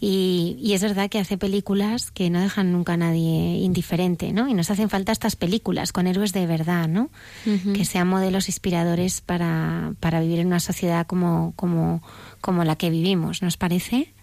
[0.00, 4.48] Y, y, es verdad que hace películas que no dejan nunca a nadie indiferente, ¿no?
[4.48, 7.10] Y nos hacen falta estas películas con héroes de verdad, ¿no?
[7.44, 12.02] Que sean modelos inspiradores para, para vivir en una sociedad como, como,
[12.40, 14.15] como la que vivimos, ¿nos parece?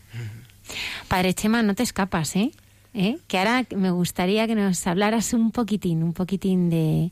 [1.08, 2.52] Padre Chema, no te escapas, ¿eh?
[2.94, 3.18] ¿Eh?
[3.28, 7.12] Que ahora me gustaría que nos hablaras un poquitín, un poquitín de,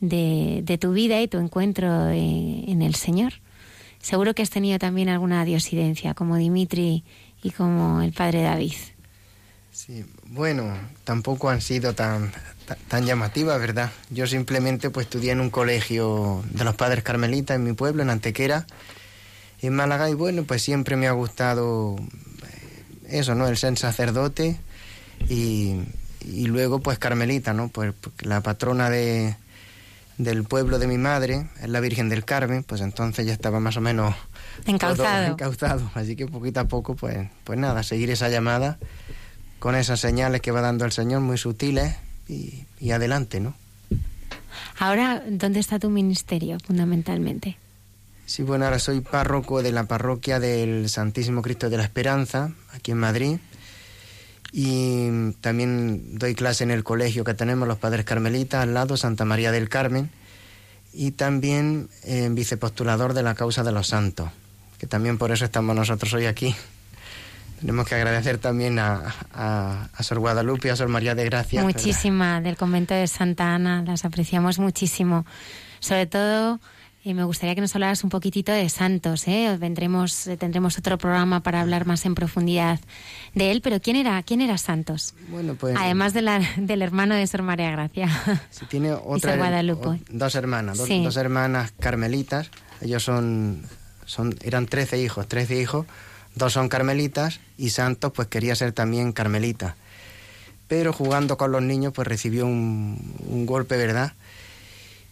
[0.00, 3.34] de, tu vida y tu encuentro eh, en el Señor.
[4.00, 7.02] Seguro que has tenido también alguna diosidencia, como Dimitri
[7.42, 8.74] y como el Padre David.
[9.72, 12.32] Sí, bueno, tampoco han sido tan,
[12.88, 13.90] tan, llamativas, ¿verdad?
[14.10, 18.10] Yo simplemente pues estudié en un colegio de los padres carmelitas en mi pueblo, en
[18.10, 18.66] Antequera,
[19.60, 21.96] en Málaga, y bueno, pues siempre me ha gustado
[23.10, 23.46] eso, ¿no?
[23.48, 24.56] El ser sacerdote
[25.28, 25.80] y,
[26.20, 27.68] y luego pues Carmelita, ¿no?
[27.68, 29.36] Pues la patrona de,
[30.18, 33.76] del pueblo de mi madre es la Virgen del Carmen, pues entonces ya estaba más
[33.76, 34.14] o menos
[34.66, 35.26] encauzado.
[35.32, 35.90] encauzado.
[35.94, 38.78] Así que poquito a poco, pues, pues nada, seguir esa llamada
[39.58, 41.96] con esas señales que va dando el Señor, muy sutiles,
[42.28, 43.54] y, y adelante, ¿no?
[44.78, 47.56] Ahora, ¿dónde está tu ministerio fundamentalmente?
[48.26, 52.90] Sí, bueno, ahora soy párroco de la parroquia del Santísimo Cristo de la Esperanza, aquí
[52.90, 53.38] en Madrid.
[54.52, 59.24] Y también doy clase en el colegio que tenemos, los Padres Carmelitas, al lado, Santa
[59.24, 60.10] María del Carmen.
[60.92, 64.28] Y también eh, vicepostulador de la causa de los santos,
[64.78, 66.54] que también por eso estamos nosotros hoy aquí.
[67.60, 71.62] Tenemos que agradecer también a, a, a Sor Guadalupe y a Sor María de Gracia.
[71.62, 75.24] Muchísima, del convento de Santa Ana, las apreciamos muchísimo.
[75.80, 76.60] Sobre todo
[77.06, 79.56] y me gustaría que nos hablaras un poquitito de Santos, ¿eh?
[79.60, 82.80] Vendremos, eh, tendremos otro programa para hablar más en profundidad
[83.32, 85.14] de él, pero ¿quién era, quién era Santos?
[85.28, 85.76] Bueno, pues...
[85.78, 88.08] Además de la, del hermano de Sor María Gracia.
[88.50, 89.36] Sí, tiene otra...
[89.36, 90.00] Guadalupe.
[90.10, 92.50] dos hermanas, dos, hermanas carmelitas.
[92.80, 93.62] Ellos son,
[94.04, 95.86] son, eran trece hijos, trece hijos.
[96.34, 99.76] Dos son carmelitas y Santos pues quería ser también carmelita.
[100.66, 104.14] Pero jugando con los niños pues recibió un, un golpe, ¿verdad?,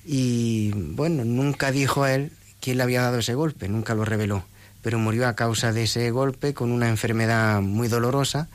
[0.05, 4.45] y bueno, nunca dijo a él quién le había dado ese golpe, nunca lo reveló,
[4.83, 8.49] pero murió a causa de ese golpe con una enfermedad muy dolorosa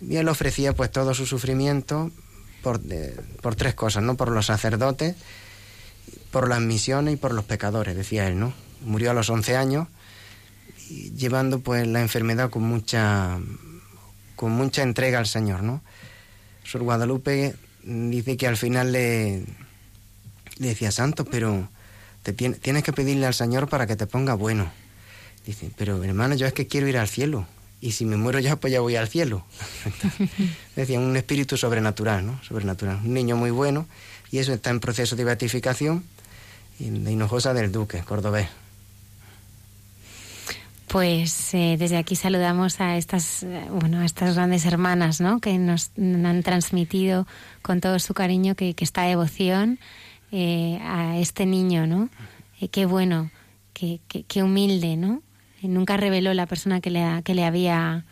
[0.00, 2.10] y él ofrecía pues todo su sufrimiento
[2.62, 2.80] por,
[3.40, 4.16] por tres cosas, ¿no?
[4.16, 5.16] Por los sacerdotes,
[6.30, 8.52] por las misiones y por los pecadores, decía él, ¿no?
[8.84, 9.88] Murió a los 11 años
[11.16, 13.38] llevando pues la enfermedad con mucha
[14.34, 15.82] con mucha entrega al Señor, ¿no?
[16.64, 19.44] Sor Guadalupe dice que al final le
[20.68, 21.68] decía, Santo, pero
[22.22, 24.70] te tienes que pedirle al Señor para que te ponga bueno.
[25.46, 27.46] Dice, pero hermano, yo es que quiero ir al cielo.
[27.80, 29.44] Y si me muero ya, pues ya voy al cielo.
[30.76, 32.38] decía, un espíritu sobrenatural, ¿no?
[32.44, 32.96] Sobrenatural.
[33.02, 33.86] Un niño muy bueno.
[34.30, 36.04] Y eso está en proceso de beatificación
[36.78, 38.48] de Hinojosa del Duque, cordobés.
[40.88, 45.40] Pues eh, desde aquí saludamos a estas, eh, bueno, a estas grandes hermanas, ¿no?
[45.40, 47.26] Que nos han transmitido
[47.62, 49.78] con todo su cariño que, que esta devoción
[50.32, 52.08] eh, a este niño, ¿no?
[52.60, 53.30] Eh, qué bueno,
[53.72, 55.22] qué, qué, humilde, ¿no?
[55.62, 58.04] Eh, nunca reveló la persona que le, que le había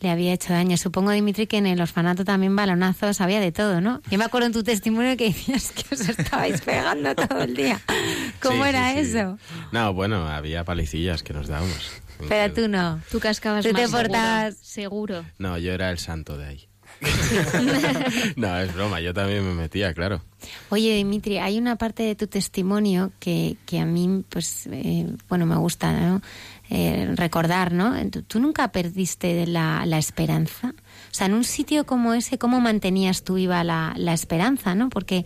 [0.00, 0.76] le había hecho daño.
[0.76, 4.02] Supongo, Dimitri, que en el orfanato también balonazos había de todo, ¿no?
[4.10, 7.80] Yo me acuerdo en tu testimonio que decías que os estabais pegando todo el día.
[8.42, 9.38] ¿Cómo era eso?
[9.72, 12.02] No, bueno, había palicillas que nos dábamos.
[12.28, 13.00] Pero tú no.
[13.10, 15.24] Tú cascabas tú más te portabas seguro.
[15.38, 16.68] No, yo era el santo de ahí.
[18.36, 20.22] no, es broma, yo también me metía, claro.
[20.70, 25.46] Oye, Dimitri, hay una parte de tu testimonio que, que a mí, pues, eh, bueno,
[25.46, 26.20] me gusta.
[26.68, 27.94] Eh, recordar, ¿no?
[28.26, 30.74] ¿Tú, nunca perdiste la, la, esperanza?
[30.76, 34.88] O sea, en un sitio como ese, ¿cómo mantenías tú viva la, la esperanza, no?
[34.88, 35.24] Porque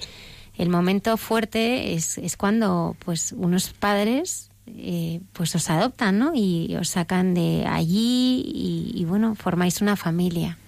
[0.59, 6.32] el momento fuerte es, es cuando, pues, unos padres eh, pues os adoptan, ¿no?
[6.34, 10.59] Y os sacan de allí y, y, bueno, formáis una familia.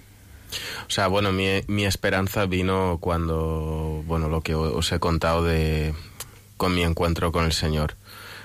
[0.87, 5.95] O sea, bueno, mi, mi esperanza vino cuando, bueno, lo que os he contado de
[6.63, 7.97] con mi encuentro con el Señor.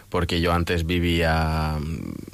[0.09, 1.77] Porque yo antes vivía,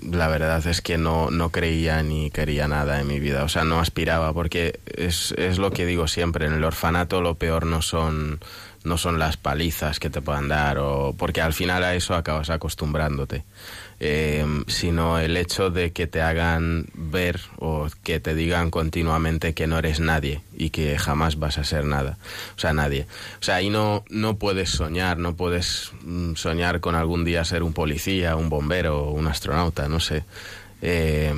[0.10, 3.64] la verdad es que no, no creía ni quería nada en mi vida, o sea,
[3.64, 7.82] no aspiraba, porque es, es lo que digo siempre, en el orfanato lo peor no
[7.82, 8.40] son
[8.84, 12.50] no son las palizas que te puedan dar, o porque al final a eso acabas
[12.50, 13.44] acostumbrándote,
[14.06, 19.66] eh, sino el hecho de que te hagan ver o que te digan continuamente que
[19.66, 22.18] no eres nadie y que jamás vas a ser nada,
[22.58, 23.08] o sea, nadie.
[23.40, 27.64] O sea, ahí no, no puedes soñar, no puedes mm, soñar con algún día ser
[27.64, 30.26] un policía, un bombero, un astronauta, no sé.
[30.82, 31.34] Eh,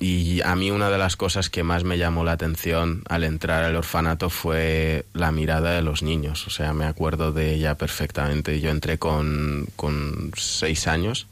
[0.00, 3.64] y a mí una de las cosas que más me llamó la atención al entrar
[3.64, 6.46] al orfanato fue la mirada de los niños.
[6.46, 8.60] O sea, me acuerdo de ella perfectamente.
[8.60, 11.26] Yo entré con, con seis años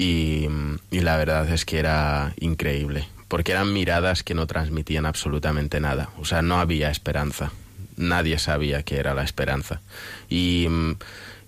[0.00, 0.48] y,
[0.90, 3.06] la verdad es que era increíble.
[3.28, 6.08] Porque eran miradas que no transmitían absolutamente nada.
[6.18, 7.52] O sea, no había esperanza.
[7.96, 9.82] Nadie sabía qué era la esperanza.
[10.30, 10.68] Y,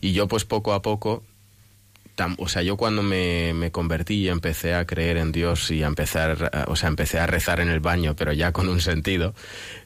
[0.02, 1.22] yo pues poco a poco
[2.38, 6.66] o sea, yo cuando me, convertí y empecé a creer en Dios y a empezar,
[6.68, 9.34] o sea, empecé a rezar en el baño, pero ya con un sentido,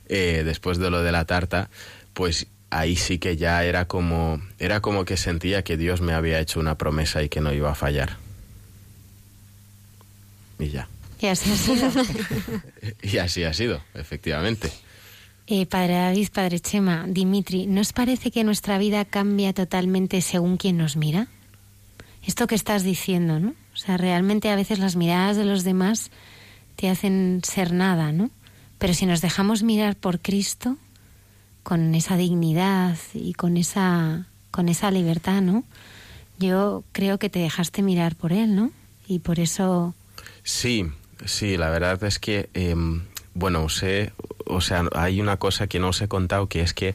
[0.09, 1.71] eh, después de lo de la tarta,
[2.13, 6.41] pues ahí sí que ya era como, era como que sentía que Dios me había
[6.41, 8.26] hecho una promesa y que no iba a fallar.
[10.59, 10.89] Y ya.
[11.21, 11.91] Y así ha sido.
[13.03, 14.71] y así ha sido, efectivamente.
[15.47, 20.77] Eh, padre David, Padre Chema, Dimitri, ¿nos parece que nuestra vida cambia totalmente según quien
[20.77, 21.29] nos mira?
[22.27, 23.51] esto que estás diciendo, ¿no?
[23.73, 26.11] O sea, realmente a veces las miradas de los demás
[26.75, 28.31] te hacen ser nada, ¿no?
[28.79, 30.77] Pero si nos dejamos mirar por Cristo,
[31.63, 35.65] con esa dignidad y con esa, con esa libertad, ¿no?
[36.39, 38.71] Yo creo que te dejaste mirar por Él, ¿no?
[39.07, 39.95] Y por eso...
[40.43, 40.91] Sí,
[41.25, 42.75] sí, la verdad es que, eh,
[43.35, 44.13] bueno, sé,
[44.47, 46.95] o sea, hay una cosa que no os he contado, que es que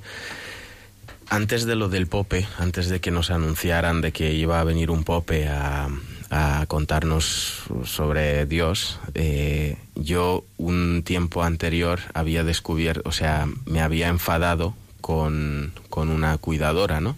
[1.31, 4.91] antes de lo del Pope, antes de que nos anunciaran de que iba a venir
[4.91, 5.89] un Pope a,
[6.67, 14.73] contarnos sobre Dios, eh, yo un tiempo anterior había descubierto, o sea, me había enfadado
[15.01, 17.17] con, una cuidadora, ¿no?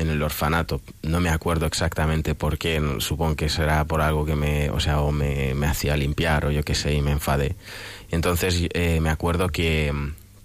[0.00, 0.80] En el orfanato.
[1.02, 5.00] No me acuerdo exactamente por qué, supongo que será por algo que me, o sea,
[5.00, 7.56] o me, hacía limpiar o yo qué sé, y me enfadé.
[8.10, 9.92] Entonces eh, me acuerdo que,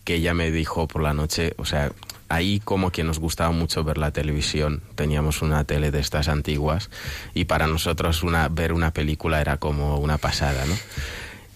[0.03, 1.91] que ella me dijo por la noche, o sea,
[2.27, 4.82] ahí como que nos gustaba mucho ver la televisión.
[4.95, 6.90] Teníamos una tele de estas antiguas
[7.34, 10.76] y para nosotros una, ver una película era como una pasada, ¿no?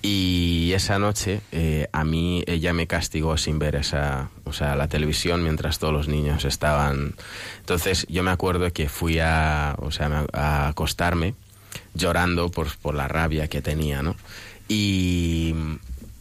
[0.02, 4.88] Y esa noche eh, a mí ella me castigó sin ver esa, o sea, la
[4.88, 7.16] televisión mientras todos los niños estaban.
[7.60, 11.36] Entonces yo me acuerdo que fui a, o sea, a acostarme
[11.94, 14.16] llorando por, por la rabia que tenía, ¿no?
[14.70, 15.54] Y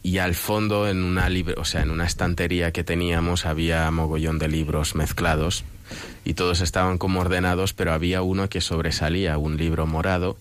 [0.08, 4.48] y al fondo en una o sea, en una estantería que teníamos había mogollón de
[4.48, 5.64] libros mezclados
[6.24, 10.38] y todos estaban como ordenados, pero había uno que sobresalía, un libro morado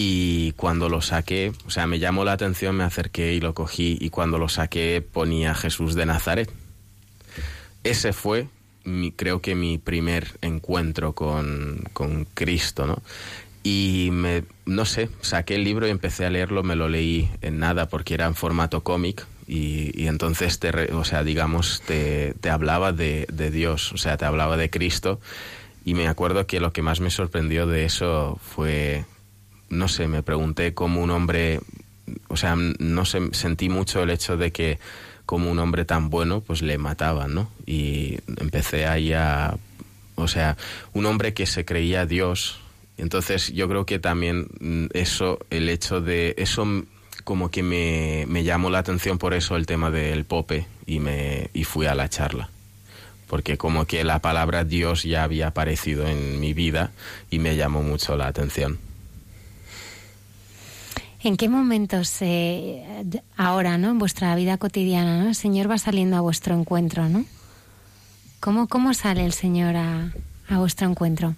[0.00, 3.98] y cuando lo saqué, o sea, me llamó la atención, me acerqué y lo cogí
[4.00, 6.52] y cuando lo saqué ponía Jesús de Nazaret.
[7.82, 8.46] Ese fue
[8.84, 13.02] mi, creo que mi primer encuentro con, con Cristo, ¿no?
[13.64, 17.58] Y me, no sé, saqué el libro y empecé a leerlo, me lo leí en
[17.58, 22.92] nada porque era en formato cómic y, entonces, te, o sea, digamos, te, te hablaba
[22.92, 25.18] de, de, Dios, o sea, te hablaba de Cristo
[25.84, 29.04] y me acuerdo que lo que más me sorprendió de eso fue,
[29.70, 31.60] no sé, me pregunté cómo un hombre,
[32.28, 34.78] o sea, no sé, sentí mucho el hecho de que
[35.26, 37.50] como un hombre tan bueno, pues le mataban, ¿no?
[37.66, 39.56] Y empecé ahí a,
[40.14, 40.56] o sea,
[40.94, 42.60] un hombre que se creía Dios,
[42.96, 46.66] entonces yo creo que también mm, eso, el hecho de eso
[47.24, 51.50] como que me, me llamó la atención por eso el tema del pope y, me,
[51.52, 52.48] y fui a la charla.
[53.26, 56.90] Porque como que la palabra Dios ya había aparecido en mi vida
[57.30, 58.78] y me llamó mucho la atención.
[61.20, 62.84] ¿En qué momentos eh,
[63.36, 63.90] ahora, ¿no?
[63.90, 65.28] En vuestra vida cotidiana, ¿no?
[65.28, 67.24] El Señor va saliendo a vuestro encuentro, ¿no?
[68.40, 70.12] ¿Cómo, cómo sale el Señor a,
[70.48, 71.34] a vuestro encuentro?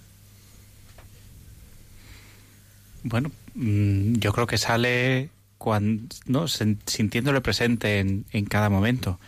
[3.03, 9.19] Bueno, mm, yo creo que sale cuando, sintiéndole presente en, en cada momento.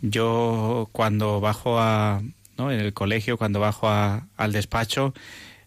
[0.00, 2.22] Yo cuando bajo a,
[2.56, 2.70] ¿no?
[2.70, 5.12] en el colegio, cuando bajo a, al despacho,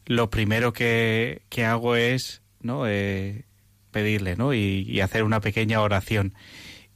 [0.05, 2.87] lo primero que, que hago es ¿no?
[2.87, 3.43] Eh,
[3.95, 4.53] pedirle ¿no?
[4.53, 6.33] Y, hacer una pequeña oración.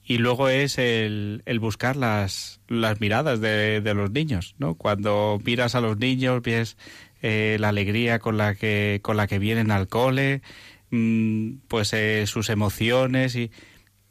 [0.04, 4.56] Y luego es el, buscar las, las miradas de, de, los niños.
[4.58, 4.76] ¿no?
[4.76, 6.76] Cuando miras a los niños, ves
[7.22, 10.42] eh, la alegría con la que con la que vienen al cole,
[10.90, 13.50] mm, pues eh, sus emociones y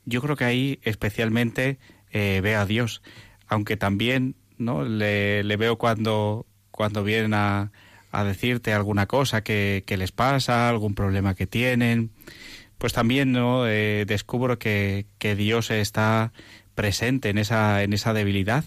[0.06, 1.78] yo creo que ahí especialmente
[2.10, 3.02] eh, veo a Dios,
[3.48, 7.70] aunque también no le, veo cuando cuando vienen a,
[8.12, 12.10] a decirte alguna cosa que, les pasa, algún problema que tienen,
[12.78, 16.32] pues también no descubro que, que Dios está
[16.74, 18.64] presente en esa en esa debilidad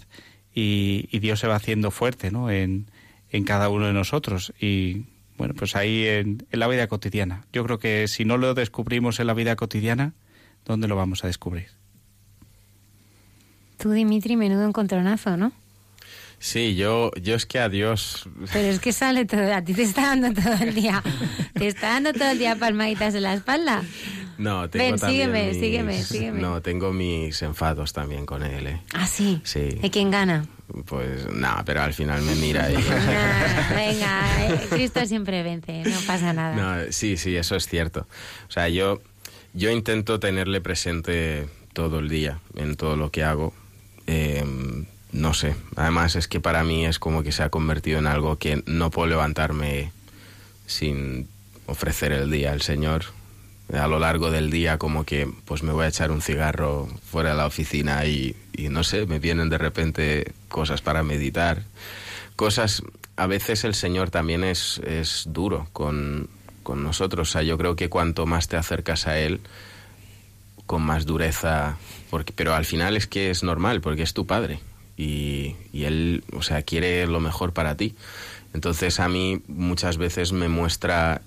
[0.53, 2.49] y, y Dios se va haciendo fuerte ¿no?
[2.51, 2.87] en,
[3.31, 4.53] en cada uno de nosotros.
[4.59, 5.05] Y
[5.37, 7.45] bueno, pues ahí en, en la vida cotidiana.
[7.53, 10.13] Yo creo que si no lo descubrimos en la vida cotidiana,
[10.65, 11.67] ¿dónde lo vamos a descubrir?
[13.77, 15.53] Tú, Dimitri, menudo encontronazo, ¿no?
[16.43, 18.27] Sí, yo, yo es que a Dios...
[18.51, 21.03] Pero es que sale todo, a ti te está dando todo el día,
[21.53, 23.83] te está dando todo el día palmaditas en la espalda.
[24.39, 26.41] No, tengo Ven, también sígueme, mis- sígueme, sígueme.
[26.41, 28.81] No, tengo mis enfados también con él, ¿eh?
[28.91, 29.39] Ah, sí.
[29.43, 29.59] Sí.
[29.81, 30.47] ¿De quién gana?
[30.87, 32.75] Pues nada, pero al final me mira y...
[33.75, 36.55] Venga, eh, Cristo siempre vence, no pasa nada.
[36.85, 38.07] No, sí, sí, eso es cierto.
[38.47, 38.99] O sea, yo,
[39.53, 43.53] yo intento tenerle presente todo el día en todo lo que hago.
[44.07, 44.43] Eh,
[45.11, 48.37] no sé, además es que para mí es como que se ha convertido en algo
[48.37, 49.91] que no puedo levantarme
[50.67, 51.27] sin
[51.65, 53.05] ofrecer el día al Señor.
[53.73, 57.29] A lo largo del día como que pues me voy a echar un cigarro fuera
[57.29, 58.35] de la oficina y,
[58.69, 61.63] no sé, me vienen de repente cosas para meditar
[62.35, 62.81] cosas,
[63.17, 66.27] a veces el Señor también es, es duro con,
[66.63, 67.29] con nosotros.
[67.29, 69.41] O sea, yo creo que cuanto más te acercas a Él,
[70.65, 71.77] con más dureza,
[72.35, 74.59] pero al final es que es normal, porque es tu Padre.
[75.01, 77.95] Y, Él, o sea, quiere lo mejor para ti.
[78.53, 81.21] Entonces a mí muchas veces me muestra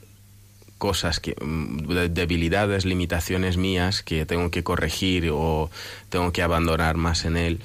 [0.79, 5.71] cosas que mm, de- debilidades, limitaciones mías que tengo que corregir o
[6.11, 7.61] tengo que abandonar más en él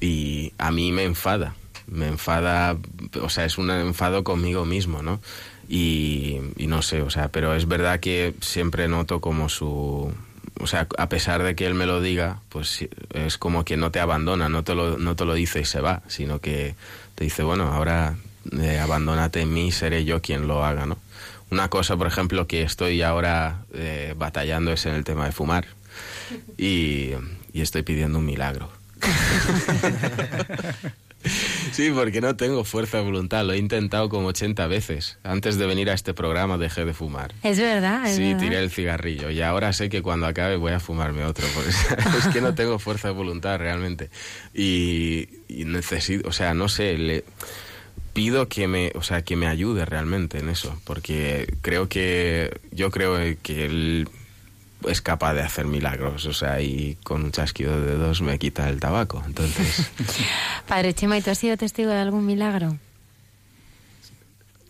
[0.00, 1.54] y a mí me enfada,
[1.86, 2.76] me enfada,
[3.20, 5.20] o sea, es un enfado conmigo mismo, ¿no?
[5.68, 10.12] Y, y no sé, o sea, pero es verdad que siempre noto como su,
[10.60, 13.90] o sea, a pesar de que él me lo diga, pues es como que no
[13.90, 16.74] te abandona, no te lo, no te lo dice y se va, sino que
[17.14, 18.16] te dice, bueno, ahora
[18.60, 20.98] eh, abandónate en mí, seré yo quien lo haga, ¿no?
[21.50, 25.66] Una cosa, por ejemplo, que estoy ahora eh, batallando es en el tema de fumar
[26.58, 27.10] y,
[27.52, 28.70] y estoy pidiendo un milagro.
[31.72, 33.44] Sí, porque no tengo fuerza de voluntad.
[33.44, 35.18] Lo he intentado como 80 veces.
[35.22, 37.32] Antes de venir a este programa dejé de fumar.
[37.42, 38.38] Es verdad, es Sí, verdad.
[38.40, 41.70] tiré el cigarrillo y ahora sé que cuando acabe voy a fumarme otro, porque
[42.18, 44.10] es que no tengo fuerza de voluntad realmente.
[44.54, 47.24] Y, y necesito, o sea, no sé, le
[48.12, 52.90] pido que me, o sea, que me ayude realmente en eso, porque creo que yo
[52.90, 54.08] creo que él
[54.88, 58.68] es capaz de hacer milagros, o sea, y con un chasquido de dedos me quita
[58.68, 59.22] el tabaco.
[59.26, 59.90] Entonces,
[60.68, 62.76] Padre Chema, ¿y tú has sido testigo de algún milagro?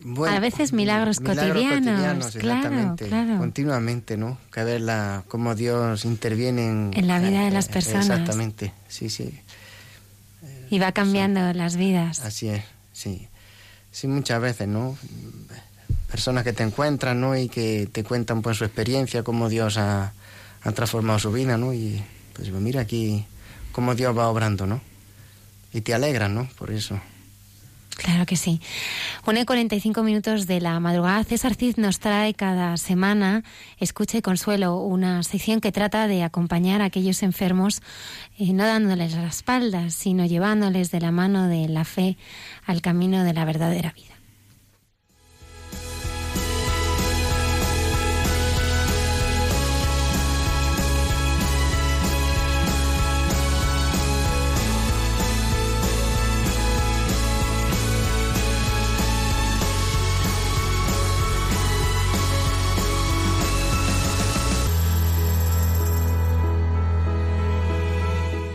[0.03, 3.37] Bueno, a veces milagros, cotidianos, cotidianos, exactamente, claro.
[3.37, 4.37] continuamente, ¿no?
[4.51, 8.09] Que ver la, cómo Dios interviene en, En la vida de las eh, personas.
[8.09, 9.39] Exactamente, sí, sí,
[10.71, 12.21] Y va cambiando las vidas.
[12.21, 12.63] así es,
[12.93, 13.27] sí.
[13.91, 14.97] Sí, muchas veces, ¿no?
[16.11, 17.37] Personas que te encuentran, ¿no?
[17.37, 20.13] Y que te cuentan pues su experiencia, cómo Dios ha,
[20.61, 21.73] ha transformado su vida, ¿no?
[21.73, 23.25] Y pues mira aquí
[23.71, 24.81] cómo Dios va obrando, ¿no?
[25.73, 26.49] Y te alegran, ¿no?
[26.57, 26.99] Por eso.
[28.01, 28.59] Claro que sí.
[29.27, 31.23] Una y 45 minutos de la madrugada.
[31.23, 33.43] César Cid nos trae cada semana
[33.77, 37.81] Escucha y Consuelo, una sección que trata de acompañar a aquellos enfermos,
[38.39, 42.17] eh, no dándoles la espalda, sino llevándoles de la mano de la fe
[42.65, 44.10] al camino de la verdadera vida.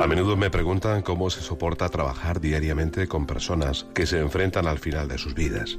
[0.00, 4.78] A menudo me preguntan cómo se soporta trabajar diariamente con personas que se enfrentan al
[4.78, 5.78] final de sus vidas.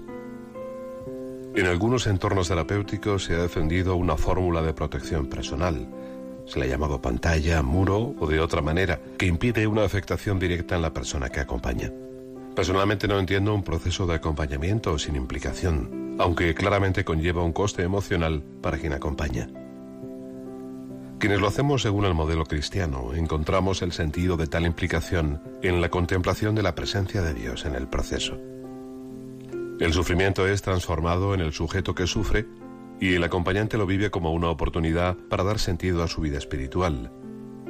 [1.56, 5.88] En algunos entornos terapéuticos se ha defendido una fórmula de protección personal.
[6.46, 10.76] Se le ha llamado pantalla, muro o de otra manera, que impide una afectación directa
[10.76, 11.92] en la persona que acompaña.
[12.56, 18.44] Personalmente no entiendo un proceso de acompañamiento sin implicación, aunque claramente conlleva un coste emocional
[18.62, 19.48] para quien acompaña.
[21.20, 25.90] Quienes lo hacemos según el modelo cristiano, encontramos el sentido de tal implicación en la
[25.90, 28.38] contemplación de la presencia de Dios en el proceso.
[29.80, 32.46] El sufrimiento es transformado en el sujeto que sufre
[33.00, 37.12] y el acompañante lo vive como una oportunidad para dar sentido a su vida espiritual,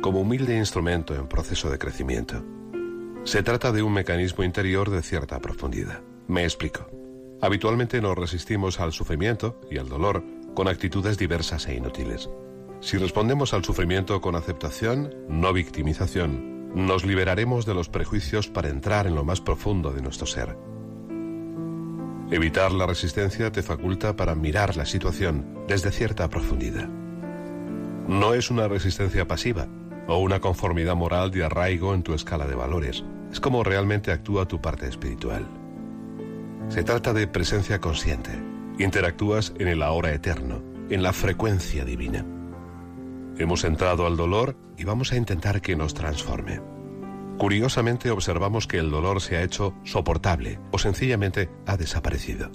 [0.02, 2.44] como humilde instrumento en proceso de crecimiento.
[3.24, 6.02] Se trata de un mecanismo interior de cierta profundidad.
[6.28, 6.90] Me explico.
[7.42, 12.30] Habitualmente nos resistimos al sufrimiento y al dolor con actitudes diversas e inútiles.
[12.80, 19.08] Si respondemos al sufrimiento con aceptación, no victimización, nos liberaremos de los prejuicios para entrar
[19.08, 20.56] en lo más profundo de nuestro ser.
[22.30, 26.88] Evitar la resistencia te faculta para mirar la situación desde cierta profundidad.
[28.08, 29.68] No es una resistencia pasiva
[30.08, 33.04] o una conformidad moral de arraigo en tu escala de valores.
[33.32, 35.48] Es como realmente actúa tu parte espiritual.
[36.70, 38.32] Se trata de presencia consciente.
[38.78, 42.26] Interactúas en el ahora eterno, en la frecuencia divina.
[43.40, 46.60] Hemos entrado al dolor y vamos a intentar que nos transforme.
[47.38, 52.50] Curiosamente observamos que el dolor se ha hecho soportable o sencillamente ha desaparecido.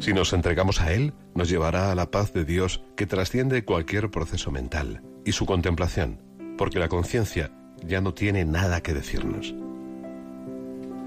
[0.00, 4.10] Si nos entregamos a Él, nos llevará a la paz de Dios que trasciende cualquier
[4.10, 6.20] proceso mental y su contemplación,
[6.58, 7.52] porque la conciencia
[7.84, 9.54] ya no tiene nada que decirnos.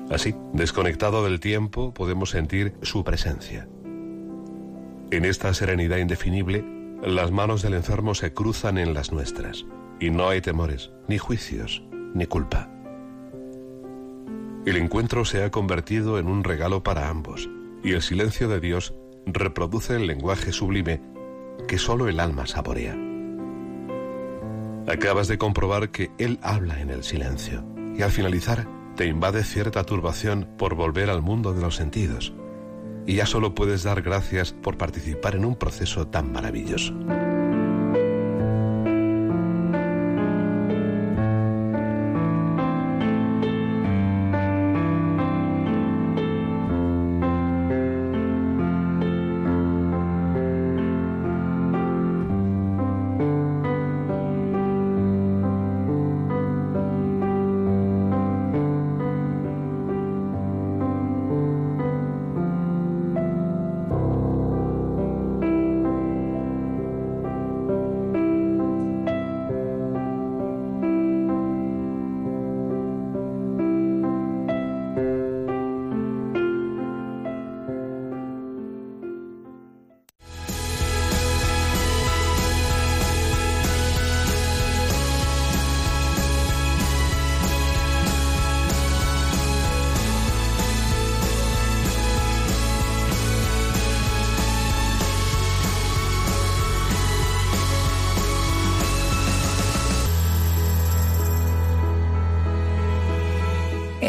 [0.09, 3.67] Así, desconectado del tiempo, podemos sentir su presencia.
[5.11, 9.65] En esta serenidad indefinible, las manos del enfermo se cruzan en las nuestras
[9.99, 12.69] y no hay temores, ni juicios, ni culpa.
[14.65, 17.49] El encuentro se ha convertido en un regalo para ambos
[17.83, 21.01] y el silencio de Dios reproduce el lenguaje sublime
[21.67, 22.97] que solo el alma saborea.
[24.87, 27.65] Acabas de comprobar que Él habla en el silencio
[27.97, 28.65] y al finalizar
[28.95, 32.33] te invade cierta turbación por volver al mundo de los sentidos
[33.05, 36.93] y ya solo puedes dar gracias por participar en un proceso tan maravilloso.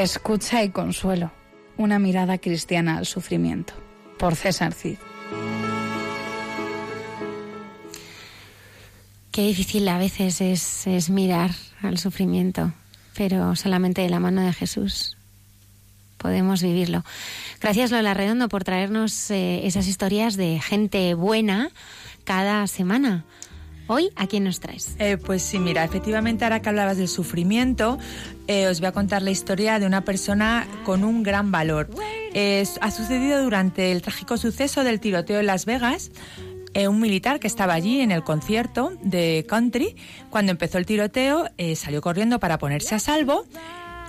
[0.04, 1.32] Escucha y consuelo.
[1.78, 3.72] Una mirada cristiana al sufrimiento.
[4.18, 4.98] Por César Cid.
[9.30, 12.74] Qué difícil a veces es, es mirar al sufrimiento,
[13.16, 15.16] pero solamente de la mano de Jesús
[16.18, 17.02] podemos vivirlo.
[17.62, 21.70] Gracias Lola Redondo por traernos eh, esas historias de gente buena
[22.24, 23.24] cada semana.
[23.86, 24.96] Hoy, ¿a quién nos traes?
[24.98, 27.98] Eh, pues sí, mira, efectivamente ahora que hablabas del sufrimiento,
[28.46, 31.90] eh, os voy a contar la historia de una persona con un gran valor.
[32.80, 36.10] ha sucedido durante el trágico suceso del tiroteo en Las Vegas.
[36.72, 39.96] Eh, un militar que estaba allí en el concierto de country,
[40.30, 43.44] cuando empezó el tiroteo, salió corriendo para ponerse a salvo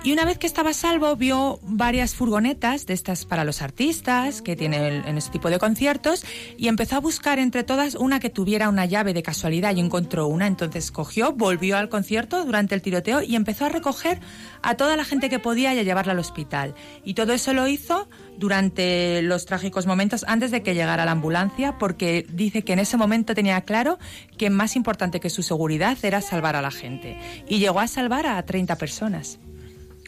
[0.06, 4.54] y una vez que estaba salvo, vio varias furgonetas de estas para los artistas que
[4.54, 6.24] tienen en este tipo de conciertos
[6.56, 10.28] y empezó a buscar entre todas una que tuviera una llave de casualidad y encontró
[10.28, 10.46] una.
[10.46, 14.20] Entonces cogió, volvió al concierto durante el tiroteo y empezó a recoger
[14.62, 16.76] a toda la gente que podía y a llevarla al hospital.
[17.02, 18.08] Y todo eso lo hizo
[18.38, 22.96] durante los trágicos momentos antes de que llegara la ambulancia porque dice que en ese
[22.96, 23.98] momento tenía claro
[24.38, 27.18] que más importante que su seguridad era salvar a la gente.
[27.48, 29.40] Y llegó a salvar a 30 personas.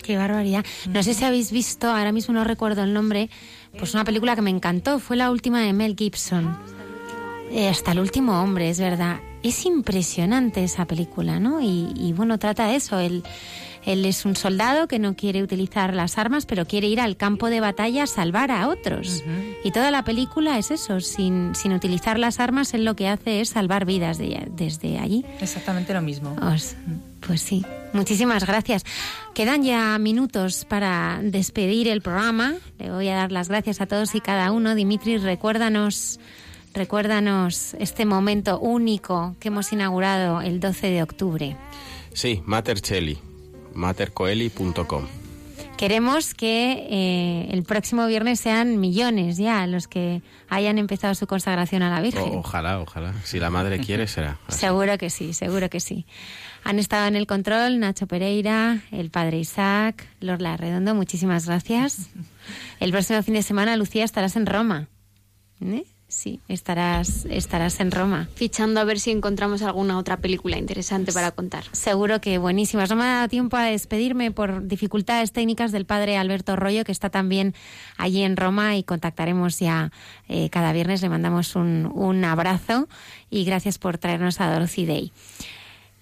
[0.02, 0.64] Qué barbaridad.
[0.88, 3.30] No sé si habéis visto, ahora mismo no recuerdo el nombre,
[3.78, 6.56] pues una película que me encantó, fue la última de Mel Gibson.
[7.50, 9.20] Eh, hasta el último hombre, es verdad.
[9.42, 11.60] Es impresionante esa película, ¿no?
[11.60, 13.22] Y, y bueno, trata de eso, el
[13.84, 17.50] él es un soldado que no quiere utilizar las armas, pero quiere ir al campo
[17.50, 19.22] de batalla a salvar a otros.
[19.64, 23.40] Y toda la película es eso, sin, sin utilizar las armas, él lo que hace
[23.40, 25.24] es salvar vidas desde allí.
[25.40, 26.36] Exactamente lo mismo.
[27.26, 28.84] pues sí, muchísimas gracias.
[29.34, 32.55] Quedan ya minutos para despedir el programa.
[32.78, 34.74] Le voy a dar las gracias a todos y cada uno.
[34.74, 36.18] Dimitri, recuérdanos
[36.74, 41.56] recuérdanos este momento único que hemos inaugurado el 12 de octubre.
[42.12, 43.18] Sí, Matercheli,
[43.78, 45.06] matercoeli.com.
[45.76, 51.82] Queremos que eh, el próximo viernes sean millones ya los que hayan empezado su consagración
[51.84, 52.32] a la Virgen.
[52.34, 53.14] O- ojalá, ojalá.
[53.22, 54.38] Si la madre quiere, será.
[54.48, 56.05] Seguro que sí, seguro que sí.
[56.64, 62.10] Han estado en el control Nacho Pereira, el padre Isaac, Lorla Redondo, muchísimas gracias.
[62.80, 64.88] El próximo fin de semana, Lucía, estarás en Roma.
[65.60, 65.84] ¿Eh?
[66.09, 68.30] Sí, estarás, estarás en Roma.
[68.35, 71.64] Fichando a ver si encontramos alguna otra película interesante para contar.
[71.72, 72.89] Seguro que buenísimas.
[72.89, 76.93] No me ha dado tiempo a despedirme por dificultades técnicas del padre Alberto Rollo, que
[76.93, 77.55] está también
[77.98, 79.93] allí en Roma y contactaremos ya
[80.28, 81.02] eh, cada viernes.
[81.02, 82.89] Le mandamos un, un abrazo
[83.28, 85.12] y gracias por traernos a Dorothy Day.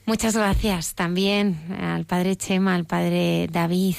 [0.05, 3.97] Muchas gracias también al padre Chema, al padre David,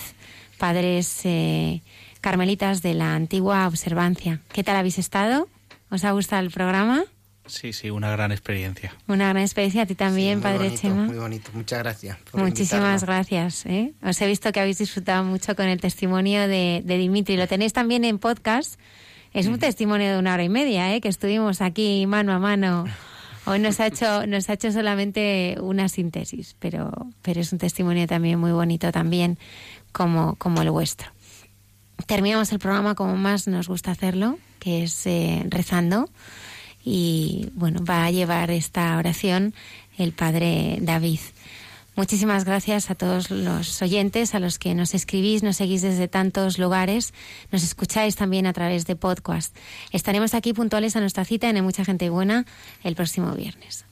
[0.57, 1.81] padres eh,
[2.21, 4.39] carmelitas de la antigua observancia.
[4.53, 5.49] ¿Qué tal habéis estado?
[5.89, 7.03] ¿Os ha gustado el programa?
[7.45, 8.93] Sí, sí, una gran experiencia.
[9.07, 9.84] Una gran experiencia.
[9.84, 11.05] A ti también, Muy padre bonito, Chema.
[11.05, 12.18] Muy bonito, muchas gracias.
[12.30, 13.03] por Muchísimas invitarnos.
[13.03, 13.65] gracias.
[13.68, 13.93] ¿eh?
[14.03, 17.38] Os he visto que habéis disfrutado mucho con el testimonio de, de Dimitri.
[17.38, 18.77] Lo tenéis también en podcast.
[19.34, 20.99] Es un testimonio de una hora y media, ¿eh?
[20.99, 22.85] que estuvimos aquí mano a mano.
[23.45, 26.91] Hoy nos ha hecho, nos ha hecho solamente una síntesis, pero,
[27.22, 29.38] pero es un testimonio también muy bonito también
[29.93, 31.11] como, como el vuestro.
[32.07, 36.09] Terminamos el programa como más nos gusta hacerlo, que es eh, rezando.
[36.84, 39.53] Y bueno, va a llevar esta oración
[39.97, 41.19] el padre David.
[41.97, 46.59] Muchísimas gracias a todos los oyentes, a los que nos escribís, nos seguís desde tantos
[46.59, 47.11] lugares,
[47.51, 49.55] nos escucháis también a través de podcast.
[49.91, 52.45] Estaremos aquí puntuales a nuestra cita en Mucha Gente Buena
[52.84, 53.86] el próximo viernes.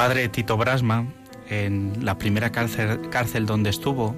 [0.00, 1.04] Padre Tito Brasma,
[1.50, 4.16] en la primera cárcel, cárcel donde estuvo,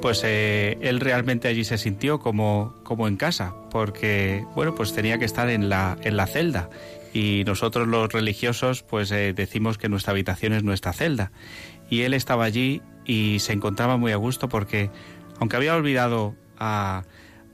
[0.00, 5.20] pues eh, él realmente allí se sintió como, como en casa, porque bueno, pues tenía
[5.20, 6.70] que estar en la, en la celda.
[7.14, 11.30] Y nosotros los religiosos pues eh, decimos que nuestra habitación es nuestra celda.
[11.88, 14.90] Y él estaba allí y se encontraba muy a gusto porque,
[15.38, 17.04] aunque había olvidado a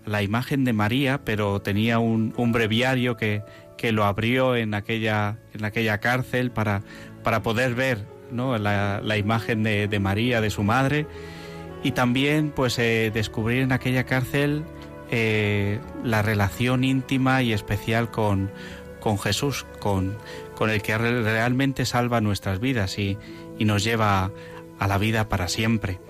[0.07, 3.43] la imagen de María, pero tenía un, un breviario que,
[3.77, 6.83] que lo abrió en aquella, en aquella cárcel para,
[7.29, 11.07] para poder ver la, imagen de, María, de su madre,
[11.83, 14.65] y también pues eh, descubrir en aquella cárcel
[15.11, 18.51] eh, la relación íntima y especial con,
[19.23, 20.17] Jesús, con,
[20.59, 23.19] el que re- realmente salva nuestras vidas y,
[23.59, 24.31] nos lleva
[24.79, 26.01] a la vida para siempre.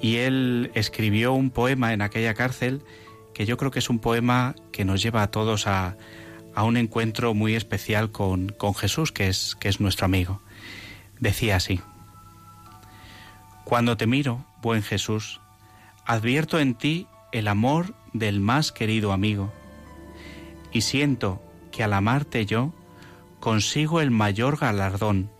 [0.00, 2.80] Y él escribió un poema en aquella cárcel
[3.34, 5.98] que yo creo que es un poema que nos lleva a todos a,
[6.56, 10.40] un encuentro muy especial con, Jesús, que es, que es nuestro amigo.
[11.24, 11.80] Decía así,
[13.64, 15.40] Cuando te miro, buen Jesús,
[16.04, 19.50] advierto en ti el amor del más querido amigo,
[20.70, 21.42] y siento
[21.72, 22.74] que al amarte yo
[23.40, 25.30] consigo el mayor galardón,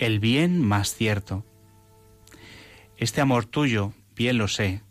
[0.00, 1.44] el bien más cierto.
[2.96, 4.82] Este amor tuyo, bien lo sé,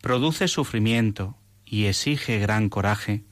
[0.00, 1.36] produce sufrimiento
[1.66, 3.22] y exige gran coraje,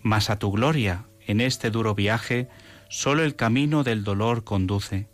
[0.00, 2.48] mas a tu gloria en este duro viaje
[2.88, 5.10] solo el camino del dolor conduce.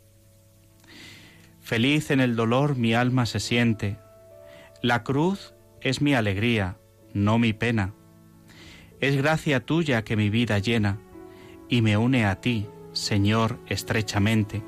[1.65, 3.97] Feliz en el dolor mi alma se siente,
[4.83, 6.77] la cruz es mi alegría,
[7.15, 7.95] no mi pena.
[9.01, 10.99] Es gracia tuya que mi vida llena
[11.71, 14.63] y me une a ti, Señor, estrechamente.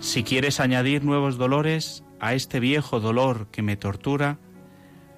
[0.00, 4.38] Si quieres añadir nuevos dolores a este viejo dolor que me tortura,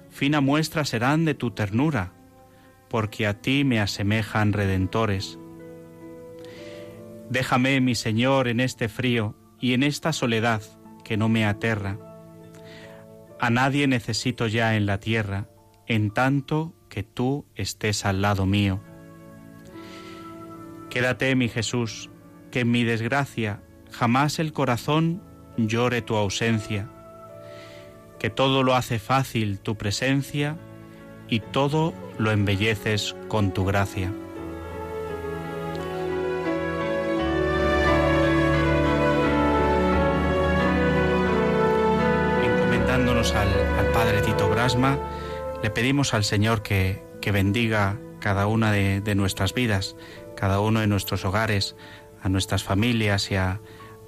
[0.09, 2.11] fina muestra serán de tu ternura,
[2.89, 5.39] porque a ti me asemejan redentores.
[7.29, 10.61] Déjame, mi Señor, en este frío y en esta soledad
[11.03, 11.97] que no me aterra.
[13.39, 15.47] A nadie necesito ya en la tierra,
[15.87, 18.81] en tanto que tú estés al lado mío.
[20.89, 22.09] Quédate, mi Jesús,
[22.51, 23.61] que en mi desgracia
[23.91, 25.23] jamás el corazón
[25.57, 26.89] llore tu ausencia,
[28.19, 30.57] que todo lo hace fácil tu presencia
[31.27, 34.11] y todo lo embelleces con tu gracia.
[42.99, 44.99] Al, al Padre Tito Brasma,
[45.63, 49.95] le pedimos al Señor que, que bendiga cada una de, de nuestras vidas,
[50.35, 51.77] cada uno de nuestros hogares,
[52.21, 53.61] a nuestras familias y a,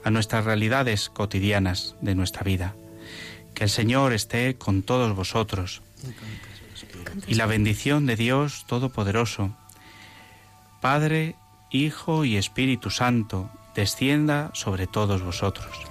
[0.04, 2.76] a nuestras realidades cotidianas de nuestra vida.
[3.54, 5.82] Que el Señor esté con todos vosotros.
[7.28, 9.56] Y la bendición de Dios Todopoderoso,
[10.82, 11.36] Padre,
[11.70, 15.91] Hijo y Espíritu Santo, descienda sobre todos vosotros.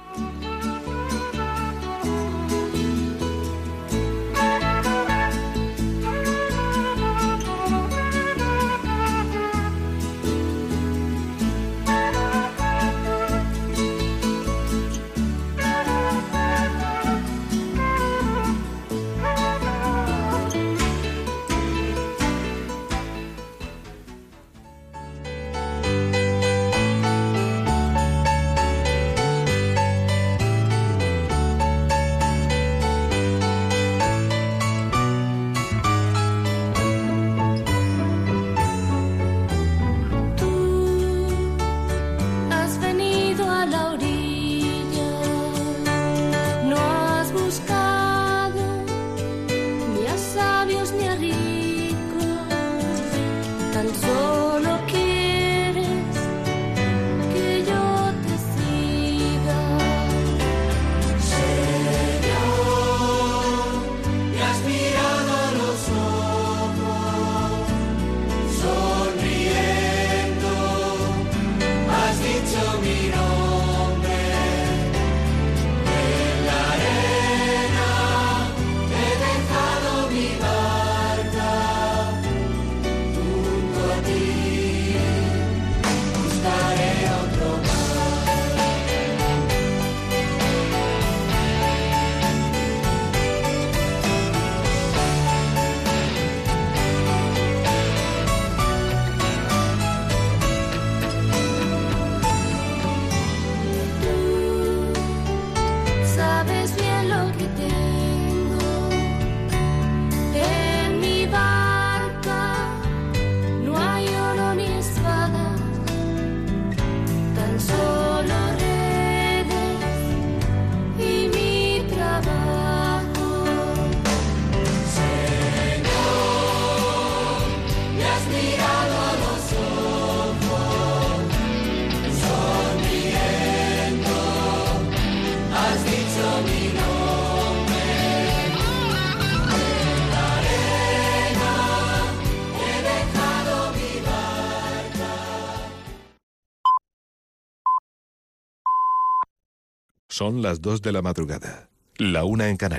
[150.31, 151.67] Son las 2 de la madrugada,
[151.97, 152.69] la una en Canarias.